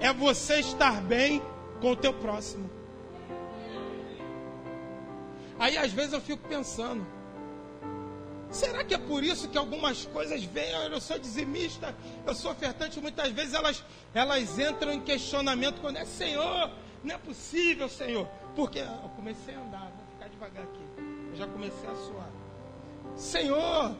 é 0.00 0.12
você 0.12 0.60
estar 0.60 1.00
bem 1.02 1.42
com 1.80 1.92
o 1.92 1.96
teu 1.96 2.12
próximo. 2.12 2.70
Aí 5.58 5.76
às 5.76 5.92
vezes 5.92 6.12
eu 6.12 6.20
fico 6.20 6.46
pensando, 6.48 7.04
será 8.50 8.84
que 8.84 8.94
é 8.94 8.98
por 8.98 9.24
isso 9.24 9.48
que 9.48 9.58
algumas 9.58 10.04
coisas 10.06 10.44
vêm? 10.44 10.70
Eu 10.70 11.00
sou 11.00 11.18
dizimista, 11.18 11.94
eu 12.24 12.34
sou 12.34 12.52
ofertante, 12.52 13.00
muitas 13.00 13.30
vezes 13.32 13.54
elas, 13.54 13.84
elas 14.14 14.58
entram 14.58 14.92
em 14.92 15.00
questionamento 15.00 15.80
quando 15.80 15.96
é 15.96 16.04
Senhor, 16.04 16.70
não 17.02 17.14
é 17.14 17.18
possível, 17.18 17.88
Senhor. 17.88 18.26
Porque 18.54 18.78
eu 18.78 19.10
comecei 19.16 19.54
a 19.54 19.60
andar, 19.60 19.92
vou 19.96 20.06
ficar 20.12 20.28
devagar 20.28 20.62
aqui. 20.62 20.77
Já 21.38 21.46
comecei 21.46 21.88
a 21.88 21.94
suar. 21.94 22.30
Senhor, 23.16 23.96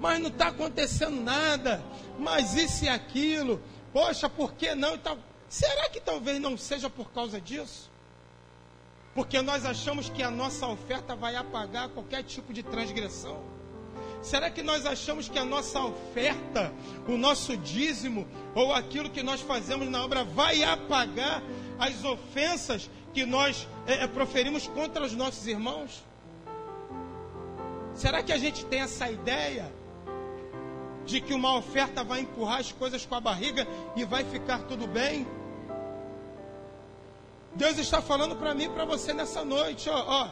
mas 0.00 0.18
não 0.18 0.30
está 0.30 0.48
acontecendo 0.48 1.20
nada, 1.22 1.80
mas 2.18 2.54
isso 2.56 2.84
e 2.84 2.88
aquilo, 2.88 3.62
poxa, 3.92 4.28
por 4.28 4.52
que 4.54 4.74
não? 4.74 4.96
Então, 4.96 5.16
será 5.48 5.88
que 5.88 6.00
talvez 6.00 6.40
não 6.40 6.58
seja 6.58 6.90
por 6.90 7.12
causa 7.12 7.40
disso? 7.40 7.88
Porque 9.14 9.40
nós 9.42 9.64
achamos 9.64 10.08
que 10.08 10.24
a 10.24 10.30
nossa 10.30 10.66
oferta 10.66 11.14
vai 11.14 11.36
apagar 11.36 11.88
qualquer 11.90 12.24
tipo 12.24 12.52
de 12.52 12.64
transgressão. 12.64 13.40
Será 14.22 14.50
que 14.50 14.62
nós 14.62 14.84
achamos 14.84 15.28
que 15.28 15.38
a 15.38 15.44
nossa 15.44 15.80
oferta, 15.84 16.72
o 17.06 17.16
nosso 17.16 17.56
dízimo 17.56 18.26
ou 18.56 18.72
aquilo 18.72 19.08
que 19.08 19.22
nós 19.22 19.40
fazemos 19.40 19.88
na 19.88 20.04
obra 20.04 20.24
vai 20.24 20.64
apagar 20.64 21.42
as 21.78 22.04
ofensas 22.04 22.88
que 23.12 23.26
nós 23.26 23.68
é, 23.86 24.06
proferimos 24.06 24.66
contra 24.66 25.02
os 25.04 25.12
nossos 25.12 25.46
irmãos? 25.46 26.04
Será 27.94 28.22
que 28.22 28.32
a 28.32 28.38
gente 28.38 28.64
tem 28.66 28.80
essa 28.80 29.10
ideia 29.10 29.70
de 31.04 31.20
que 31.20 31.34
uma 31.34 31.56
oferta 31.56 32.02
vai 32.02 32.20
empurrar 32.20 32.60
as 32.60 32.72
coisas 32.72 33.04
com 33.04 33.14
a 33.14 33.20
barriga 33.20 33.66
e 33.96 34.04
vai 34.04 34.24
ficar 34.24 34.60
tudo 34.60 34.86
bem? 34.86 35.26
Deus 37.54 37.76
está 37.76 38.00
falando 38.00 38.34
para 38.36 38.54
mim 38.54 38.64
e 38.64 38.68
para 38.70 38.86
você 38.86 39.12
nessa 39.12 39.44
noite, 39.44 39.90
ó, 39.90 40.04
ó, 40.06 40.28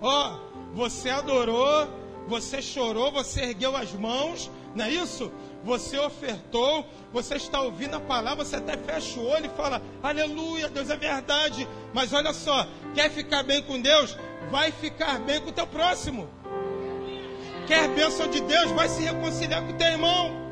ó, 0.00 0.38
você 0.72 1.10
adorou, 1.10 1.86
você 2.26 2.62
chorou, 2.62 3.12
você 3.12 3.42
ergueu 3.42 3.76
as 3.76 3.92
mãos, 3.92 4.50
não 4.74 4.84
é 4.84 4.90
isso? 4.90 5.30
Você 5.64 5.98
ofertou, 5.98 6.86
você 7.12 7.36
está 7.36 7.60
ouvindo 7.60 7.94
a 7.94 8.00
palavra, 8.00 8.44
você 8.44 8.56
até 8.56 8.76
fecha 8.76 9.20
o 9.20 9.26
olho 9.26 9.46
e 9.46 9.56
fala, 9.56 9.80
aleluia, 10.02 10.68
Deus 10.68 10.90
é 10.90 10.96
verdade. 10.96 11.68
Mas 11.92 12.12
olha 12.12 12.32
só, 12.32 12.66
quer 12.94 13.10
ficar 13.10 13.42
bem 13.42 13.62
com 13.62 13.80
Deus? 13.80 14.16
Vai 14.50 14.72
ficar 14.72 15.20
bem 15.20 15.40
com 15.40 15.50
o 15.50 15.52
teu 15.52 15.66
próximo. 15.66 16.28
Quer 17.66 17.88
bênção 17.88 18.28
de 18.28 18.40
Deus? 18.40 18.72
Vai 18.72 18.88
se 18.88 19.02
reconciliar 19.02 19.62
com 19.62 19.70
o 19.70 19.76
teu 19.76 19.86
irmão. 19.86 20.42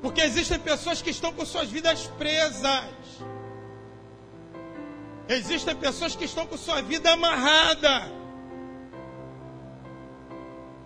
Porque 0.00 0.22
existem 0.22 0.58
pessoas 0.58 1.02
que 1.02 1.10
estão 1.10 1.32
com 1.32 1.44
suas 1.44 1.68
vidas 1.68 2.06
presas. 2.18 2.84
Existem 5.28 5.76
pessoas 5.76 6.16
que 6.16 6.24
estão 6.24 6.46
com 6.46 6.56
sua 6.56 6.80
vida 6.80 7.12
amarrada. 7.12 8.19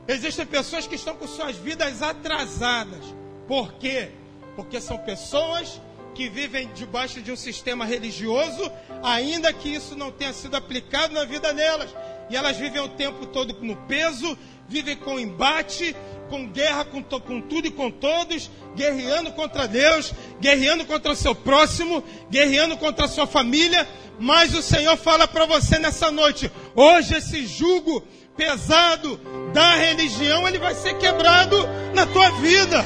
Existem 0.07 0.45
pessoas 0.45 0.87
que 0.87 0.95
estão 0.95 1.17
com 1.17 1.27
suas 1.27 1.57
vidas 1.57 2.03
atrasadas. 2.03 3.05
Por 3.49 3.73
quê? 3.75 4.11
Porque 4.55 4.81
são 4.81 4.99
pessoas 4.99 5.81
que 6.15 6.29
vivem 6.29 6.71
debaixo 6.75 7.21
de 7.21 7.33
um 7.33 7.37
sistema 7.37 7.85
religioso, 7.85 8.71
ainda 9.03 9.53
que 9.53 9.69
isso 9.69 9.97
não 9.97 10.13
tenha 10.13 10.33
sido 10.33 10.57
aplicado 10.57 11.15
na 11.15 11.25
vida 11.25 11.53
delas. 11.53 11.91
E 12.31 12.37
elas 12.37 12.57
vivem 12.57 12.81
o 12.81 12.89
tempo 12.89 13.27
todo 13.27 13.57
no 13.61 13.77
peso, 13.77 14.39
vivem 14.69 14.97
com 14.97 15.19
embate, 15.19 15.95
com 16.29 16.47
guerra 16.49 16.85
com, 16.85 17.03
com 17.03 17.41
tudo 17.41 17.67
e 17.67 17.71
com 17.71 17.91
todos, 17.91 18.51
guerreando 18.75 19.33
contra 19.33 19.67
Deus, 19.67 20.13
guerreando 20.41 20.85
contra 20.85 21.13
o 21.13 21.17
seu 21.17 21.35
próximo, 21.35 22.03
guerreando 22.31 22.77
contra 22.77 23.09
sua 23.09 23.27
família. 23.27 23.87
Mas 24.19 24.55
o 24.55 24.63
Senhor 24.63 24.97
fala 24.97 25.27
para 25.27 25.45
você 25.45 25.79
nessa 25.79 26.11
noite: 26.11 26.51
hoje 26.75 27.17
esse 27.17 27.47
jugo 27.47 28.03
pesado 28.37 29.19
da 29.53 29.75
religião 29.77 30.47
ele 30.47 30.59
vai 30.59 30.75
ser 30.75 30.95
quebrado 30.95 31.57
na 31.95 32.07
tua 32.07 32.31
vida. 32.41 32.85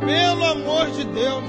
Pelo 0.00 0.44
amor 0.44 0.90
de 0.90 1.04
Deus. 1.04 1.44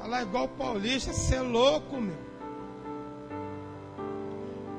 Falar 0.00 0.22
igual 0.22 0.48
paulista, 0.48 1.12
você 1.12 1.36
é 1.36 1.40
louco, 1.40 2.00
meu. 2.00 2.26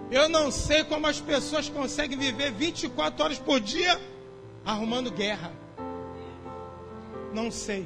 Eu 0.09 0.29
não 0.29 0.49
sei 0.51 0.85
como 0.85 1.05
as 1.05 1.19
pessoas 1.19 1.67
conseguem 1.67 2.17
viver 2.17 2.51
24 2.51 3.23
horas 3.23 3.39
por 3.39 3.59
dia 3.59 3.99
arrumando 4.63 5.11
guerra. 5.11 5.51
Não 7.33 7.51
sei. 7.51 7.85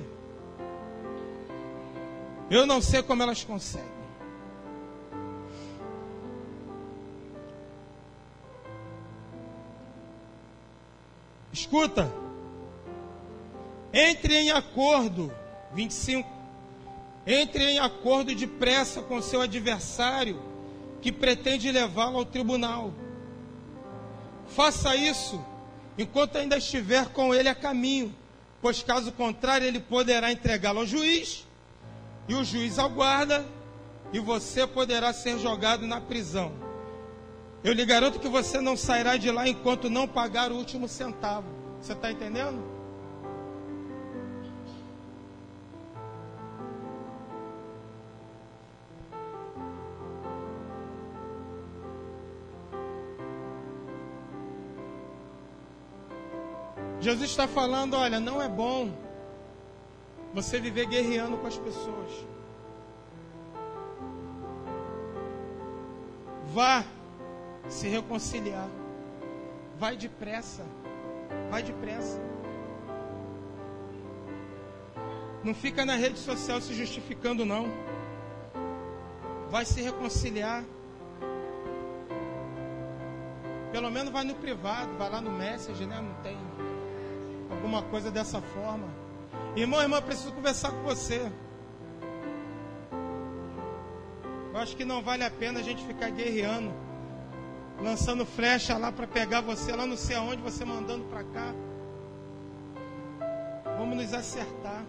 Eu 2.50 2.66
não 2.66 2.82
sei 2.82 3.02
como 3.02 3.24
elas 3.24 3.44
conseguem. 3.44 3.91
Escuta. 11.72 12.12
Entre 13.94 14.36
em 14.36 14.52
acordo. 14.52 15.34
25. 15.74 16.30
Entre 17.26 17.64
em 17.64 17.80
acordo 17.80 18.36
depressa 18.36 19.02
com 19.02 19.22
seu 19.22 19.40
adversário 19.40 20.42
que 21.02 21.14
pretende 21.14 21.72
levá-lo 21.72 22.18
ao 22.18 22.26
tribunal. 22.26 22.94
Faça 24.50 24.98
isso 24.98 25.42
enquanto 25.98 26.36
ainda 26.36 26.58
estiver 26.58 27.08
com 27.08 27.34
ele 27.34 27.48
a 27.48 27.56
caminho, 27.56 28.14
pois 28.62 28.84
caso 28.84 29.14
contrário 29.14 29.66
ele 29.66 29.80
poderá 29.80 30.30
entregá-lo 30.30 30.80
ao 30.80 30.86
juiz 30.86 31.48
e 32.28 32.34
o 32.36 32.44
juiz 32.44 32.78
ao 32.78 32.90
guarda 32.90 33.46
e 34.12 34.20
você 34.20 34.68
poderá 34.68 35.14
ser 35.14 35.40
jogado 35.40 35.88
na 35.88 36.02
prisão. 36.02 36.52
Eu 37.64 37.72
lhe 37.72 37.86
garanto 37.86 38.20
que 38.20 38.28
você 38.28 38.60
não 38.60 38.76
sairá 38.76 39.16
de 39.16 39.32
lá 39.32 39.48
enquanto 39.48 39.90
não 39.90 40.06
pagar 40.06 40.52
o 40.52 40.56
último 40.56 40.90
centavo. 40.90 41.61
Você 41.82 41.94
está 41.94 42.12
entendendo? 42.12 42.62
Jesus 57.00 57.32
está 57.32 57.48
falando: 57.48 57.96
olha, 57.96 58.20
não 58.20 58.40
é 58.40 58.48
bom 58.48 58.92
você 60.34 60.60
viver 60.60 60.86
guerreando 60.86 61.36
com 61.38 61.48
as 61.48 61.58
pessoas. 61.58 62.26
Vá 66.54 66.84
se 67.68 67.88
reconciliar. 67.88 68.70
Vai 69.80 69.98
depressa. 69.98 70.64
Vai 71.50 71.64
depressa. 71.64 72.20
Não 75.44 75.54
fica 75.56 75.86
na 75.86 75.96
rede 75.96 76.20
social 76.20 76.62
se 76.62 76.74
justificando, 76.74 77.46
não. 77.46 77.68
Vai 79.50 79.66
se 79.66 79.82
reconciliar. 79.82 80.64
Pelo 83.72 83.90
menos 83.90 84.12
vai 84.12 84.24
no 84.24 84.36
privado, 84.36 84.96
vai 84.98 85.10
lá 85.10 85.20
no 85.20 85.32
Messenger, 85.32 85.88
né? 85.88 86.02
Não 86.02 86.14
tem 86.22 86.38
alguma 87.50 87.82
coisa 87.84 88.12
dessa 88.12 88.42
forma. 88.42 88.88
Irmão, 89.56 89.82
irmã, 89.82 90.02
preciso 90.02 90.32
conversar 90.32 90.72
com 90.72 90.84
você. 90.84 91.32
Eu 94.54 94.60
acho 94.60 94.76
que 94.76 94.86
não 94.86 95.02
vale 95.02 95.24
a 95.24 95.32
pena 95.32 95.60
a 95.60 95.64
gente 95.64 95.86
ficar 95.86 96.10
guerreando, 96.10 96.74
lançando 97.82 98.26
flecha 98.26 98.78
lá 98.78 98.92
para 98.92 99.08
pegar 99.08 99.42
você 99.42 99.72
lá 99.72 99.86
não 99.86 99.98
sei 99.98 100.16
aonde, 100.16 100.42
você 100.42 100.64
mandando 100.64 101.06
para 101.06 101.24
cá. 101.24 101.54
Vamos 103.78 103.98
nos 103.98 104.14
acertar. 104.14 104.84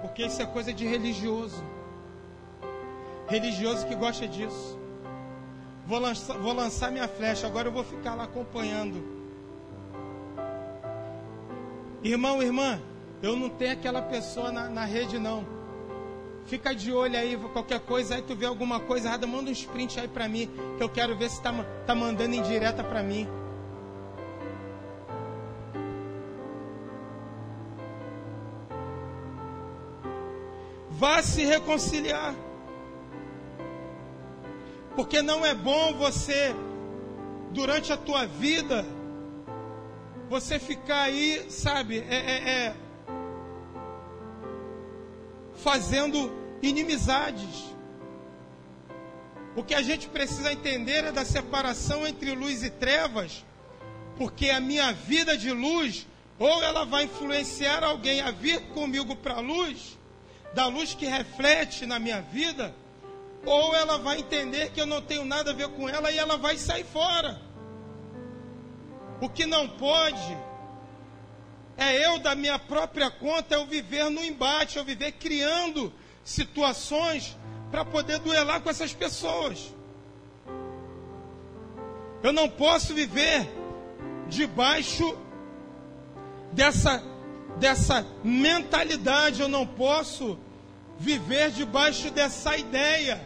Porque 0.00 0.24
isso 0.24 0.40
é 0.40 0.46
coisa 0.46 0.72
de 0.72 0.86
religioso. 0.86 1.62
Religioso 3.28 3.86
que 3.86 3.94
gosta 3.94 4.26
disso. 4.26 4.78
Vou 5.86 5.98
lançar, 5.98 6.38
vou 6.38 6.52
lançar 6.52 6.90
minha 6.90 7.08
flecha, 7.08 7.46
agora 7.46 7.68
eu 7.68 7.72
vou 7.72 7.84
ficar 7.84 8.14
lá 8.14 8.24
acompanhando. 8.24 9.02
Irmão, 12.02 12.42
irmã, 12.42 12.80
eu 13.22 13.36
não 13.36 13.50
tenho 13.50 13.72
aquela 13.72 14.00
pessoa 14.00 14.50
na, 14.50 14.68
na 14.70 14.84
rede, 14.84 15.18
não. 15.18 15.59
Fica 16.50 16.74
de 16.74 16.92
olho 16.92 17.16
aí, 17.16 17.36
qualquer 17.52 17.78
coisa, 17.78 18.16
aí 18.16 18.22
tu 18.22 18.34
vê 18.34 18.44
alguma 18.44 18.80
coisa 18.80 19.06
errada, 19.06 19.24
manda 19.24 19.50
um 19.50 19.52
sprint 19.52 20.00
aí 20.00 20.08
pra 20.08 20.28
mim, 20.28 20.50
que 20.76 20.82
eu 20.82 20.88
quero 20.88 21.16
ver 21.16 21.30
se 21.30 21.40
tá, 21.40 21.52
tá 21.86 21.94
mandando 21.94 22.34
em 22.34 22.42
direta 22.42 22.82
pra 22.82 23.04
mim. 23.04 23.28
Vá 30.90 31.22
se 31.22 31.44
reconciliar. 31.44 32.34
Porque 34.96 35.22
não 35.22 35.46
é 35.46 35.54
bom 35.54 35.94
você, 35.94 36.52
durante 37.52 37.92
a 37.92 37.96
tua 37.96 38.26
vida, 38.26 38.84
você 40.28 40.58
ficar 40.58 41.02
aí, 41.02 41.46
sabe, 41.48 42.00
é, 42.00 42.16
é, 42.16 42.50
é, 42.50 42.74
fazendo 45.54 46.39
inimizades. 46.62 47.70
O 49.56 49.62
que 49.64 49.74
a 49.74 49.82
gente 49.82 50.08
precisa 50.08 50.52
entender 50.52 51.04
é 51.04 51.12
da 51.12 51.24
separação 51.24 52.06
entre 52.06 52.32
luz 52.34 52.62
e 52.62 52.70
trevas, 52.70 53.44
porque 54.16 54.50
a 54.50 54.60
minha 54.60 54.92
vida 54.92 55.36
de 55.36 55.50
luz, 55.50 56.06
ou 56.38 56.62
ela 56.62 56.84
vai 56.84 57.04
influenciar 57.04 57.82
alguém 57.82 58.20
a 58.20 58.30
vir 58.30 58.60
comigo 58.68 59.16
para 59.16 59.34
a 59.34 59.40
luz, 59.40 59.98
da 60.54 60.66
luz 60.66 60.94
que 60.94 61.06
reflete 61.06 61.86
na 61.86 61.98
minha 61.98 62.20
vida, 62.20 62.74
ou 63.44 63.74
ela 63.74 63.98
vai 63.98 64.18
entender 64.18 64.70
que 64.70 64.80
eu 64.80 64.86
não 64.86 65.00
tenho 65.00 65.24
nada 65.24 65.50
a 65.50 65.54
ver 65.54 65.68
com 65.68 65.88
ela 65.88 66.10
e 66.10 66.18
ela 66.18 66.36
vai 66.36 66.56
sair 66.56 66.84
fora. 66.84 67.40
O 69.20 69.28
que 69.28 69.46
não 69.46 69.68
pode 69.68 70.36
é 71.76 72.06
eu, 72.06 72.18
da 72.18 72.34
minha 72.34 72.58
própria 72.58 73.10
conta, 73.10 73.54
eu 73.54 73.66
viver 73.66 74.10
no 74.10 74.22
embate, 74.22 74.76
eu 74.76 74.84
viver 74.84 75.12
criando 75.12 75.92
situações 76.24 77.36
para 77.70 77.84
poder 77.84 78.18
duelar 78.18 78.60
com 78.60 78.70
essas 78.70 78.92
pessoas. 78.92 79.74
Eu 82.22 82.32
não 82.32 82.48
posso 82.48 82.94
viver 82.94 83.48
debaixo 84.28 85.16
dessa 86.52 87.02
dessa 87.56 88.06
mentalidade, 88.24 89.40
eu 89.40 89.48
não 89.48 89.66
posso 89.66 90.38
viver 90.98 91.50
debaixo 91.50 92.10
dessa 92.10 92.56
ideia, 92.56 93.20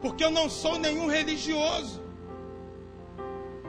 porque 0.00 0.24
eu 0.24 0.30
não 0.30 0.48
sou 0.48 0.78
nenhum 0.78 1.06
religioso. 1.06 2.00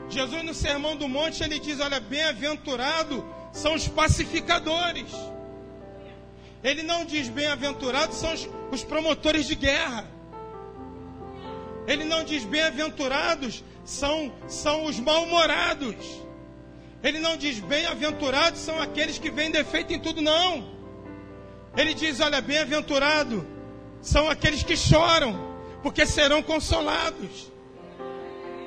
Jesus, 0.08 0.44
no 0.44 0.54
Sermão 0.54 0.96
do 0.96 1.08
Monte, 1.08 1.42
ele 1.42 1.58
diz: 1.58 1.80
Olha, 1.80 2.00
bem-aventurado 2.00 3.24
são 3.52 3.74
os 3.74 3.88
pacificadores. 3.88 5.10
Ele 6.62 6.82
não 6.82 7.04
diz 7.04 7.28
bem-aventurados 7.28 8.16
são 8.16 8.32
os, 8.32 8.48
os 8.70 8.84
promotores 8.84 9.46
de 9.46 9.54
guerra. 9.54 10.06
Ele 11.86 12.04
não 12.04 12.22
diz 12.22 12.44
bem-aventurados 12.44 13.64
são, 13.84 14.32
são 14.46 14.84
os 14.84 15.00
mal-humorados. 15.00 15.96
Ele 17.02 17.18
não 17.18 17.36
diz 17.36 17.58
bem-aventurados 17.58 18.60
são 18.60 18.80
aqueles 18.80 19.18
que 19.18 19.30
veem 19.30 19.50
defeito 19.50 19.92
em 19.92 19.98
tudo, 19.98 20.22
não. 20.22 20.72
Ele 21.76 21.94
diz: 21.94 22.20
olha, 22.20 22.40
bem-aventurado 22.40 23.44
são 24.00 24.30
aqueles 24.30 24.62
que 24.62 24.76
choram, 24.76 25.36
porque 25.82 26.06
serão 26.06 26.42
consolados. 26.42 27.50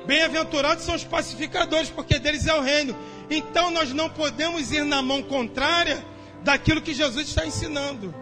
Bem-aventurados 0.04 0.84
são 0.84 0.94
os 0.94 1.02
pacificadores, 1.02 1.88
porque 1.88 2.18
deles 2.18 2.46
é 2.46 2.54
o 2.54 2.60
reino. 2.60 2.94
Então 3.30 3.70
nós 3.70 3.92
não 3.92 4.10
podemos 4.10 4.70
ir 4.70 4.84
na 4.84 5.00
mão 5.00 5.22
contrária 5.22 6.04
daquilo 6.42 6.80
que 6.80 6.94
Jesus 6.94 7.28
está 7.28 7.46
ensinando. 7.46 8.14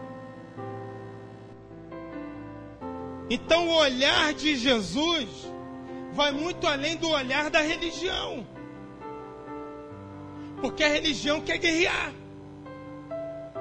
Então 3.29 3.69
o 3.69 3.77
olhar 3.77 4.33
de 4.35 4.57
Jesus 4.57 5.29
vai 6.13 6.31
muito 6.31 6.67
além 6.67 6.97
do 6.97 7.09
olhar 7.11 7.51
da 7.51 7.61
religião. 7.61 8.47
Porque 10.61 10.85
a 10.85 10.89
religião 10.89 11.41
quer 11.41 11.59
guerrear. 11.59 12.13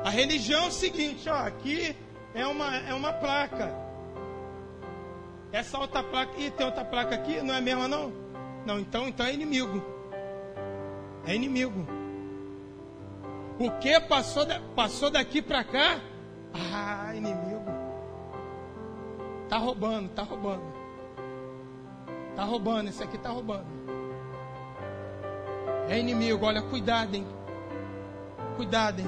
A 0.03 0.09
religião 0.09 0.65
é 0.65 0.67
o 0.67 0.71
seguinte, 0.71 1.29
ó, 1.29 1.35
aqui 1.35 1.95
é 2.33 2.45
uma, 2.45 2.75
é 2.77 2.93
uma 2.93 3.13
placa. 3.13 3.73
Essa 5.51 5.77
outra 5.77 6.03
placa, 6.03 6.33
e 6.37 6.51
tem 6.51 6.65
outra 6.65 6.83
placa 6.83 7.15
aqui, 7.15 7.41
não 7.41 7.53
é 7.53 7.61
mesmo 7.61 7.87
não? 7.87 8.11
Não, 8.65 8.79
então, 8.79 9.07
então 9.07 9.25
é 9.25 9.33
inimigo. 9.33 9.83
É 11.25 11.35
inimigo. 11.35 11.87
O 13.59 13.71
que 13.79 13.99
passou, 14.01 14.45
passou 14.75 15.09
daqui 15.09 15.41
para 15.41 15.63
cá? 15.63 15.99
Ah, 16.53 17.13
inimigo. 17.15 17.63
Tá 19.47 19.57
roubando, 19.57 20.09
tá 20.09 20.23
roubando. 20.23 20.63
Tá 22.35 22.43
roubando, 22.43 22.89
esse 22.89 23.03
aqui 23.03 23.17
tá 23.17 23.29
roubando. 23.29 23.67
É 25.87 25.99
inimigo, 25.99 26.45
olha, 26.45 26.61
cuidado, 26.61 27.13
hein? 27.13 27.27
Cuidado, 28.55 29.01
hein? 29.01 29.07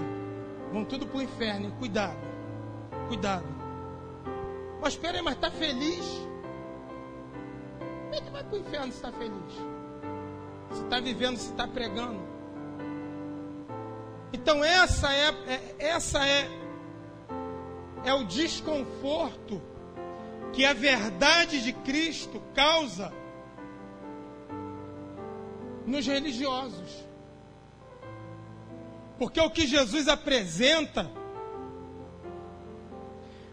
Vão 0.71 0.85
tudo 0.85 1.07
pro 1.07 1.21
inferno, 1.21 1.65
hein? 1.65 1.73
Cuidado. 1.79 2.17
Cuidado. 3.07 3.45
Mas 4.81 4.93
espera 4.93 5.17
aí, 5.17 5.23
mas 5.23 5.35
tá 5.37 5.49
feliz? 5.49 6.05
Como 8.03 8.13
é 8.13 8.21
que 8.21 8.29
vai 8.29 8.43
pro 8.43 8.57
inferno 8.59 8.91
se 8.91 8.97
está 8.97 9.11
feliz? 9.11 9.53
Se 10.71 10.83
está 10.83 10.99
vivendo, 10.99 11.37
se 11.37 11.49
está 11.49 11.67
pregando. 11.67 12.19
Então 14.35 14.61
essa 14.65 15.13
é, 15.13 15.29
é, 15.47 15.75
essa 15.79 16.27
é 16.27 16.49
é 18.03 18.13
o 18.13 18.25
desconforto 18.25 19.61
que 20.51 20.65
a 20.65 20.73
verdade 20.73 21.63
de 21.63 21.71
Cristo 21.71 22.41
causa 22.53 23.13
nos 25.85 26.05
religiosos. 26.05 26.91
Porque 29.17 29.39
o 29.39 29.49
que 29.49 29.65
Jesus 29.65 30.09
apresenta, 30.09 31.09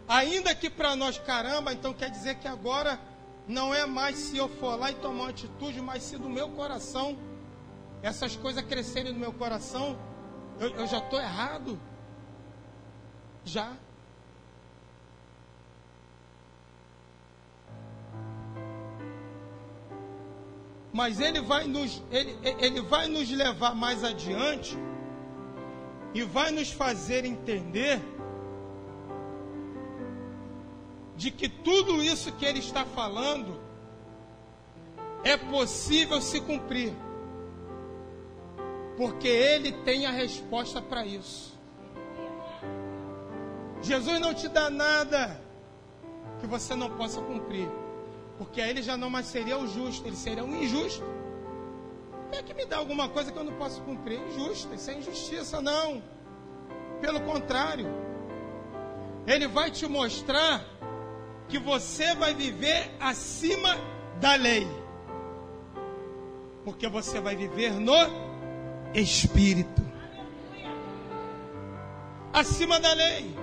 ainda 0.05 0.53
que 0.53 0.69
para 0.69 0.97
nós, 0.97 1.17
caramba, 1.17 1.71
então 1.71 1.93
quer 1.93 2.09
dizer 2.09 2.35
que 2.35 2.47
agora 2.47 2.99
não 3.47 3.73
é 3.73 3.85
mais 3.85 4.17
se 4.17 4.35
eu 4.35 4.49
for 4.49 4.77
lá 4.77 4.91
e 4.91 4.95
tomar 4.95 5.23
uma 5.23 5.29
atitude, 5.29 5.81
mas 5.81 6.03
se 6.03 6.17
do 6.17 6.29
meu 6.29 6.49
coração 6.49 7.17
essas 8.01 8.35
coisas 8.35 8.61
crescerem 8.65 9.13
no 9.13 9.19
meu 9.19 9.31
coração, 9.31 9.97
eu, 10.63 10.69
eu 10.75 10.87
já 10.87 10.99
estou 10.99 11.19
errado. 11.19 11.79
Já. 13.45 13.73
mas 20.93 21.19
ele 21.19 21.41
vai 21.41 21.65
nos, 21.65 22.03
ele, 22.11 22.37
ele 22.59 22.81
vai 22.81 23.07
nos 23.07 23.27
levar 23.31 23.73
mais 23.73 24.03
adiante 24.03 24.77
e 26.13 26.21
vai 26.21 26.51
nos 26.51 26.71
fazer 26.71 27.25
entender 27.25 27.99
de 31.17 31.31
que 31.31 31.49
tudo 31.49 32.03
isso 32.03 32.31
que 32.33 32.45
ele 32.45 32.59
está 32.59 32.85
falando 32.85 33.59
é 35.23 35.35
possível 35.35 36.21
se 36.21 36.39
cumprir, 36.41 36.93
porque 38.97 39.27
ele 39.27 39.71
tem 39.71 40.05
a 40.05 40.11
resposta 40.11 40.81
para 40.81 41.05
isso. 41.05 41.53
Jesus 43.81 44.19
não 44.19 44.33
te 44.33 44.47
dá 44.47 44.69
nada 44.69 45.41
que 46.39 46.47
você 46.47 46.75
não 46.75 46.89
possa 46.89 47.21
cumprir. 47.21 47.69
Porque 48.37 48.61
aí 48.61 48.69
ele 48.69 48.81
já 48.81 48.97
não 48.97 49.09
mais 49.09 49.27
seria 49.27 49.57
o 49.57 49.67
justo, 49.67 50.07
ele 50.07 50.15
seria 50.15 50.43
um 50.43 50.55
injusto. 50.55 51.03
Como 52.23 52.35
é 52.35 52.43
que 52.43 52.53
me 52.53 52.65
dá 52.65 52.77
alguma 52.77 53.09
coisa 53.09 53.31
que 53.31 53.37
eu 53.37 53.43
não 53.43 53.53
posso 53.53 53.81
cumprir? 53.81 54.19
Injusto, 54.29 54.73
isso 54.73 54.89
é 54.89 54.95
injustiça, 54.95 55.61
não. 55.61 56.01
pelo 56.99 57.19
contrário, 57.21 57.87
ele 59.27 59.47
vai 59.47 59.69
te 59.69 59.85
mostrar 59.87 60.65
que 61.47 61.59
você 61.59 62.15
vai 62.15 62.33
viver 62.33 62.91
acima 62.99 63.77
da 64.19 64.35
lei. 64.35 64.67
Porque 66.63 66.87
você 66.87 67.19
vai 67.19 67.35
viver 67.35 67.73
no 67.73 68.22
Espírito 68.93 69.83
acima 72.33 72.79
da 72.79 72.93
lei. 72.93 73.33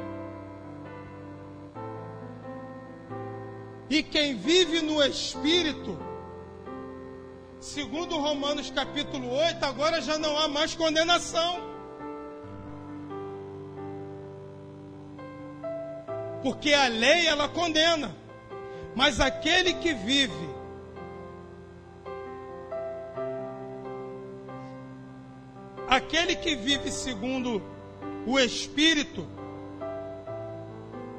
E 3.88 4.02
quem 4.02 4.36
vive 4.36 4.82
no 4.82 5.02
Espírito, 5.02 5.98
segundo 7.60 8.18
Romanos 8.18 8.70
capítulo 8.70 9.32
8, 9.32 9.64
agora 9.64 10.00
já 10.00 10.18
não 10.18 10.36
há 10.36 10.48
mais 10.48 10.74
condenação. 10.74 11.70
Porque 16.42 16.72
a 16.72 16.88
lei 16.88 17.26
ela 17.26 17.48
condena. 17.48 18.16
Mas 18.94 19.20
aquele 19.20 19.74
que 19.74 19.92
vive 19.92 20.49
aquele 25.90 26.36
que 26.36 26.54
vive 26.54 26.88
segundo 26.92 27.60
o 28.24 28.38
Espírito, 28.38 29.26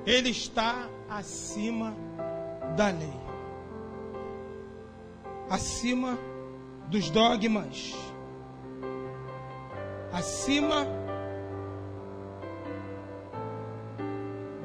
ele 0.05 0.29
está 0.29 0.87
acima 1.09 1.93
da 2.77 2.87
lei, 2.87 3.19
acima 5.49 6.17
dos 6.87 7.09
dogmas, 7.09 7.93
acima 10.13 10.87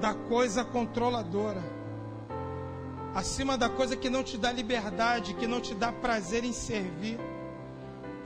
da 0.00 0.14
coisa 0.14 0.64
controladora, 0.64 1.64
acima 3.12 3.58
da 3.58 3.68
coisa 3.68 3.96
que 3.96 4.08
não 4.08 4.22
te 4.22 4.38
dá 4.38 4.52
liberdade, 4.52 5.34
que 5.34 5.48
não 5.48 5.60
te 5.60 5.74
dá 5.74 5.90
prazer 5.90 6.44
em 6.44 6.52
servir. 6.52 7.18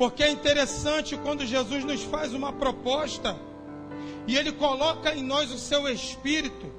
Porque 0.00 0.22
é 0.22 0.30
interessante 0.30 1.14
quando 1.14 1.44
Jesus 1.44 1.84
nos 1.84 2.02
faz 2.02 2.32
uma 2.32 2.54
proposta 2.54 3.36
e 4.26 4.34
Ele 4.34 4.50
coloca 4.50 5.14
em 5.14 5.22
nós 5.22 5.52
o 5.52 5.58
seu 5.58 5.86
espírito. 5.90 6.72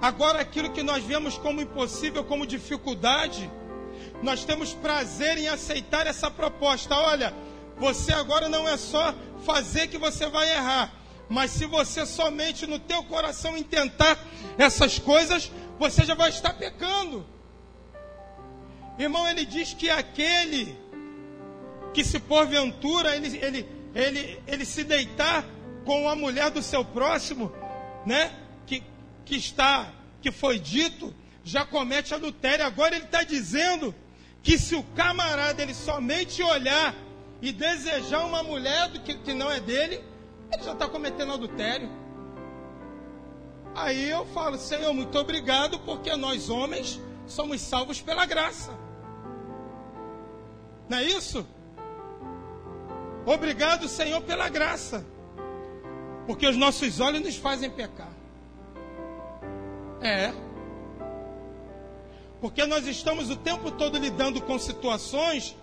Agora, 0.00 0.40
aquilo 0.40 0.72
que 0.72 0.82
nós 0.82 1.04
vemos 1.04 1.36
como 1.36 1.60
impossível, 1.60 2.24
como 2.24 2.46
dificuldade, 2.46 3.50
nós 4.22 4.46
temos 4.46 4.72
prazer 4.72 5.36
em 5.36 5.48
aceitar 5.48 6.06
essa 6.06 6.30
proposta. 6.30 6.94
Olha, 6.94 7.34
você 7.76 8.14
agora 8.14 8.48
não 8.48 8.66
é 8.66 8.78
só 8.78 9.14
fazer 9.44 9.88
que 9.88 9.98
você 9.98 10.26
vai 10.26 10.50
errar, 10.50 10.94
mas 11.28 11.50
se 11.50 11.66
você 11.66 12.06
somente 12.06 12.66
no 12.66 12.78
teu 12.78 13.04
coração 13.04 13.58
intentar 13.58 14.18
essas 14.56 14.98
coisas, 14.98 15.52
você 15.78 16.02
já 16.02 16.14
vai 16.14 16.30
estar 16.30 16.54
pecando. 16.54 17.26
Irmão, 18.98 19.28
ele 19.28 19.44
diz 19.44 19.74
que 19.74 19.90
aquele 19.90 20.85
que 21.96 22.04
se 22.04 22.20
porventura 22.20 23.16
ele, 23.16 23.38
ele, 23.38 23.66
ele, 23.94 24.42
ele 24.46 24.64
se 24.66 24.84
deitar 24.84 25.42
com 25.82 26.06
a 26.10 26.14
mulher 26.14 26.50
do 26.50 26.60
seu 26.60 26.84
próximo, 26.84 27.50
né? 28.04 28.30
Que, 28.66 28.82
que 29.24 29.34
está, 29.34 29.90
que 30.20 30.30
foi 30.30 30.58
dito, 30.58 31.14
já 31.42 31.64
comete 31.64 32.12
adultério. 32.12 32.66
Agora 32.66 32.94
ele 32.94 33.06
está 33.06 33.22
dizendo 33.22 33.94
que 34.42 34.58
se 34.58 34.74
o 34.74 34.82
camarada 34.82 35.62
ele 35.62 35.72
somente 35.72 36.42
olhar 36.42 36.94
e 37.40 37.50
desejar 37.50 38.26
uma 38.26 38.42
mulher 38.42 38.90
do 38.90 39.00
que, 39.00 39.14
que 39.14 39.32
não 39.32 39.50
é 39.50 39.58
dele, 39.58 40.04
ele 40.52 40.62
já 40.62 40.72
está 40.72 40.86
cometendo 40.86 41.32
adultério. 41.32 41.88
Aí 43.74 44.10
eu 44.10 44.26
falo, 44.26 44.58
Senhor, 44.58 44.92
muito 44.92 45.18
obrigado, 45.18 45.78
porque 45.78 46.14
nós 46.14 46.50
homens 46.50 47.00
somos 47.26 47.62
salvos 47.62 48.02
pela 48.02 48.26
graça. 48.26 48.70
Não 50.90 50.98
é 50.98 51.04
isso? 51.04 51.55
Obrigado, 53.26 53.88
Senhor, 53.88 54.22
pela 54.22 54.48
graça. 54.48 55.04
Porque 56.26 56.46
os 56.46 56.56
nossos 56.56 57.00
olhos 57.00 57.20
nos 57.20 57.36
fazem 57.36 57.68
pecar. 57.68 58.12
É. 60.00 60.32
Porque 62.40 62.64
nós 62.64 62.86
estamos 62.86 63.28
o 63.28 63.36
tempo 63.36 63.72
todo 63.72 63.98
lidando 63.98 64.40
com 64.40 64.56
situações 64.58 65.56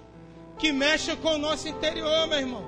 que 0.60 0.74
mexem 0.74 1.16
com 1.16 1.36
o 1.36 1.38
nosso 1.38 1.68
interior, 1.70 2.28
meu 2.28 2.40
irmão. 2.40 2.66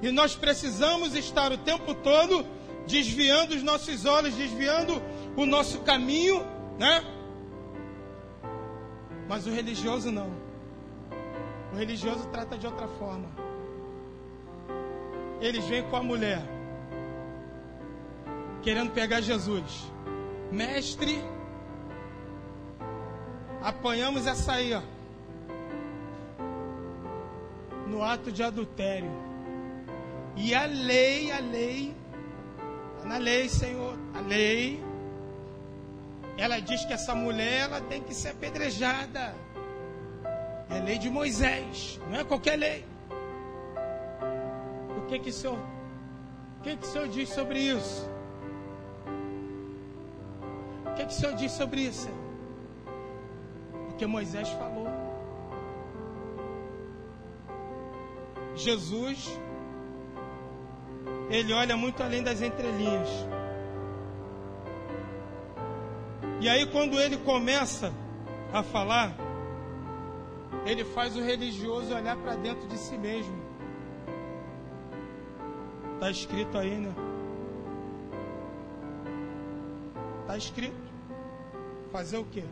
E 0.00 0.10
nós 0.10 0.34
precisamos 0.34 1.14
estar 1.14 1.52
o 1.52 1.58
tempo 1.58 1.94
todo 1.94 2.46
desviando 2.86 3.54
os 3.54 3.62
nossos 3.62 4.06
olhos, 4.06 4.34
desviando 4.34 5.02
o 5.36 5.44
nosso 5.44 5.80
caminho, 5.80 6.42
né? 6.78 7.04
Mas 9.28 9.46
o 9.46 9.50
religioso 9.50 10.10
não. 10.10 10.30
O 11.72 11.76
religioso 11.76 12.26
trata 12.28 12.56
de 12.56 12.66
outra 12.66 12.88
forma. 12.88 13.47
Eles 15.40 15.64
vêm 15.66 15.82
com 15.84 15.96
a 15.96 16.02
mulher 16.02 16.58
querendo 18.62 18.90
pegar 18.90 19.20
Jesus. 19.20 19.90
Mestre, 20.50 21.22
apanhamos 23.62 24.26
essa 24.26 24.52
aí, 24.54 24.74
ó. 24.74 24.82
No 27.86 28.02
ato 28.02 28.30
de 28.30 28.42
adultério. 28.42 29.10
E 30.36 30.54
a 30.54 30.66
lei, 30.66 31.32
a 31.32 31.40
lei, 31.40 31.94
tá 33.00 33.08
na 33.08 33.18
lei, 33.18 33.48
Senhor, 33.48 33.98
a 34.14 34.20
lei, 34.20 34.82
ela 36.36 36.60
diz 36.60 36.84
que 36.84 36.92
essa 36.92 37.14
mulher 37.14 37.62
ela 37.62 37.80
tem 37.80 38.02
que 38.02 38.14
ser 38.14 38.28
apedrejada. 38.28 39.34
É 40.70 40.78
lei 40.80 40.98
de 40.98 41.08
Moisés, 41.08 41.98
não 42.10 42.20
é 42.20 42.24
qualquer 42.24 42.56
lei. 42.56 42.84
O 45.08 45.10
que 45.10 45.18
que 45.18 45.30
o 45.30 45.32
senhor, 45.32 45.58
o 46.58 46.62
que 46.62 46.76
que 46.76 46.84
o 46.84 46.86
senhor 46.86 47.08
diz 47.08 47.30
sobre 47.30 47.58
isso? 47.58 48.08
que, 50.98 51.06
que 51.06 51.12
o 51.12 51.16
Senhor 51.16 51.34
diz 51.34 51.52
sobre 51.52 51.80
isso? 51.82 52.08
Porque 53.86 54.04
Moisés 54.06 54.48
falou. 54.50 54.88
Jesus, 58.56 59.40
ele 61.30 61.52
olha 61.52 61.76
muito 61.76 62.02
além 62.02 62.22
das 62.22 62.42
entrelinhas. 62.42 63.08
E 66.40 66.48
aí, 66.48 66.66
quando 66.66 67.00
ele 67.00 67.16
começa 67.18 67.92
a 68.52 68.62
falar, 68.62 69.14
ele 70.66 70.84
faz 70.84 71.16
o 71.16 71.22
religioso 71.22 71.94
olhar 71.94 72.16
para 72.16 72.34
dentro 72.34 72.66
de 72.66 72.76
si 72.76 72.98
mesmo. 72.98 73.37
Está 75.98 76.12
escrito 76.12 76.56
aí, 76.56 76.78
né? 76.78 76.94
Está 80.20 80.36
escrito. 80.36 80.88
Fazer 81.90 82.18
o 82.18 82.24
quê? 82.24 82.44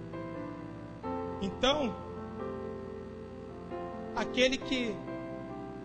Então, 1.41 1.95
aquele 4.17 4.57
que, 4.57 4.97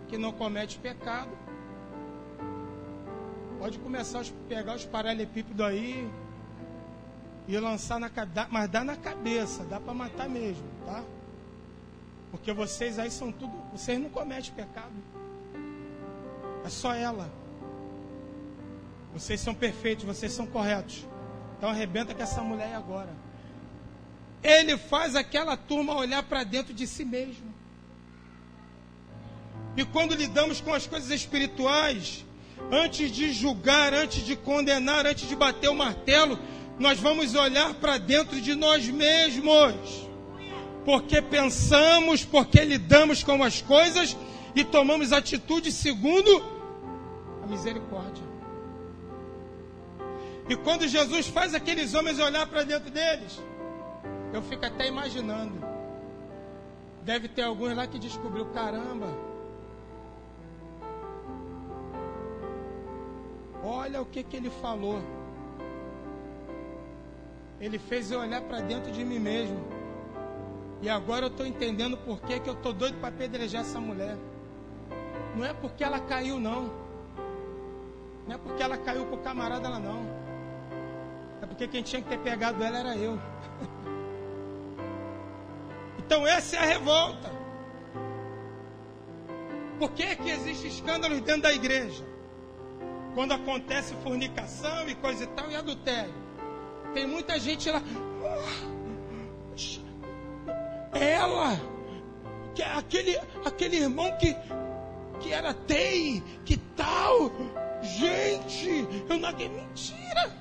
que 0.08 0.18
não 0.18 0.32
comete 0.32 0.80
pecado, 0.80 1.30
pode 3.60 3.78
começar 3.78 4.22
a 4.22 4.24
pegar 4.50 4.76
os 4.76 4.86
paralelepípedos 4.86 5.64
aí 5.64 6.10
e 7.48 7.60
lançar 7.60 8.00
na 8.00 8.10
cabeça, 8.10 8.48
mas 8.50 8.70
dá 8.72 8.84
na 8.84 8.96
cabeça, 8.96 9.64
dá 9.66 9.80
para 9.80 9.94
matar 9.94 10.28
mesmo, 10.28 10.66
tá? 10.84 11.04
Porque 12.32 12.52
vocês 12.54 12.98
aí 12.98 13.12
são 13.12 13.32
tudo, 13.32 13.54
vocês 13.72 14.00
não 14.00 14.10
cometem 14.10 14.52
pecado. 14.52 14.96
É 16.66 16.70
só 16.70 16.96
ela. 16.96 17.41
Vocês 19.14 19.40
são 19.40 19.54
perfeitos, 19.54 20.06
vocês 20.06 20.32
são 20.32 20.46
corretos. 20.46 21.06
Então 21.58 21.70
arrebenta 21.70 22.14
com 22.14 22.24
essa 22.24 22.42
mulher 22.42 22.76
agora 22.76 23.10
ele 24.44 24.78
faz 24.78 25.16
aquela 25.16 25.56
turma 25.56 25.96
olhar 25.96 26.24
para 26.24 26.44
dentro 26.44 26.74
de 26.74 26.88
si 26.88 27.06
mesmo. 27.06 27.54
E 29.78 29.86
quando 29.86 30.16
lidamos 30.16 30.60
com 30.60 30.74
as 30.74 30.88
coisas 30.88 31.12
espirituais, 31.12 32.26
antes 32.72 33.12
de 33.12 33.32
julgar, 33.32 33.94
antes 33.94 34.26
de 34.26 34.36
condenar, 34.36 35.06
antes 35.06 35.28
de 35.28 35.36
bater 35.36 35.70
o 35.70 35.76
martelo, 35.76 36.40
nós 36.80 37.00
vamos 37.00 37.36
olhar 37.36 37.74
para 37.76 37.98
dentro 37.98 38.42
de 38.42 38.56
nós 38.56 38.88
mesmos. 38.88 40.10
Porque 40.84 41.22
pensamos, 41.22 42.26
porque 42.26 42.60
lidamos 42.66 43.24
com 43.24 43.44
as 43.44 43.62
coisas 43.62 44.18
e 44.56 44.64
tomamos 44.64 45.14
atitude 45.14 45.72
segundo 45.72 46.44
a 47.44 47.48
misericórdia. 47.48 48.31
E 50.52 50.56
quando 50.58 50.86
Jesus 50.86 51.30
faz 51.30 51.54
aqueles 51.56 51.94
homens 51.94 52.20
olhar 52.20 52.46
para 52.46 52.64
dentro 52.64 52.92
deles, 52.92 53.42
eu 54.34 54.42
fico 54.42 54.66
até 54.66 54.86
imaginando. 54.86 55.66
Deve 57.04 57.30
ter 57.30 57.44
alguns 57.44 57.74
lá 57.74 57.88
que 57.88 57.98
descobriu, 57.98 58.48
caramba. 58.48 59.08
Olha 63.64 64.02
o 64.02 64.06
que, 64.06 64.24
que 64.24 64.36
ele 64.36 64.50
falou. 64.50 65.02
Ele 67.58 67.80
fez 67.80 68.12
eu 68.12 68.20
olhar 68.20 68.42
para 68.42 68.60
dentro 68.60 68.92
de 68.92 69.06
mim 69.06 69.20
mesmo. 69.20 69.58
E 70.82 70.90
agora 70.90 71.28
eu 71.28 71.30
estou 71.30 71.46
entendendo 71.46 71.96
por 71.96 72.20
que, 72.24 72.42
que 72.42 72.50
eu 72.50 72.56
estou 72.56 72.74
doido 72.74 73.00
para 73.00 73.08
apedrejar 73.08 73.62
essa 73.62 73.80
mulher. 73.80 74.18
Não 75.34 75.46
é 75.46 75.54
porque 75.54 75.82
ela 75.82 76.02
caiu, 76.02 76.42
não. 76.42 76.70
Não 78.28 78.36
é 78.36 78.38
porque 78.38 78.62
ela 78.62 78.78
caiu 78.78 79.06
com 79.06 79.16
o 79.16 79.20
camarada, 79.20 79.70
não. 79.80 80.21
É 81.42 81.46
porque 81.46 81.68
quem 81.68 81.82
tinha 81.82 82.02
que 82.02 82.10
ter 82.10 82.20
pegado 82.20 82.64
ela 82.64 82.80
era 82.80 82.96
eu. 82.96 83.20
Então 85.98 86.28
essa 86.28 86.58
é 86.58 86.60
a 86.60 86.66
revolta. 86.66 87.32
Por 89.80 89.92
que, 89.92 90.14
que 90.18 90.30
existe 90.30 90.68
escândalos 90.68 91.22
dentro 91.22 91.44
da 91.44 91.54
igreja? 91.54 92.04
Quando 93.16 93.32
acontece 93.32 93.96
fornicação 94.04 94.90
e 94.90 94.96
coisa 94.96 95.24
e 95.24 95.28
tal 95.28 95.50
e 95.50 95.56
adultério. 95.56 96.14
Tem 96.94 97.08
muita 97.08 97.40
gente 97.40 97.70
lá. 97.72 97.82
Ela, 100.94 101.60
que 102.54 102.62
é 102.62 102.74
aquele, 102.74 103.18
aquele 103.46 103.78
irmão 103.78 104.12
que, 104.18 104.36
que 105.22 105.32
era 105.32 105.54
TEI, 105.54 106.22
que 106.44 106.58
tal. 106.58 107.32
Gente, 107.82 108.86
eu 109.10 109.18
não. 109.18 109.32
Mentira. 109.32 110.41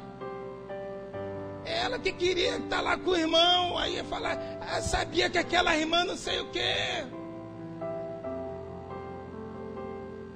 Ela 1.70 1.98
que 1.98 2.12
queria 2.12 2.56
estar 2.56 2.80
lá 2.80 2.96
com 2.96 3.10
o 3.10 3.16
irmão, 3.16 3.78
aí 3.78 3.94
ia 3.94 4.04
falar, 4.04 4.38
ah, 4.60 4.82
sabia 4.82 5.30
que 5.30 5.38
aquela 5.38 5.76
irmã 5.76 6.04
não 6.04 6.16
sei 6.16 6.40
o 6.40 6.50
quê. 6.50 7.04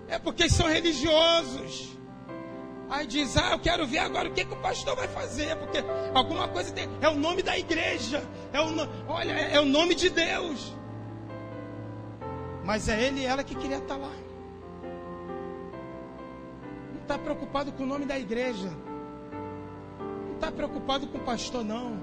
É 0.07 0.18
porque 0.18 0.49
são 0.49 0.68
religiosos. 0.68 1.95
Aí 2.89 3.07
diz, 3.07 3.37
ah, 3.37 3.53
eu 3.53 3.59
quero 3.59 3.87
ver 3.87 3.99
agora 3.99 4.28
o 4.28 4.32
que, 4.32 4.45
que 4.45 4.53
o 4.53 4.61
pastor 4.61 4.95
vai 4.95 5.09
fazer, 5.09 5.57
porque 5.57 5.78
alguma 6.14 6.47
coisa 6.47 6.72
tem. 6.72 6.89
É 7.01 7.09
o 7.09 7.16
nome 7.16 7.43
da 7.43 7.59
igreja. 7.59 8.22
É 8.53 8.61
o, 8.61 8.66
olha, 9.09 9.32
é, 9.32 9.55
é 9.57 9.61
o 9.61 9.64
nome 9.64 9.95
de 9.95 10.11
Deus. 10.11 10.72
Mas 12.64 12.89
é 12.89 13.03
ele 13.03 13.20
e 13.20 13.26
ela 13.26 13.43
que 13.43 13.55
queria 13.55 13.78
estar 13.78 13.97
lá. 13.97 14.12
Não 16.93 17.03
está 17.03 17.18
preocupado 17.18 17.72
com 17.72 17.82
o 17.82 17.87
nome 17.87 18.07
da 18.07 18.18
igreja. 18.18 18.70
Está 20.35 20.53
preocupado 20.53 21.07
com 21.07 21.18
o 21.18 21.20
pastor, 21.22 21.64
não. 21.64 21.97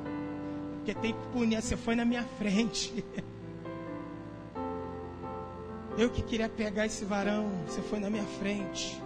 Porque 0.78 0.94
tem 0.96 1.14
que 1.14 1.28
punir, 1.28 1.62
você 1.62 1.78
foi 1.78 1.96
na 1.96 2.04
minha 2.04 2.24
frente. 2.24 3.04
Eu 5.98 6.10
que 6.10 6.22
queria 6.24 6.50
pegar 6.50 6.86
esse 6.86 7.04
varão, 7.06 7.52
você 7.68 7.82
foi 7.82 8.00
na 8.00 8.10
minha 8.10 8.26
frente. 8.26 9.00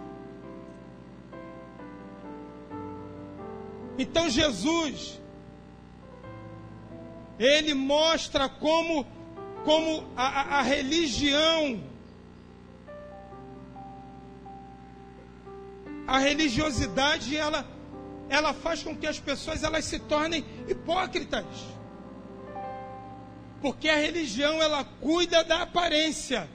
Então 3.98 4.28
Jesus, 4.28 5.20
ele 7.38 7.74
mostra 7.74 8.48
como, 8.48 9.06
como 9.64 10.04
a, 10.16 10.58
a, 10.58 10.62
religião, 10.62 11.82
a 16.06 16.18
religiosidade, 16.18 17.36
ela, 17.36 17.66
ela 18.28 18.52
faz 18.52 18.82
com 18.82 18.96
que 18.96 19.06
as 19.06 19.18
pessoas 19.20 19.62
elas 19.62 19.84
se 19.84 19.98
tornem 19.98 20.44
hipócritas. 20.68 21.44
Porque 23.60 23.88
a 23.88 23.96
religião 23.96 24.62
ela 24.62 24.84
cuida 24.84 25.42
da 25.44 25.62
aparência. 25.62 26.48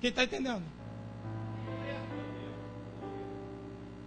Quem 0.00 0.10
está 0.10 0.24
entendendo? 0.24 0.62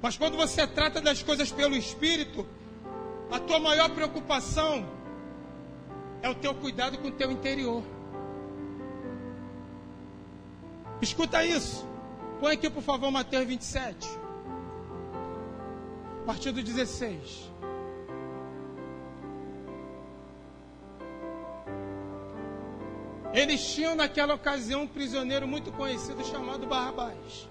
Mas 0.01 0.17
quando 0.17 0.37
você 0.37 0.65
trata 0.67 1.01
das 1.01 1.23
coisas 1.23 1.51
pelo 1.51 1.75
Espírito, 1.75 2.47
a 3.31 3.39
tua 3.39 3.59
maior 3.59 3.89
preocupação 3.89 4.87
é 6.21 6.29
o 6.29 6.35
teu 6.35 6.53
cuidado 6.53 6.97
com 6.99 7.07
o 7.07 7.11
teu 7.11 7.31
interior. 7.31 7.83
Escuta 11.01 11.43
isso. 11.43 11.85
Põe 12.39 12.53
aqui, 12.53 12.69
por 12.69 12.83
favor, 12.83 13.11
Mateus 13.11 13.45
27. 13.45 14.07
Partir 16.27 16.51
do 16.51 16.61
16. 16.61 17.49
Eles 23.33 23.65
tinham 23.73 23.95
naquela 23.95 24.33
ocasião 24.33 24.81
um 24.81 24.87
prisioneiro 24.87 25.47
muito 25.47 25.71
conhecido 25.71 26.25
chamado 26.25 26.67
Barrabás. 26.67 27.49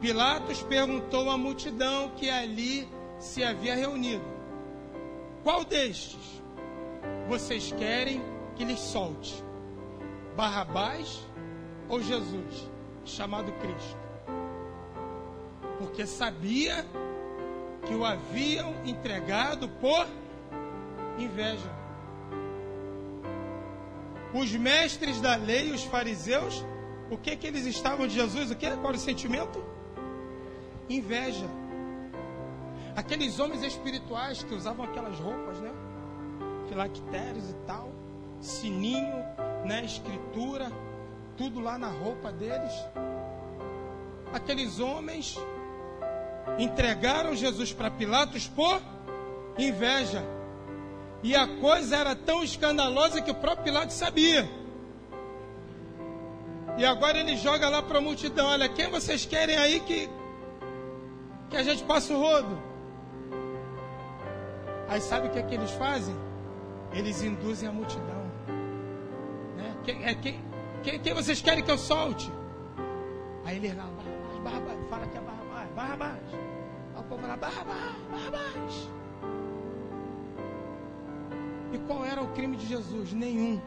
Pilatos 0.00 0.62
perguntou 0.62 1.28
à 1.28 1.36
multidão 1.36 2.10
que 2.10 2.30
ali 2.30 2.88
se 3.18 3.42
havia 3.42 3.74
reunido: 3.74 4.24
Qual 5.42 5.64
destes 5.64 6.40
vocês 7.28 7.72
querem 7.72 8.22
que 8.54 8.64
lhes 8.64 8.78
solte? 8.78 9.42
Barrabás 10.36 11.26
ou 11.88 12.00
Jesus, 12.00 12.70
chamado 13.04 13.50
Cristo? 13.54 13.98
Porque 15.76 16.06
sabia 16.06 16.86
que 17.86 17.94
o 17.94 18.04
haviam 18.04 18.74
entregado 18.84 19.68
por 19.68 20.06
inveja. 21.18 21.80
Os 24.32 24.52
mestres 24.52 25.20
da 25.20 25.34
lei, 25.34 25.72
os 25.72 25.82
fariseus, 25.84 26.64
o 27.10 27.16
que 27.16 27.36
que 27.36 27.46
eles 27.46 27.66
estavam 27.66 28.06
de 28.06 28.14
Jesus? 28.14 28.50
O 28.50 28.56
que? 28.56 28.68
Qual 28.70 28.88
era 28.88 28.96
o 28.96 29.00
sentimento? 29.00 29.70
inveja. 30.94 31.46
Aqueles 32.96 33.38
homens 33.38 33.62
espirituais 33.62 34.42
que 34.42 34.54
usavam 34.54 34.84
aquelas 34.84 35.18
roupas, 35.18 35.58
né? 35.60 35.70
Filactérios 36.68 37.50
e 37.50 37.54
tal, 37.66 37.88
sininho, 38.40 39.24
né? 39.64 39.84
Escritura, 39.84 40.70
tudo 41.36 41.60
lá 41.60 41.78
na 41.78 41.88
roupa 41.88 42.32
deles. 42.32 42.72
Aqueles 44.32 44.78
homens 44.78 45.38
entregaram 46.58 47.34
Jesus 47.34 47.72
para 47.72 47.90
Pilatos 47.90 48.48
por 48.48 48.80
inveja. 49.58 50.24
E 51.22 51.34
a 51.34 51.46
coisa 51.46 51.96
era 51.96 52.14
tão 52.16 52.42
escandalosa 52.42 53.20
que 53.20 53.30
o 53.30 53.34
próprio 53.34 53.64
Pilatos 53.64 53.94
sabia. 53.96 54.48
E 56.78 56.84
agora 56.84 57.18
ele 57.18 57.36
joga 57.36 57.68
lá 57.68 57.82
para 57.82 57.98
a 57.98 58.00
multidão: 58.00 58.46
Olha, 58.46 58.68
quem 58.68 58.88
vocês 58.88 59.26
querem 59.26 59.56
aí 59.56 59.80
que, 59.80 60.08
que 61.50 61.56
a 61.56 61.62
gente 61.62 61.84
passa 61.84 62.14
o 62.14 62.20
rodo. 62.20 62.70
Aí 64.88 65.00
sabe 65.00 65.28
o 65.28 65.30
que 65.30 65.38
é 65.38 65.42
que 65.42 65.54
eles 65.54 65.70
fazem? 65.72 66.16
Eles 66.92 67.22
induzem 67.22 67.68
a 67.68 67.72
multidão. 67.72 68.22
Né? 69.56 69.76
Quem, 69.84 70.04
é, 70.04 70.14
quem, 70.14 70.44
quem, 70.82 70.98
quem 70.98 71.14
vocês 71.14 71.40
querem 71.40 71.62
que 71.62 71.70
eu 71.70 71.78
solte? 71.78 72.32
Aí 73.44 73.56
ele 73.56 73.72
lá, 73.72 73.84
Barrabás, 73.84 74.40
Barrabás, 74.42 74.88
fala 74.88 75.06
que 75.06 75.16
é 75.16 75.20
Barrabás. 75.80 76.20
Aí 76.94 77.00
o 77.00 77.04
povo 77.04 77.22
Barrabás, 77.22 77.54
Barrabás. 78.10 78.90
E 81.72 81.78
qual 81.78 82.04
era 82.04 82.20
o 82.20 82.28
crime 82.34 82.56
de 82.58 82.66
Jesus? 82.66 83.14
Nenhum. 83.14 83.58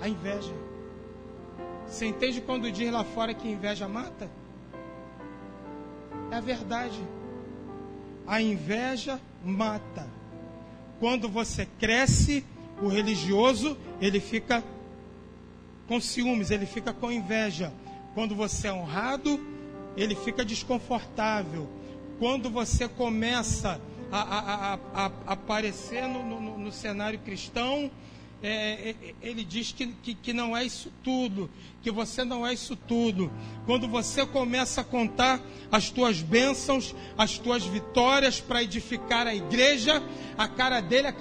A 0.00 0.08
inveja. 0.08 0.52
Você 1.86 2.06
entende 2.06 2.40
quando 2.40 2.70
diz 2.72 2.90
lá 2.90 3.04
fora 3.04 3.32
que 3.32 3.48
inveja 3.48 3.86
mata? 3.86 4.28
É 6.32 6.36
a 6.36 6.40
verdade. 6.40 7.00
A 8.26 8.42
inveja 8.42 9.20
mata. 9.44 10.08
Quando 10.98 11.28
você 11.28 11.64
cresce, 11.78 12.44
o 12.82 12.88
religioso, 12.88 13.76
ele 14.00 14.18
fica 14.18 14.64
com 15.86 16.00
ciúmes, 16.00 16.50
ele 16.50 16.66
fica 16.66 16.92
com 16.92 17.10
inveja. 17.12 17.72
Quando 18.14 18.34
você 18.34 18.68
é 18.68 18.72
honrado, 18.72 19.40
ele 19.96 20.14
fica 20.14 20.44
desconfortável. 20.44 21.68
Quando 22.18 22.50
você 22.50 22.88
começa 22.88 23.80
a, 24.10 24.20
a, 24.20 24.74
a, 24.74 24.78
a 24.94 25.10
aparecer 25.26 26.06
no, 26.06 26.22
no, 26.22 26.58
no 26.58 26.72
cenário 26.72 27.18
cristão, 27.20 27.90
é, 28.42 28.90
é, 28.90 29.14
ele 29.20 29.44
diz 29.44 29.70
que, 29.72 29.86
que, 29.86 30.14
que, 30.14 30.32
não 30.32 30.56
é 30.56 30.64
isso 30.64 30.90
tudo, 31.04 31.50
que 31.82 31.90
você 31.90 32.24
não 32.24 32.46
é 32.46 32.54
isso 32.54 32.74
tudo. 32.74 33.30
Quando 33.66 33.86
você 33.86 34.24
começa 34.24 34.80
a 34.80 34.84
contar 34.84 35.40
as 35.70 35.90
tuas 35.90 36.22
bênçãos, 36.22 36.94
as 37.18 37.38
tuas 37.38 37.64
vitórias 37.64 38.40
para 38.40 38.62
edificar 38.62 39.26
a 39.26 39.34
igreja, 39.34 40.02
a 40.38 40.48
cara 40.48 40.80
dele, 40.80 41.08
a, 41.08 41.14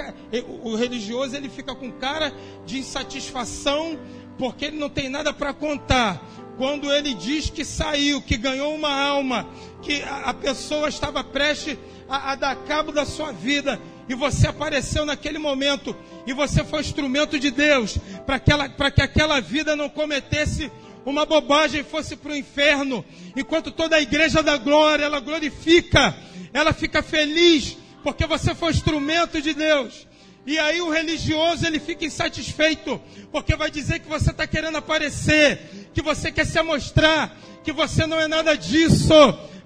o 0.63 0.75
religioso, 0.75 1.35
ele 1.35 1.49
fica 1.49 1.75
com 1.75 1.91
cara 1.91 2.33
de 2.65 2.79
insatisfação, 2.79 3.99
porque 4.37 4.65
ele 4.65 4.77
não 4.77 4.89
tem 4.89 5.09
nada 5.09 5.33
para 5.33 5.53
contar. 5.53 6.23
Quando 6.59 6.91
ele 6.91 7.13
diz 7.13 7.49
que 7.49 7.63
saiu, 7.63 8.21
que 8.21 8.35
ganhou 8.35 8.75
uma 8.75 8.93
alma, 8.93 9.47
que 9.81 10.03
a, 10.03 10.33
pessoa 10.33 10.89
estava 10.89 11.23
prestes 11.23 11.77
a, 12.09 12.33
a 12.33 12.35
dar 12.35 12.53
cabo 12.65 12.91
da 12.91 13.05
sua 13.05 13.31
vida, 13.31 13.79
e 14.09 14.13
você 14.13 14.45
apareceu 14.45 15.05
naquele 15.05 15.39
momento 15.39 15.95
e 16.27 16.33
você 16.33 16.61
foi 16.65 16.81
instrumento 16.81 17.39
de 17.39 17.49
Deus 17.49 17.97
para 18.25 18.91
que 18.91 19.01
aquela 19.01 19.39
vida 19.39 19.73
não 19.73 19.87
cometesse 19.87 20.69
uma 21.05 21.25
bobagem 21.25 21.81
fosse 21.81 22.17
para 22.17 22.33
o 22.33 22.35
inferno, 22.35 23.05
enquanto 23.37 23.71
toda 23.71 23.95
a 23.95 24.01
igreja 24.01 24.43
da 24.43 24.57
glória, 24.57 25.05
ela 25.05 25.21
glorifica, 25.21 26.13
ela 26.51 26.73
fica 26.73 27.01
feliz, 27.01 27.77
porque 28.03 28.27
você 28.27 28.53
foi 28.53 28.71
instrumento 28.71 29.41
de 29.41 29.53
Deus. 29.53 30.09
E 30.45 30.57
aí 30.57 30.81
o 30.81 30.89
religioso 30.89 31.65
ele 31.65 31.79
fica 31.79 32.05
insatisfeito, 32.05 32.99
porque 33.31 33.55
vai 33.55 33.69
dizer 33.69 33.99
que 33.99 34.09
você 34.09 34.31
está 34.31 34.47
querendo 34.47 34.77
aparecer, 34.77 35.78
que 35.93 36.01
você 36.01 36.31
quer 36.31 36.45
se 36.45 36.57
amostrar, 36.59 37.35
que 37.63 37.71
você 37.71 38.05
não 38.05 38.19
é 38.19 38.27
nada 38.27 38.55
disso. 38.55 39.13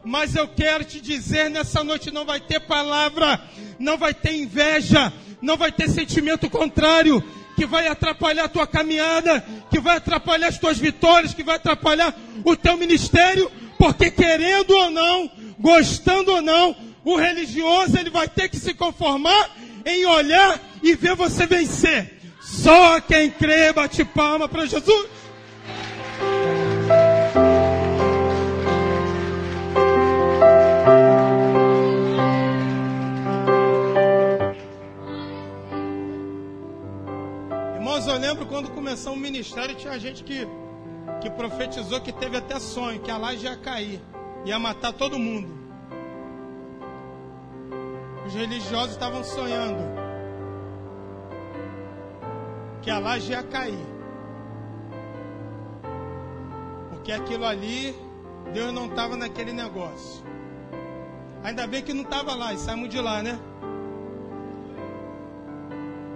Mas 0.03 0.35
eu 0.35 0.47
quero 0.47 0.83
te 0.83 0.99
dizer, 0.99 1.49
nessa 1.49 1.83
noite 1.83 2.11
não 2.11 2.25
vai 2.25 2.39
ter 2.39 2.59
palavra, 2.59 3.41
não 3.79 3.97
vai 3.97 4.13
ter 4.13 4.33
inveja, 4.35 5.13
não 5.41 5.55
vai 5.55 5.71
ter 5.71 5.89
sentimento 5.89 6.49
contrário, 6.49 7.23
que 7.55 7.65
vai 7.65 7.87
atrapalhar 7.87 8.45
a 8.45 8.49
tua 8.49 8.67
caminhada, 8.67 9.45
que 9.69 9.79
vai 9.79 9.97
atrapalhar 9.97 10.47
as 10.47 10.57
tuas 10.57 10.77
vitórias, 10.77 11.33
que 11.33 11.43
vai 11.43 11.55
atrapalhar 11.55 12.13
o 12.43 12.55
teu 12.55 12.75
ministério, 12.77 13.49
porque 13.77 14.11
querendo 14.11 14.71
ou 14.71 14.91
não, 14.91 15.31
gostando 15.59 16.33
ou 16.33 16.41
não, 16.41 16.75
o 17.05 17.15
religioso 17.15 17.97
ele 17.97 18.09
vai 18.09 18.27
ter 18.27 18.49
que 18.49 18.57
se 18.57 18.73
conformar 18.73 19.51
em 19.85 20.05
olhar 20.05 20.59
e 20.81 20.95
ver 20.95 21.15
você 21.15 21.45
vencer. 21.45 22.19
Só 22.41 22.99
quem 22.99 23.29
crê 23.29 23.71
bate 23.71 24.03
palma 24.03 24.47
para 24.47 24.65
Jesus. 24.65 25.07
Irmãos, 37.75 38.07
eu 38.07 38.17
lembro 38.17 38.45
quando 38.45 38.69
começou 38.71 39.13
o 39.13 39.17
ministério, 39.17 39.75
tinha 39.75 39.97
gente 39.99 40.23
que, 40.23 40.47
que 41.21 41.29
profetizou 41.29 42.01
que 42.01 42.11
teve 42.11 42.37
até 42.37 42.59
sonho, 42.59 42.99
que 43.01 43.11
a 43.11 43.17
laje 43.17 43.45
ia 43.45 43.55
cair, 43.55 44.01
ia 44.45 44.59
matar 44.59 44.93
todo 44.93 45.19
mundo. 45.19 45.63
Os 48.25 48.33
religiosos 48.33 48.91
estavam 48.91 49.23
sonhando 49.23 50.03
que 52.81 52.89
a 52.89 52.99
laje 52.99 53.31
ia 53.31 53.43
cair. 53.43 53.92
Porque 57.03 57.11
aquilo 57.11 57.43
ali, 57.43 57.93
Deus 58.53 58.71
não 58.71 58.85
estava 58.85 59.17
naquele 59.17 59.51
negócio. 59.51 60.23
Ainda 61.43 61.67
bem 61.67 61.83
que 61.83 61.91
não 61.91 62.03
estava 62.03 62.33
lá 62.33 62.53
e 62.53 62.57
saímos 62.57 62.87
de 62.87 62.97
lá, 63.01 63.21
né? 63.21 63.37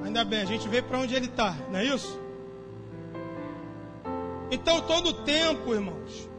Ainda 0.05 0.23
bem, 0.23 0.43
a 0.43 0.45
gente 0.45 0.65
vê 0.69 0.81
para 0.81 0.97
onde 0.99 1.14
ele 1.14 1.26
está, 1.26 1.53
não 1.69 1.80
é 1.80 1.84
isso? 1.84 2.18
Então, 4.49 4.80
todo 4.80 5.26
tempo, 5.26 5.73
irmãos, 5.73 6.30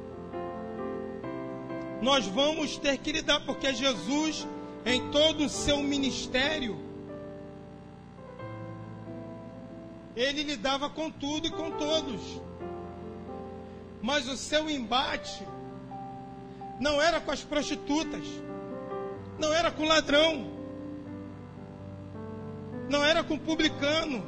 nós 2.01 2.27
vamos 2.27 2.79
ter 2.79 2.97
que 2.97 3.13
lidar, 3.13 3.45
porque 3.45 3.75
Jesus 3.75 4.49
em 4.87 5.11
todo 5.11 5.45
o 5.45 5.49
seu 5.51 5.83
ministério, 5.83 6.79
ele 10.17 10.43
lidava 10.43 10.89
com 10.89 11.11
tudo 11.11 11.49
e 11.49 11.51
com 11.51 11.71
todos. 11.73 12.48
Mas 14.01 14.29
o 14.29 14.37
seu 14.37 14.69
embate 14.71 15.47
não 16.81 17.01
era 17.01 17.21
com 17.21 17.31
as 17.31 17.43
prostitutas, 17.43 18.25
não 19.39 19.53
era 19.53 19.71
com 19.71 19.83
o 19.83 19.89
ladrão, 19.89 20.51
não 22.89 23.05
era 23.05 23.25
com 23.25 23.35
o 23.35 23.41
publicano. 23.41 24.25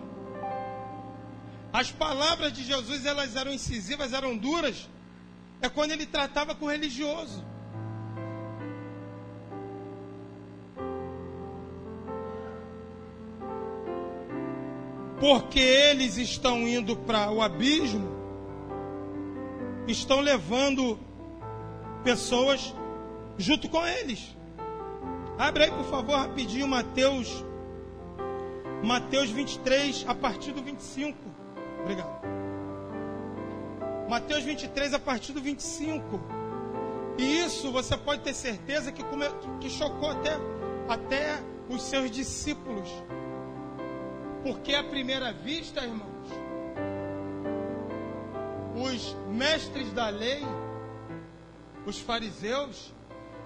As 1.73 1.91
palavras 1.93 2.53
de 2.53 2.65
Jesus 2.65 3.07
elas 3.07 3.37
eram 3.37 3.53
incisivas, 3.53 4.13
eram 4.13 4.37
duras. 4.37 4.89
É 5.63 5.69
quando 5.69 5.93
ele 5.93 6.07
tratava 6.07 6.55
com 6.55 6.67
o 6.67 6.71
religioso. 6.71 7.45
porque 15.21 15.61
eles 15.61 16.17
estão 16.17 16.67
indo 16.67 16.97
para 16.97 17.31
o 17.31 17.43
abismo, 17.43 18.20
estão 19.91 20.21
levando 20.21 20.99
pessoas 22.03 22.75
junto 23.37 23.69
com 23.69 23.87
eles. 23.87 24.37
Abre 25.39 25.65
aí, 25.65 25.71
por 25.71 25.85
favor, 25.85 26.17
rapidinho, 26.17 26.69
Mateus, 26.69 27.45
Mateus 28.85 29.31
23, 29.31 30.05
a 30.07 30.15
partir 30.15 30.53
do 30.53 30.63
25. 30.63 31.17
Obrigado. 31.83 32.21
Mateus 34.09 34.43
23, 34.45 34.95
a 34.95 34.99
partir 34.99 35.33
do 35.33 35.41
25. 35.41 36.21
E 37.17 37.39
isso 37.41 37.71
você 37.71 37.97
pode 37.97 38.23
ter 38.23 38.35
certeza 38.35 38.91
que, 38.91 39.03
que 39.61 39.71
chocou 39.71 40.11
até, 40.11 40.37
até 40.89 41.43
os 41.69 41.83
seus 41.83 42.11
discípulos. 42.11 42.89
Porque 44.43 44.75
à 44.75 44.83
primeira 44.83 45.33
vista, 45.33 45.83
irmãos, 45.83 46.29
os 48.83 49.15
mestres 49.29 49.93
da 49.93 50.09
lei, 50.09 50.43
os 51.87 51.99
fariseus, 51.99 52.93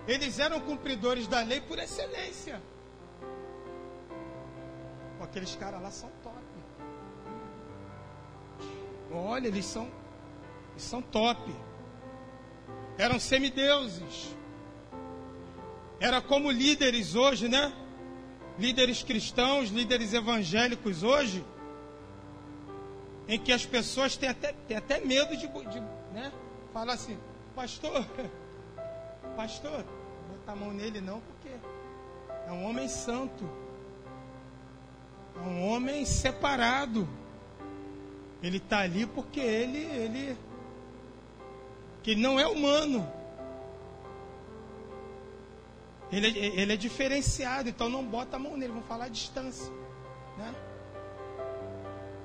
eles 0.06 0.39
eram 0.39 0.61
cumpridores 0.61 1.27
da 1.27 1.40
lei 1.43 1.61
por 1.61 1.78
excelência. 1.78 2.62
Aqueles 5.20 5.55
caras 5.56 5.82
lá 5.82 5.90
são 5.90 6.11
top. 6.23 6.36
Olha, 9.12 9.48
eles 9.48 9.65
são, 9.65 9.90
eles 10.73 10.82
são 10.82 11.01
top. 11.01 11.55
Eram 12.98 13.19
semideuses. 13.19 14.35
Era 15.98 16.20
como 16.20 16.51
líderes 16.51 17.15
hoje, 17.15 17.48
né? 17.48 17.73
líderes 18.59 19.02
cristãos, 19.02 19.70
líderes 19.70 20.12
evangélicos 20.12 21.02
hoje, 21.02 21.44
em 23.26 23.38
que 23.38 23.52
as 23.52 23.64
pessoas 23.64 24.16
têm 24.16 24.28
até, 24.28 24.52
têm 24.52 24.76
até 24.76 25.01
medo 25.01 25.36
de, 25.36 25.46
de 25.46 25.80
né, 26.12 26.32
falar 26.72 26.94
assim, 26.94 27.18
pastor, 27.55 28.06
pastor, 29.36 29.84
não 30.28 30.36
botar 30.36 30.52
a 30.52 30.56
mão 30.56 30.72
nele 30.72 31.01
não, 31.01 31.20
porque 31.20 31.48
é 32.46 32.52
um 32.52 32.64
homem 32.68 32.88
santo, 32.88 33.48
é 35.36 35.40
um 35.40 35.68
homem 35.68 36.05
separado. 36.05 37.09
Ele 38.42 38.59
está 38.59 38.80
ali 38.80 39.06
porque 39.06 39.40
ele, 39.40 39.78
ele, 39.78 40.38
que 42.02 42.14
não 42.14 42.38
é 42.38 42.46
humano. 42.46 43.10
Ele, 46.12 46.38
ele 46.38 46.72
é 46.74 46.76
diferenciado, 46.76 47.70
então 47.70 47.88
não 47.88 48.05
bota 48.05 48.36
a 48.36 48.38
mão 48.38 48.56
nele, 48.56 48.72
vamos 48.72 48.86
falar 48.86 49.06
a 49.06 49.09
distância. 49.09 49.72
Né? 50.36 50.55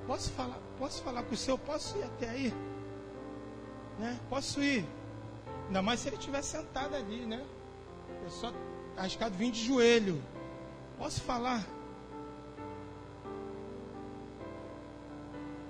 Posso 0.06 0.30
falar, 0.32 0.60
posso 0.80 1.04
falar 1.04 1.24
com 1.24 1.36
o 1.36 1.38
senhor? 1.38 1.58
Posso 1.60 1.98
ir 1.98 2.04
até 2.04 2.30
aí? 2.30 2.54
Né? 4.00 4.20
Posso 4.30 4.64
ir. 4.64 4.86
Ainda 5.68 5.82
mais 5.82 6.00
se 6.00 6.08
ele 6.08 6.16
estiver 6.16 6.42
sentado 6.42 6.96
ali, 6.96 7.26
né? 7.26 7.46
Eu 8.24 8.30
só 8.30 8.52
arriscado 8.98 9.36
vim 9.36 9.52
de 9.52 9.64
joelho. 9.64 10.24
Posso 10.98 11.22
falar? 11.22 11.64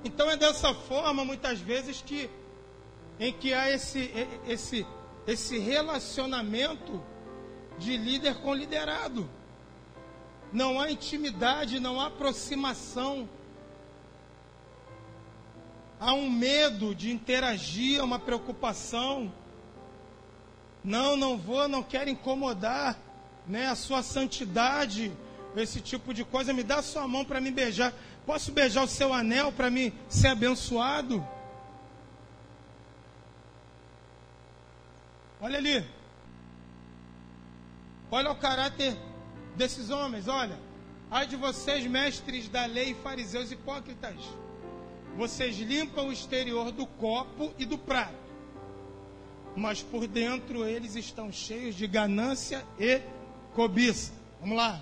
Então 0.03 0.30
é 0.30 0.38
dessa 0.38 0.73
forma, 0.73 1.26
muitas 1.26 1.60
vezes, 1.60 2.02
que 2.02 2.30
em 3.19 3.34
que 3.34 3.53
há 3.53 3.69
esse, 3.69 4.11
esse, 4.48 4.88
esse 5.27 5.57
relacionamento 5.57 7.03
de 7.77 7.98
líder 7.98 8.36
com 8.36 8.53
liderado. 8.53 9.30
Não 10.53 10.80
há 10.80 10.90
intimidade, 10.90 11.80
não 11.80 11.99
há 11.99 12.07
aproximação. 12.07 13.27
Há 15.99 16.13
um 16.13 16.30
medo 16.30 16.95
de 16.95 17.11
interagir, 17.11 18.01
uma 18.01 18.17
preocupação. 18.17 19.31
Não, 20.81 21.17
não 21.17 21.38
vou, 21.38 21.67
não 21.67 21.84
quero 21.84 22.09
incomodar 22.09 22.97
né, 23.45 23.67
a 23.67 23.76
sua 23.76 24.01
santidade, 24.01 25.11
esse 25.57 25.81
tipo 25.81 26.13
de 26.13 26.23
coisa. 26.23 26.53
Me 26.53 26.63
dá 26.63 26.77
a 26.77 26.81
sua 26.81 27.05
mão 27.05 27.26
para 27.26 27.41
me 27.41 27.51
beijar. 27.51 27.93
Posso 28.26 28.51
beijar 28.51 28.84
o 28.84 28.88
seu 28.88 29.13
anel 29.13 29.51
para 29.51 29.69
me 29.69 29.93
ser 30.07 30.30
abençoado? 30.30 31.26
Olha 35.41 35.57
ali. 35.57 35.85
Olha 38.09 38.31
o 38.31 38.35
caráter 38.35 38.97
desses 39.55 39.89
homens, 39.89 40.27
olha. 40.27 40.57
Ai 41.11 41.27
de 41.27 41.35
vocês, 41.35 41.85
mestres 41.85 42.47
da 42.47 42.65
lei, 42.65 42.93
fariseus 42.93 43.51
hipócritas. 43.51 44.15
Vocês 45.19 45.57
limpam 45.57 46.07
o 46.07 46.13
exterior 46.13 46.71
do 46.71 46.85
copo 46.85 47.53
e 47.59 47.65
do 47.65 47.77
prato, 47.77 48.15
mas 49.53 49.83
por 49.83 50.07
dentro 50.07 50.65
eles 50.65 50.95
estão 50.95 51.29
cheios 51.29 51.75
de 51.75 51.85
ganância 51.87 52.65
e 52.79 53.01
cobiça. 53.53 54.13
Vamos 54.39 54.55
lá. 54.55 54.81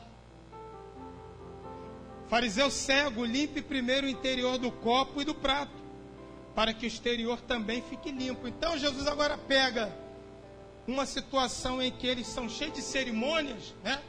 Fariseu 2.27 2.69
cego, 2.69 3.25
limpe 3.25 3.63
primeiro 3.63 4.05
o 4.05 4.09
interior 4.11 4.59
do 4.59 4.71
copo 4.71 5.23
e 5.23 5.25
do 5.25 5.33
prato, 5.33 5.81
para 6.53 6.71
que 6.71 6.85
o 6.85 6.87
exterior 6.87 7.41
também 7.41 7.81
fique 7.81 8.11
limpo. 8.11 8.47
Então 8.47 8.77
Jesus 8.77 9.07
agora 9.07 9.39
pega 9.39 9.91
uma 10.85 11.07
situação 11.07 11.81
em 11.81 11.91
que 11.91 12.05
eles 12.05 12.27
são 12.27 12.47
cheios 12.47 12.75
de 12.75 12.83
cerimônias, 12.83 13.73
né? 13.83 14.03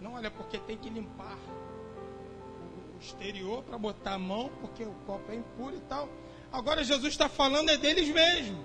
Não, 0.00 0.14
olha, 0.14 0.28
porque 0.28 0.58
tem 0.58 0.76
que 0.76 0.90
limpar 0.90 1.38
exterior 3.00 3.62
para 3.62 3.78
botar 3.78 4.14
a 4.14 4.18
mão, 4.18 4.50
porque 4.60 4.82
o 4.82 4.94
copo 5.06 5.30
é 5.30 5.36
impuro 5.36 5.76
e 5.76 5.80
tal. 5.80 6.08
Agora 6.52 6.82
Jesus 6.82 7.12
está 7.12 7.28
falando 7.28 7.70
é 7.70 7.76
deles 7.76 8.08
mesmo. 8.08 8.58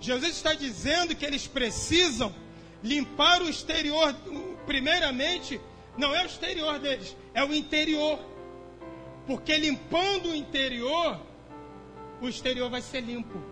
Jesus 0.00 0.32
está 0.32 0.54
dizendo 0.54 1.14
que 1.14 1.24
eles 1.24 1.46
precisam 1.46 2.32
limpar 2.82 3.42
o 3.42 3.48
exterior, 3.48 4.14
primeiramente, 4.66 5.60
não 5.96 6.14
é 6.14 6.22
o 6.22 6.26
exterior 6.26 6.78
deles, 6.78 7.16
é 7.34 7.44
o 7.44 7.52
interior. 7.52 8.18
Porque 9.26 9.56
limpando 9.56 10.30
o 10.30 10.34
interior, 10.34 11.20
o 12.20 12.28
exterior 12.28 12.70
vai 12.70 12.80
ser 12.80 13.00
limpo. 13.00 13.42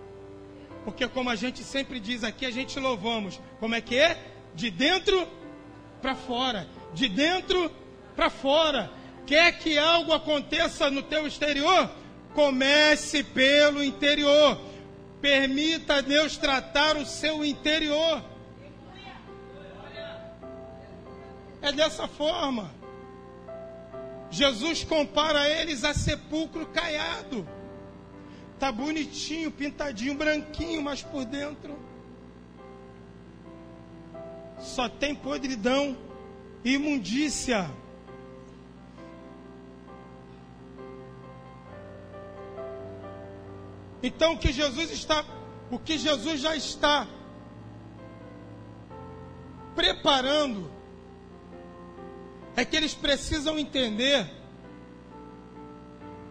Porque 0.84 1.06
como 1.08 1.28
a 1.28 1.34
gente 1.34 1.64
sempre 1.64 1.98
diz 1.98 2.22
aqui, 2.22 2.46
a 2.46 2.50
gente 2.50 2.78
louvamos. 2.78 3.40
Como 3.58 3.74
é 3.74 3.80
que 3.80 3.96
é? 3.98 4.16
De 4.54 4.70
dentro 4.70 5.28
para 6.00 6.14
fora. 6.14 6.68
De 6.94 7.08
dentro 7.08 7.70
para 8.14 8.30
fora. 8.30 8.90
Quer 9.26 9.58
que 9.58 9.76
algo 9.76 10.12
aconteça 10.12 10.90
no 10.90 11.02
teu 11.02 11.26
exterior? 11.26 11.90
Comece 12.34 13.24
pelo 13.24 13.82
interior. 13.82 14.58
Permita 15.20 16.00
Deus 16.00 16.36
tratar 16.36 16.96
o 16.96 17.04
seu 17.04 17.44
interior. 17.44 18.22
É 21.60 21.72
dessa 21.72 22.06
forma. 22.06 22.70
Jesus 24.30 24.84
compara 24.84 25.48
eles 25.48 25.82
a 25.82 25.92
sepulcro 25.92 26.66
caiado. 26.66 27.46
Tá 28.58 28.70
bonitinho, 28.70 29.50
pintadinho, 29.50 30.14
branquinho, 30.14 30.80
mas 30.82 31.02
por 31.02 31.24
dentro 31.24 31.86
só 34.60 34.88
tem 34.88 35.14
podridão 35.14 35.96
e 36.64 36.74
imundícia. 36.74 37.70
Então 44.06 44.34
o 44.34 44.38
que 44.38 44.52
Jesus 44.52 44.92
está, 44.92 45.24
o 45.68 45.80
que 45.80 45.98
Jesus 45.98 46.40
já 46.40 46.54
está 46.54 47.08
preparando 49.74 50.70
é 52.54 52.64
que 52.64 52.76
eles 52.76 52.94
precisam 52.94 53.58
entender 53.58 54.30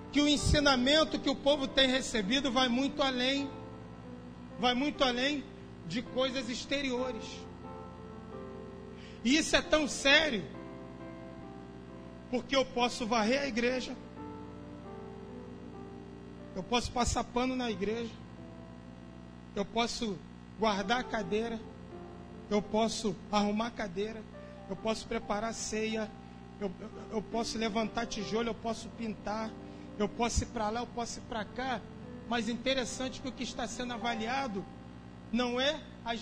que 0.10 0.22
o 0.22 0.28
ensinamento 0.28 1.20
que 1.20 1.30
o 1.30 1.36
povo 1.36 1.68
tem 1.68 1.90
recebido 1.90 2.50
vai 2.50 2.70
muito 2.70 3.04
além, 3.04 3.50
vai 4.58 4.74
muito 4.74 5.04
além 5.04 5.44
de 5.86 6.02
coisas 6.02 6.50
exteriores. 6.50 7.26
E 9.22 9.36
isso 9.36 9.54
é 9.54 9.62
tão 9.62 9.86
sério, 9.86 10.46
porque 12.32 12.56
eu 12.56 12.64
posso 12.64 13.06
varrer 13.06 13.42
a 13.42 13.48
igreja, 13.48 13.98
eu 16.56 16.64
posso 16.64 16.92
passar 16.92 17.24
pano 17.24 17.56
na 17.56 17.70
igreja, 17.70 18.12
eu 19.56 19.66
posso 19.66 20.18
guardar 20.58 21.02
a 21.02 21.04
cadeira, 21.04 21.60
eu 22.50 22.62
posso 22.62 23.16
arrumar 23.32 23.68
a 23.68 23.72
cadeira, 23.72 24.24
eu 24.70 24.76
posso 24.76 25.06
preparar 25.06 25.54
ceia, 25.54 26.10
eu, 26.60 26.72
eu, 26.80 26.90
eu 27.12 27.22
posso 27.22 27.58
levantar 27.58 28.06
tijolo, 28.06 28.50
eu 28.50 28.56
posso 28.56 28.88
pintar, 28.90 29.52
eu 30.00 30.08
posso 30.08 30.44
ir 30.44 30.48
para 30.48 30.70
lá, 30.70 30.80
eu 30.82 30.88
posso 30.88 31.20
ir 31.20 31.24
para 31.24 31.44
cá. 31.44 31.82
Mas 32.28 32.50
interessante 32.50 33.22
que 33.22 33.28
o 33.28 33.32
que 33.32 33.44
está 33.44 33.68
sendo 33.68 33.94
avaliado 33.94 34.66
não 35.32 35.60
é, 35.60 35.80
as, 36.04 36.20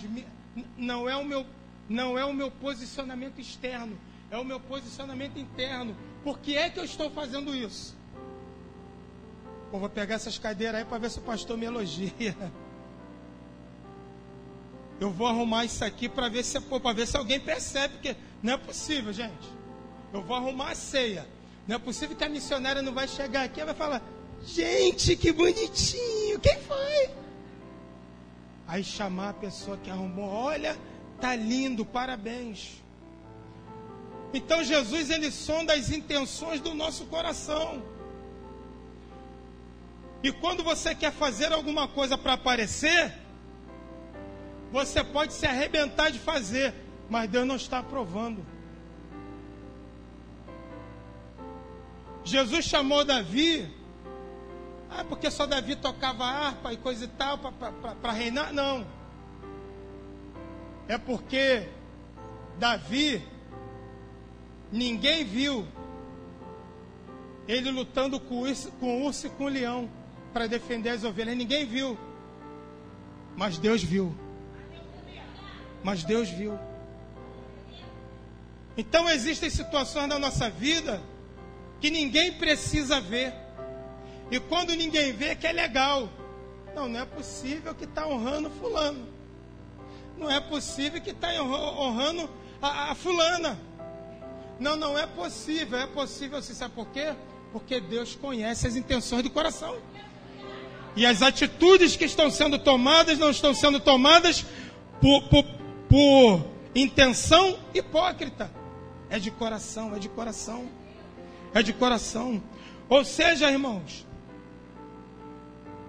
não 0.76 1.08
é, 1.08 1.16
o, 1.16 1.24
meu, 1.24 1.46
não 1.88 2.18
é 2.18 2.24
o 2.24 2.34
meu 2.34 2.50
posicionamento 2.50 3.40
externo, 3.40 3.98
é 4.30 4.36
o 4.36 4.44
meu 4.44 4.60
posicionamento 4.60 5.38
interno. 5.38 5.96
Por 6.22 6.38
que 6.40 6.56
é 6.56 6.68
que 6.68 6.78
eu 6.78 6.84
estou 6.84 7.10
fazendo 7.10 7.54
isso? 7.54 7.96
Vou 9.78 9.88
pegar 9.88 10.14
essas 10.14 10.38
cadeiras 10.38 10.76
aí 10.76 10.84
para 10.84 10.98
ver 10.98 11.10
se 11.10 11.18
o 11.18 11.22
pastor 11.22 11.58
me 11.58 11.66
elogia. 11.66 12.36
Eu 15.00 15.10
vou 15.10 15.26
arrumar 15.26 15.64
isso 15.64 15.84
aqui 15.84 16.08
para 16.08 16.28
ver 16.28 16.44
se 16.44 16.56
ver 16.94 17.06
se 17.06 17.16
alguém 17.16 17.40
percebe 17.40 17.98
que 17.98 18.16
não 18.40 18.52
é 18.52 18.56
possível, 18.56 19.12
gente. 19.12 19.48
Eu 20.12 20.22
vou 20.22 20.36
arrumar 20.36 20.70
a 20.70 20.74
ceia. 20.76 21.26
Não 21.66 21.74
é 21.74 21.78
possível 21.80 22.16
que 22.16 22.22
a 22.22 22.28
missionária 22.28 22.82
não 22.82 22.94
vai 22.94 23.08
chegar 23.08 23.42
aqui 23.42 23.60
e 23.60 23.64
vai 23.64 23.74
falar: 23.74 24.00
Gente, 24.46 25.16
que 25.16 25.32
bonitinho, 25.32 26.38
quem 26.38 26.56
foi? 26.60 27.10
Aí 28.68 28.84
chamar 28.84 29.30
a 29.30 29.34
pessoa 29.34 29.76
que 29.76 29.90
arrumou: 29.90 30.28
Olha, 30.28 30.78
tá 31.20 31.34
lindo, 31.34 31.84
parabéns. 31.84 32.80
Então 34.32 34.62
Jesus 34.62 35.10
ele 35.10 35.32
sonda 35.32 35.74
as 35.74 35.90
intenções 35.90 36.60
do 36.60 36.74
nosso 36.74 37.06
coração. 37.06 37.93
E 40.24 40.32
quando 40.32 40.64
você 40.64 40.94
quer 40.94 41.12
fazer 41.12 41.52
alguma 41.52 41.86
coisa 41.86 42.16
para 42.16 42.32
aparecer, 42.32 43.12
você 44.72 45.04
pode 45.04 45.34
se 45.34 45.44
arrebentar 45.44 46.10
de 46.10 46.18
fazer, 46.18 46.72
mas 47.10 47.28
Deus 47.28 47.46
não 47.46 47.56
está 47.56 47.80
aprovando. 47.80 48.42
Jesus 52.24 52.64
chamou 52.64 53.04
Davi, 53.04 53.70
ah, 54.88 55.04
porque 55.04 55.30
só 55.30 55.44
Davi 55.44 55.76
tocava 55.76 56.24
harpa 56.24 56.72
e 56.72 56.78
coisa 56.78 57.04
e 57.04 57.08
tal 57.08 57.38
para 58.00 58.12
reinar? 58.12 58.50
Não. 58.50 58.86
É 60.88 60.96
porque 60.96 61.68
Davi, 62.58 63.22
ninguém 64.72 65.22
viu 65.22 65.68
ele 67.46 67.70
lutando 67.70 68.18
com 68.18 68.36
o 68.36 68.40
urso, 68.48 68.72
com 68.80 69.02
o 69.02 69.04
urso 69.04 69.26
e 69.26 69.30
com 69.30 69.44
o 69.44 69.48
leão 69.48 70.03
para 70.34 70.48
defender 70.48 70.90
as 70.90 71.04
ovelhas. 71.04 71.36
Ninguém 71.36 71.64
viu. 71.64 71.96
Mas 73.36 73.56
Deus 73.56 73.82
viu. 73.82 74.14
Mas 75.82 76.02
Deus 76.02 76.28
viu. 76.28 76.58
Então 78.76 79.08
existem 79.08 79.48
situações 79.48 80.08
na 80.08 80.18
nossa 80.18 80.50
vida 80.50 81.00
que 81.80 81.90
ninguém 81.90 82.32
precisa 82.32 83.00
ver. 83.00 83.32
E 84.30 84.40
quando 84.40 84.74
ninguém 84.74 85.12
vê, 85.12 85.36
que 85.36 85.46
é 85.46 85.52
legal. 85.52 86.08
Não, 86.74 86.88
não 86.88 87.00
é 87.00 87.04
possível 87.04 87.72
que 87.72 87.84
está 87.84 88.06
honrando 88.06 88.50
fulano. 88.50 89.06
Não 90.18 90.28
é 90.28 90.40
possível 90.40 91.00
que 91.00 91.10
está 91.10 91.28
honrando 91.40 92.28
a, 92.60 92.90
a, 92.90 92.94
fulana. 92.96 93.56
Não, 94.58 94.74
não 94.74 94.98
é 94.98 95.06
possível. 95.06 95.78
É 95.78 95.86
possível, 95.86 96.42
você 96.42 96.54
sabe 96.54 96.74
por 96.74 96.88
quê? 96.88 97.14
Porque 97.52 97.80
Deus 97.80 98.16
conhece 98.16 98.66
as 98.66 98.74
intenções 98.74 99.22
do 99.22 99.30
coração. 99.30 99.76
E 100.96 101.04
as 101.04 101.22
atitudes 101.22 101.96
que 101.96 102.04
estão 102.04 102.30
sendo 102.30 102.58
tomadas 102.58 103.18
não 103.18 103.30
estão 103.30 103.52
sendo 103.54 103.80
tomadas 103.80 104.44
por, 105.00 105.22
por, 105.28 105.44
por 105.88 106.46
intenção 106.74 107.58
hipócrita. 107.74 108.50
É 109.10 109.18
de 109.18 109.30
coração, 109.30 109.94
é 109.94 109.98
de 109.98 110.08
coração 110.08 110.68
é 111.54 111.62
de 111.62 111.72
coração. 111.72 112.42
Ou 112.88 113.04
seja, 113.04 113.50
irmãos, 113.50 114.04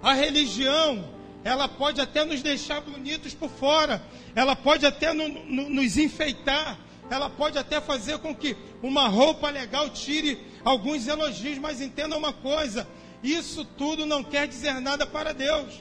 a 0.01 0.13
religião, 0.13 1.09
ela 1.43 1.67
pode 1.67 1.99
até 1.99 2.23
nos 2.23 2.41
deixar 2.41 2.79
bonitos 2.79 3.33
por 3.33 3.49
fora, 3.49 4.01
ela 4.35 4.55
pode 4.55 4.85
até 4.85 5.11
no, 5.11 5.27
no, 5.27 5.69
nos 5.69 5.97
enfeitar, 5.97 6.79
ela 7.09 7.29
pode 7.29 7.57
até 7.57 7.81
fazer 7.81 8.19
com 8.19 8.33
que 8.33 8.55
uma 8.81 9.07
roupa 9.07 9.49
legal 9.49 9.89
tire 9.89 10.39
alguns 10.63 11.07
elogios, 11.07 11.57
mas 11.57 11.81
entenda 11.81 12.15
uma 12.15 12.31
coisa: 12.31 12.87
isso 13.33 13.63
tudo 13.63 14.05
não 14.05 14.23
quer 14.23 14.47
dizer 14.47 14.79
nada 14.79 15.05
para 15.05 15.33
Deus. 15.33 15.73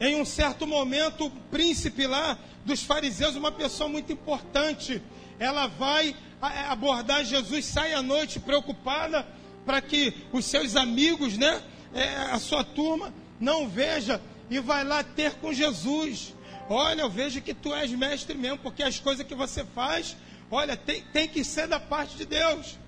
Em 0.00 0.16
um 0.16 0.24
certo 0.24 0.66
momento, 0.66 1.26
o 1.26 1.30
príncipe 1.30 2.06
lá 2.06 2.38
dos 2.64 2.82
fariseus, 2.82 3.36
uma 3.36 3.52
pessoa 3.52 3.88
muito 3.88 4.12
importante, 4.12 5.02
ela 5.38 5.66
vai 5.66 6.16
abordar 6.40 7.24
Jesus, 7.24 7.66
sai 7.66 7.92
à 7.92 8.02
noite 8.02 8.40
preocupada 8.40 9.26
para 9.64 9.80
que 9.80 10.14
os 10.32 10.44
seus 10.46 10.74
amigos, 10.74 11.36
né, 11.36 11.62
é, 11.92 12.16
a 12.16 12.38
sua 12.38 12.64
turma, 12.64 13.12
não 13.38 13.68
veja 13.68 14.20
e 14.48 14.58
vai 14.58 14.84
lá 14.84 15.02
ter 15.04 15.34
com 15.34 15.52
Jesus. 15.52 16.34
Olha, 16.68 17.02
eu 17.02 17.10
vejo 17.10 17.42
que 17.42 17.52
tu 17.52 17.74
és 17.74 17.90
mestre 17.92 18.36
mesmo, 18.36 18.58
porque 18.58 18.82
as 18.82 18.98
coisas 18.98 19.26
que 19.26 19.34
você 19.34 19.64
faz, 19.64 20.16
olha, 20.50 20.76
tem, 20.76 21.02
tem 21.12 21.28
que 21.28 21.44
ser 21.44 21.66
da 21.66 21.78
parte 21.78 22.16
de 22.16 22.24
Deus. 22.24 22.78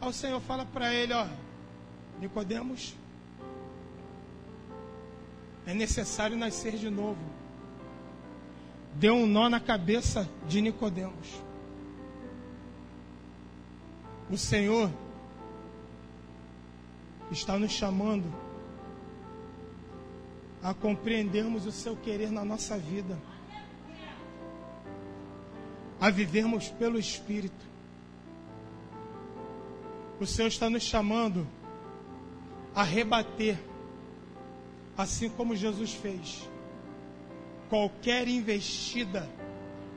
Aí 0.00 0.08
o 0.08 0.12
Senhor 0.12 0.40
fala 0.40 0.66
para 0.66 0.92
ele, 0.92 1.12
ó, 1.12 1.26
Nicodemos, 2.20 2.94
é 5.66 5.74
necessário 5.74 6.36
nascer 6.36 6.76
de 6.76 6.90
novo. 6.90 7.20
Deu 8.94 9.14
um 9.14 9.26
nó 9.26 9.48
na 9.48 9.60
cabeça 9.60 10.28
de 10.46 10.60
Nicodemos. 10.60 11.42
O 14.30 14.36
Senhor 14.36 14.90
está 17.30 17.58
nos 17.58 17.72
chamando 17.72 18.32
a 20.62 20.72
compreendermos 20.72 21.66
o 21.66 21.72
seu 21.72 21.96
querer 21.96 22.30
na 22.30 22.44
nossa 22.44 22.78
vida, 22.78 23.18
a 26.00 26.08
vivermos 26.10 26.68
pelo 26.68 26.98
Espírito. 26.98 27.66
O 30.20 30.26
Senhor 30.26 30.48
está 30.48 30.70
nos 30.70 30.82
chamando 30.82 31.46
a 32.74 32.82
rebater, 32.82 33.58
assim 34.96 35.28
como 35.28 35.54
Jesus 35.54 35.92
fez, 35.94 36.48
qualquer 37.68 38.28
investida 38.28 39.28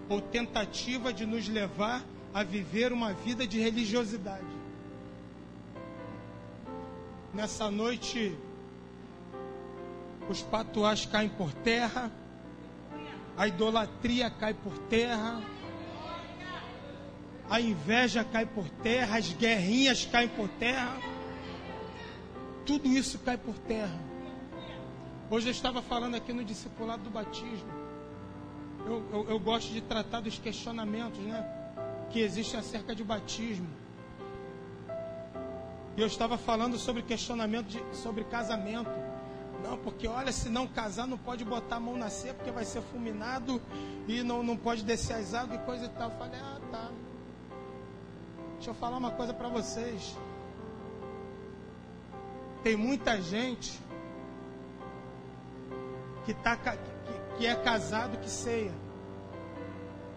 ou 0.09 0.21
tentativa 0.21 1.11
de 1.11 1.25
nos 1.25 1.47
levar 1.47 2.03
a 2.33 2.43
viver 2.43 2.91
uma 2.91 3.13
vida 3.13 3.47
de 3.47 3.59
religiosidade. 3.59 4.45
Nessa 7.33 7.69
noite, 7.71 8.37
os 10.29 10.41
patuás 10.41 11.05
caem 11.05 11.29
por 11.29 11.53
terra, 11.53 12.11
a 13.37 13.47
idolatria 13.47 14.29
cai 14.29 14.53
por 14.53 14.77
terra, 14.89 15.41
a 17.49 17.59
inveja 17.59 18.23
cai 18.23 18.45
por 18.45 18.69
terra, 18.69 19.17
as 19.17 19.33
guerrinhas 19.33 20.05
caem 20.05 20.29
por 20.29 20.47
terra, 20.49 20.97
tudo 22.65 22.87
isso 22.87 23.19
cai 23.19 23.37
por 23.37 23.57
terra. 23.59 23.97
Hoje 25.29 25.47
eu 25.47 25.51
estava 25.51 25.81
falando 25.81 26.15
aqui 26.15 26.33
no 26.33 26.43
discipulado 26.43 27.03
do 27.03 27.09
batismo. 27.09 27.69
Eu, 28.85 29.03
eu, 29.11 29.29
eu 29.29 29.39
gosto 29.39 29.71
de 29.71 29.81
tratar 29.81 30.19
dos 30.19 30.37
questionamentos 30.37 31.19
né, 31.19 31.43
que 32.11 32.19
existem 32.19 32.59
acerca 32.59 32.95
de 32.95 33.03
batismo. 33.03 33.67
E 35.97 36.01
eu 36.01 36.07
estava 36.07 36.37
falando 36.37 36.77
sobre 36.77 37.01
questionamento 37.01 37.67
de, 37.67 37.81
sobre 37.95 38.23
casamento. 38.25 38.89
Não, 39.63 39.77
porque 39.77 40.07
olha, 40.07 40.31
se 40.31 40.49
não 40.49 40.67
casar, 40.67 41.07
não 41.07 41.17
pode 41.17 41.43
botar 41.45 41.77
a 41.77 41.79
mão 41.79 41.97
na 41.97 42.09
ceia, 42.09 42.33
porque 42.33 42.51
vai 42.51 42.65
ser 42.65 42.81
fulminado 42.81 43.61
e 44.07 44.21
não, 44.21 44.43
não 44.43 44.57
pode 44.57 44.83
descer 44.83 45.13
as 45.13 45.33
águas 45.33 45.59
e 45.59 45.63
coisa 45.63 45.85
e 45.85 45.89
tal. 45.89 46.11
Eu 46.11 46.17
falei, 46.17 46.39
ah, 46.39 46.59
tá. 46.71 46.91
Deixa 48.55 48.69
eu 48.69 48.75
falar 48.75 48.97
uma 48.97 49.11
coisa 49.11 49.33
para 49.33 49.47
vocês. 49.47 50.15
Tem 52.65 52.75
muita 52.75 53.21
gente 53.21 53.79
que, 56.25 56.33
tá, 56.33 56.57
que, 56.57 57.37
que 57.37 57.45
é 57.45 57.53
casado 57.53 58.17
que 58.17 58.27
ceia. 58.27 58.73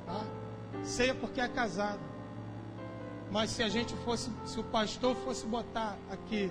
Tá? 0.06 0.24
Ceia 0.82 1.14
porque 1.14 1.42
é 1.42 1.46
casado. 1.46 2.00
Mas 3.30 3.50
se 3.50 3.62
a 3.62 3.68
gente 3.68 3.94
fosse, 3.96 4.30
se 4.46 4.58
o 4.58 4.64
pastor 4.64 5.14
fosse 5.16 5.44
botar 5.44 5.98
aqui 6.10 6.50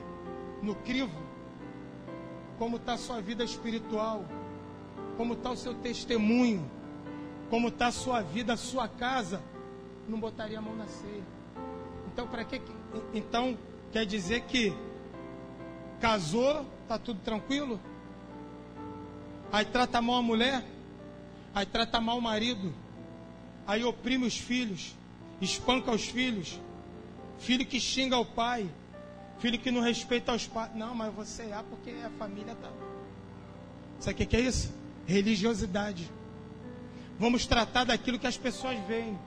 no 0.61 0.75
crivo, 0.75 1.19
como 2.59 2.77
está 2.77 2.93
a 2.93 2.97
sua 2.99 3.19
vida 3.19 3.43
espiritual, 3.43 4.23
como 5.17 5.33
está 5.33 5.49
o 5.49 5.57
seu 5.57 5.73
testemunho, 5.73 6.63
como 7.49 7.69
está 7.69 7.87
a 7.87 7.91
sua 7.91 8.21
vida, 8.21 8.53
a 8.53 8.57
sua 8.57 8.87
casa, 8.87 9.41
não 10.07 10.19
botaria 10.19 10.59
a 10.59 10.61
mão 10.61 10.75
na 10.75 10.85
ceia. 10.85 11.23
Então, 12.13 12.27
para 12.27 12.43
que? 12.43 12.61
Então, 13.15 13.57
quer 13.91 14.05
dizer 14.05 14.41
que 14.41 14.77
casou, 15.99 16.65
está 16.83 16.97
tudo 16.97 17.19
tranquilo? 17.21 17.79
Aí 19.51 19.65
trata 19.65 20.01
mal 20.01 20.17
a 20.17 20.21
mulher, 20.21 20.65
aí 21.53 21.65
trata 21.65 22.01
mal 22.01 22.17
o 22.17 22.21
marido, 22.21 22.73
aí 23.65 23.83
oprime 23.83 24.25
os 24.25 24.37
filhos, 24.37 24.95
espanca 25.41 25.91
os 25.91 26.05
filhos, 26.05 26.59
filho 27.39 27.65
que 27.65 27.79
xinga 27.79 28.17
o 28.17 28.25
pai, 28.25 28.69
filho 29.39 29.59
que 29.59 29.71
não 29.71 29.81
respeita 29.81 30.33
os 30.33 30.47
pais. 30.47 30.75
Não, 30.75 30.93
mas 30.93 31.13
você 31.13 31.43
é 31.43 31.63
porque 31.69 31.91
a 32.03 32.09
família 32.11 32.53
está. 32.53 32.69
Sabe 33.99 34.23
o 34.23 34.27
que 34.27 34.35
é 34.35 34.41
isso? 34.41 34.73
Religiosidade. 35.05 36.11
Vamos 37.19 37.47
tratar 37.47 37.85
daquilo 37.85 38.19
que 38.19 38.27
as 38.27 38.37
pessoas 38.37 38.77
veem. 38.87 39.17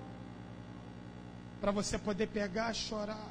Para 1.61 1.73
você 1.73 1.99
poder 1.99 2.29
pegar, 2.29 2.73
chorar. 2.73 3.29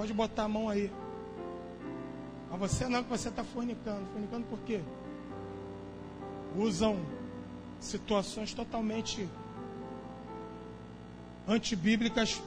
Pode 0.00 0.14
botar 0.14 0.44
a 0.44 0.48
mão 0.48 0.66
aí. 0.66 0.90
Mas 2.50 2.58
você 2.58 2.88
não, 2.88 3.04
que 3.04 3.10
você 3.10 3.28
está 3.28 3.44
fornicando. 3.44 4.06
Fornicando 4.14 4.46
por 4.46 4.58
quê? 4.60 4.80
Usam 6.56 6.98
situações 7.78 8.54
totalmente 8.54 9.28
antibíblicas 11.46 12.40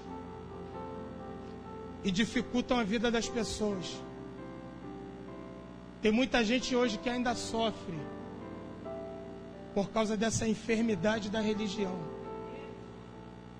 e 2.04 2.10
dificultam 2.10 2.80
a 2.80 2.84
vida 2.84 3.12
das 3.12 3.30
pessoas. 3.30 4.02
Tem 6.02 6.12
muita 6.12 6.44
gente 6.44 6.76
hoje 6.76 6.98
que 6.98 7.08
ainda 7.08 7.36
sofre 7.36 8.00
por 9.76 9.92
causa 9.92 10.18
dessa 10.18 10.48
enfermidade 10.48 11.30
da 11.30 11.40
religião. 11.40 12.00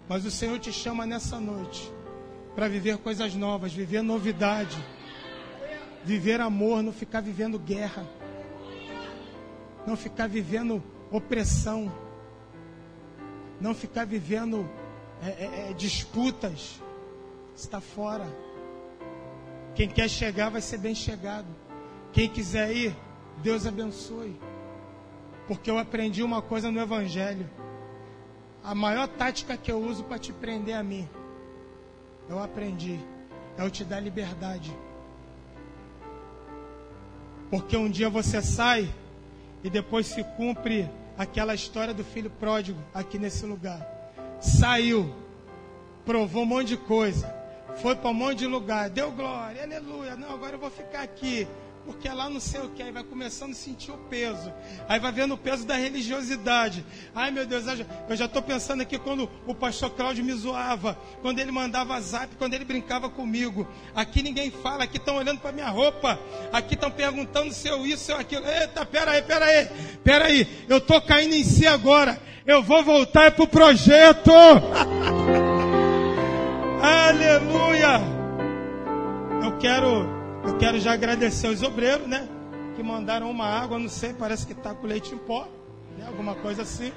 Mas 0.10 0.26
o 0.26 0.32
Senhor 0.32 0.58
te 0.58 0.74
chama 0.74 1.06
nessa 1.06 1.40
noite 1.40 1.94
para 2.56 2.68
viver 2.68 2.98
coisas 2.98 3.34
novas, 3.34 3.74
viver 3.74 4.02
novidade, 4.02 4.78
viver 6.04 6.40
amor, 6.40 6.84
não 6.84 6.92
ficar 6.92 7.22
vivendo 7.22 7.58
guerra, 7.58 8.08
não 9.88 9.96
ficar 9.96 10.28
vivendo 10.28 10.84
opressão, 11.12 11.92
não 13.60 13.74
ficar 13.74 14.06
vivendo 14.06 14.70
é, 15.22 15.30
é, 15.30 15.70
é, 15.70 15.74
disputas, 15.74 16.82
está 17.56 17.80
fora. 17.80 18.26
Quem 19.76 19.88
quer 19.88 20.10
chegar 20.10 20.50
vai 20.50 20.62
ser 20.62 20.78
bem 20.78 20.94
chegado. 20.94 21.48
Quem 22.12 22.30
quiser 22.30 22.76
ir, 22.76 22.96
Deus 23.42 23.66
abençoe. 23.66 24.40
Porque 25.48 25.70
eu 25.70 25.78
aprendi 25.78 26.22
uma 26.22 26.42
coisa 26.42 26.72
no 26.72 26.80
Evangelho. 26.80 27.50
A 28.64 28.76
maior 28.76 29.08
tática 29.08 29.58
que 29.58 29.72
eu 29.72 29.80
uso 29.80 30.04
para 30.04 30.20
te 30.20 30.32
prender 30.32 30.76
a 30.76 30.84
mim, 30.84 31.10
eu 32.30 32.42
aprendi, 32.42 33.00
é 33.58 33.64
eu 33.64 33.70
te 33.70 33.84
dar 33.84 34.00
liberdade. 34.00 34.76
Porque 37.50 37.78
um 37.78 37.90
dia 37.90 38.10
você 38.10 38.42
sai 38.42 38.92
e 39.64 39.70
depois 39.70 40.08
se 40.08 40.24
cumpre 40.24 40.90
aquela 41.18 41.54
história 41.54 41.94
do 41.94 42.04
filho 42.04 42.30
pródigo 42.30 42.80
aqui 42.94 43.20
nesse 43.20 43.46
lugar. 43.46 43.88
Saiu, 44.42 45.14
provou 46.06 46.44
um 46.44 46.48
monte 46.48 46.70
de 46.70 46.78
coisa, 46.78 47.34
foi 47.76 47.96
para 47.96 48.10
um 48.10 48.14
monte 48.14 48.40
de 48.40 48.48
lugar, 48.48 48.90
deu 48.90 49.12
glória, 49.12 49.64
aleluia. 49.64 50.16
Não, 50.16 50.34
agora 50.34 50.54
eu 50.56 50.60
vou 50.60 50.70
ficar 50.70 51.02
aqui 51.02 51.48
porque 51.86 52.08
lá 52.10 52.30
não 52.30 52.40
sei 52.40 52.62
o 52.62 52.70
que, 52.70 52.82
aí 52.82 52.92
vai 52.92 53.04
começando 53.04 53.52
a 53.52 53.56
sentir 53.56 53.92
o 53.92 53.98
peso, 53.98 54.54
aí 54.88 55.00
vai 55.00 55.12
vendo 55.12 55.34
o 55.34 55.38
peso 55.38 55.66
da 55.66 55.76
religiosidade. 55.76 56.86
Ai 57.14 57.32
meu 57.32 57.46
Deus, 57.46 57.66
eu 58.10 58.16
já 58.16 58.26
estou 58.26 58.42
pensando 58.42 58.82
aqui 58.82 58.98
quando 58.98 59.30
o 59.46 59.54
pastor 59.54 59.90
Cláudio 59.92 60.24
me 60.24 60.34
zoava, 60.34 60.98
quando 61.22 61.40
ele 61.40 61.52
mandava 61.52 62.00
zap, 62.00 62.36
quando 62.38 62.54
ele 62.54 62.66
brincava 62.66 63.10
comigo. 63.10 63.68
Aqui 63.94 64.24
ninguém 64.24 64.50
fala, 64.50 64.84
aqui 64.86 64.98
estão 64.98 65.18
olhando 65.18 65.40
para 65.40 65.52
minha 65.52 65.70
roupa, 65.70 66.20
aqui 66.52 66.76
estão 66.76 66.90
perguntando 66.90 67.54
se 67.54 67.68
eu 67.68 67.86
isso, 67.86 68.06
se 68.06 68.12
eu 68.12 68.18
aquilo. 68.18 68.46
Eita, 68.48 68.86
pera 68.86 69.12
aí, 69.12 69.22
pera 69.22 69.46
aí, 69.46 69.70
pera 70.04 70.26
aí, 70.26 70.66
eu 70.70 70.78
estou 70.78 71.02
caindo 71.02 71.34
em 71.34 71.44
si 71.44 71.68
agora, 71.68 72.22
eu 72.46 72.64
vou 72.64 72.84
voltar 72.84 73.32
para 73.32 73.44
o 73.44 73.48
projeto. 73.48 74.32
Aleluia! 76.82 78.02
Eu 79.42 79.58
quero 79.58 80.13
eu 80.44 80.58
quero 80.58 80.80
já 80.80 80.94
agradecer 80.94 81.48
aos 81.48 81.62
obreiros, 81.64 82.08
né? 82.08 82.28
Que 82.76 82.84
mandaram 82.84 83.30
uma 83.30 83.46
água, 83.46 83.80
não 83.80 83.90
sei, 83.90 84.14
parece 84.14 84.46
que 84.46 84.54
está 84.54 84.74
com 84.74 84.86
leite 84.86 85.14
em 85.14 85.18
pó, 85.18 85.48
né? 85.98 86.06
alguma 86.08 86.36
coisa 86.36 86.64
assim. 86.64 86.92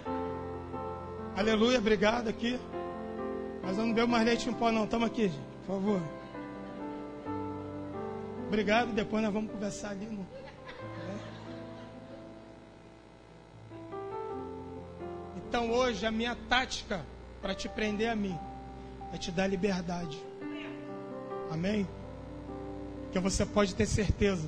Aleluia, 1.37 1.79
obrigado 1.79 2.29
aqui. 2.29 2.59
Mas 3.63 3.79
eu 3.79 3.87
não 3.87 3.93
bebo 3.93 4.09
mais 4.09 4.25
leite 4.25 4.49
em 4.49 4.53
pó, 4.53 4.73
não. 4.73 4.87
Toma 4.87 5.07
aqui, 5.07 5.29
gente, 5.29 5.41
por 5.67 5.75
favor. 5.75 6.01
Obrigado, 8.47 8.93
depois 8.93 9.23
nós 9.23 9.33
vamos 9.33 9.51
conversar 9.51 9.91
ali. 9.91 10.07
No... 10.07 10.27
Então 15.37 15.71
hoje 15.71 16.07
a 16.07 16.11
minha 16.11 16.37
tática 16.49 17.05
para 17.41 17.55
te 17.55 17.69
prender 17.69 18.09
a 18.09 18.17
mim 18.17 18.39
é 19.13 19.19
te 19.19 19.31
dar 19.31 19.47
liberdade. 19.47 20.21
Amém? 21.51 21.87
Que 23.17 23.21
você 23.21 23.47
pode 23.47 23.75
ter 23.75 23.87
certeza. 23.87 24.47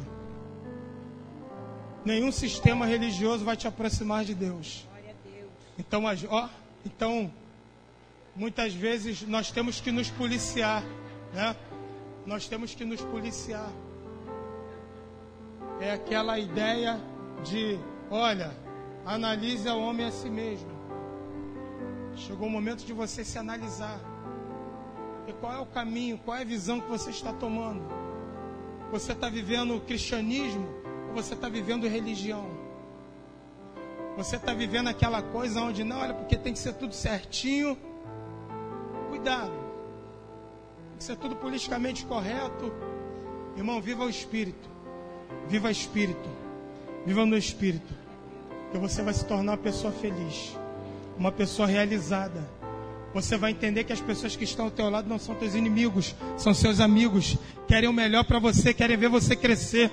Nenhum 2.04 2.30
sistema 2.30 2.84
religioso 2.84 3.42
vai 3.42 3.56
te 3.56 3.66
aproximar 3.66 4.26
de 4.26 4.34
Deus. 4.34 4.86
Então, 5.78 6.04
ó, 6.28 6.48
então 6.84 7.32
muitas 8.36 8.74
vezes 8.74 9.22
nós 9.22 9.50
temos 9.50 9.80
que 9.80 9.90
nos 9.90 10.10
policiar, 10.10 10.84
né? 11.32 11.56
Nós 12.26 12.46
temos 12.46 12.74
que 12.74 12.84
nos 12.84 13.00
policiar. 13.00 13.70
É 15.80 15.92
aquela 15.92 16.38
ideia 16.38 17.00
de, 17.42 17.78
olha, 18.10 18.54
analise 19.06 19.66
o 19.66 19.78
homem 19.80 20.06
a 20.06 20.10
si 20.10 20.28
mesmo. 20.28 20.70
Chegou 22.16 22.46
o 22.46 22.50
momento 22.50 22.84
de 22.84 22.92
você 22.92 23.24
se 23.24 23.38
analisar. 23.38 23.98
E 25.26 25.32
qual 25.32 25.54
é 25.54 25.58
o 25.58 25.66
caminho, 25.66 26.18
qual 26.18 26.36
é 26.36 26.42
a 26.42 26.44
visão 26.44 26.80
que 26.80 26.88
você 26.88 27.10
está 27.10 27.32
tomando? 27.32 28.07
Você 28.90 29.12
está 29.12 29.28
vivendo 29.28 29.80
cristianismo 29.80 30.66
ou 31.08 31.14
você 31.14 31.34
está 31.34 31.48
vivendo 31.48 31.86
religião? 31.86 32.48
Você 34.16 34.36
está 34.36 34.52
vivendo 34.52 34.88
aquela 34.88 35.22
coisa 35.22 35.60
onde 35.60 35.84
não, 35.84 36.00
olha, 36.00 36.14
porque 36.14 36.36
tem 36.36 36.52
que 36.52 36.58
ser 36.58 36.72
tudo 36.74 36.94
certinho. 36.94 37.78
Cuidado. 39.10 39.52
Tem 39.52 40.98
que 40.98 41.04
ser 41.04 41.16
tudo 41.16 41.36
politicamente 41.36 42.04
correto. 42.04 42.72
Irmão, 43.56 43.80
viva 43.80 44.04
o 44.04 44.10
Espírito. 44.10 44.68
Viva 45.48 45.68
o 45.68 45.70
Espírito. 45.70 46.28
Viva 47.06 47.24
no 47.24 47.36
Espírito. 47.36 47.94
Que 48.72 48.78
você 48.78 49.02
vai 49.02 49.14
se 49.14 49.24
tornar 49.24 49.52
uma 49.52 49.58
pessoa 49.58 49.92
feliz. 49.92 50.56
Uma 51.16 51.30
pessoa 51.30 51.68
realizada 51.68 52.57
você 53.14 53.36
vai 53.36 53.50
entender 53.50 53.84
que 53.84 53.92
as 53.92 54.00
pessoas 54.00 54.36
que 54.36 54.44
estão 54.44 54.66
ao 54.66 54.70
teu 54.70 54.88
lado 54.90 55.08
não 55.08 55.18
são 55.18 55.34
teus 55.34 55.54
inimigos, 55.54 56.14
são 56.36 56.52
seus 56.52 56.80
amigos. 56.80 57.36
Querem 57.66 57.88
o 57.88 57.92
melhor 57.92 58.24
para 58.24 58.38
você, 58.38 58.74
querem 58.74 58.96
ver 58.96 59.08
você 59.08 59.34
crescer, 59.34 59.90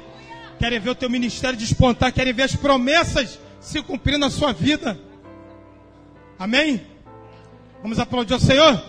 querem 0.59 0.79
ver 0.79 0.89
o 0.89 0.95
teu 0.95 1.09
ministério 1.09 1.57
despontar, 1.57 2.11
querem 2.11 2.33
ver 2.33 2.43
as 2.43 2.55
promessas 2.55 3.39
se 3.59 3.81
cumprir 3.81 4.17
na 4.17 4.29
sua 4.29 4.53
vida. 4.53 4.99
Amém? 6.37 6.81
Vamos 7.81 7.99
aplaudir 7.99 8.33
ao 8.33 8.39
Senhor? 8.39 8.83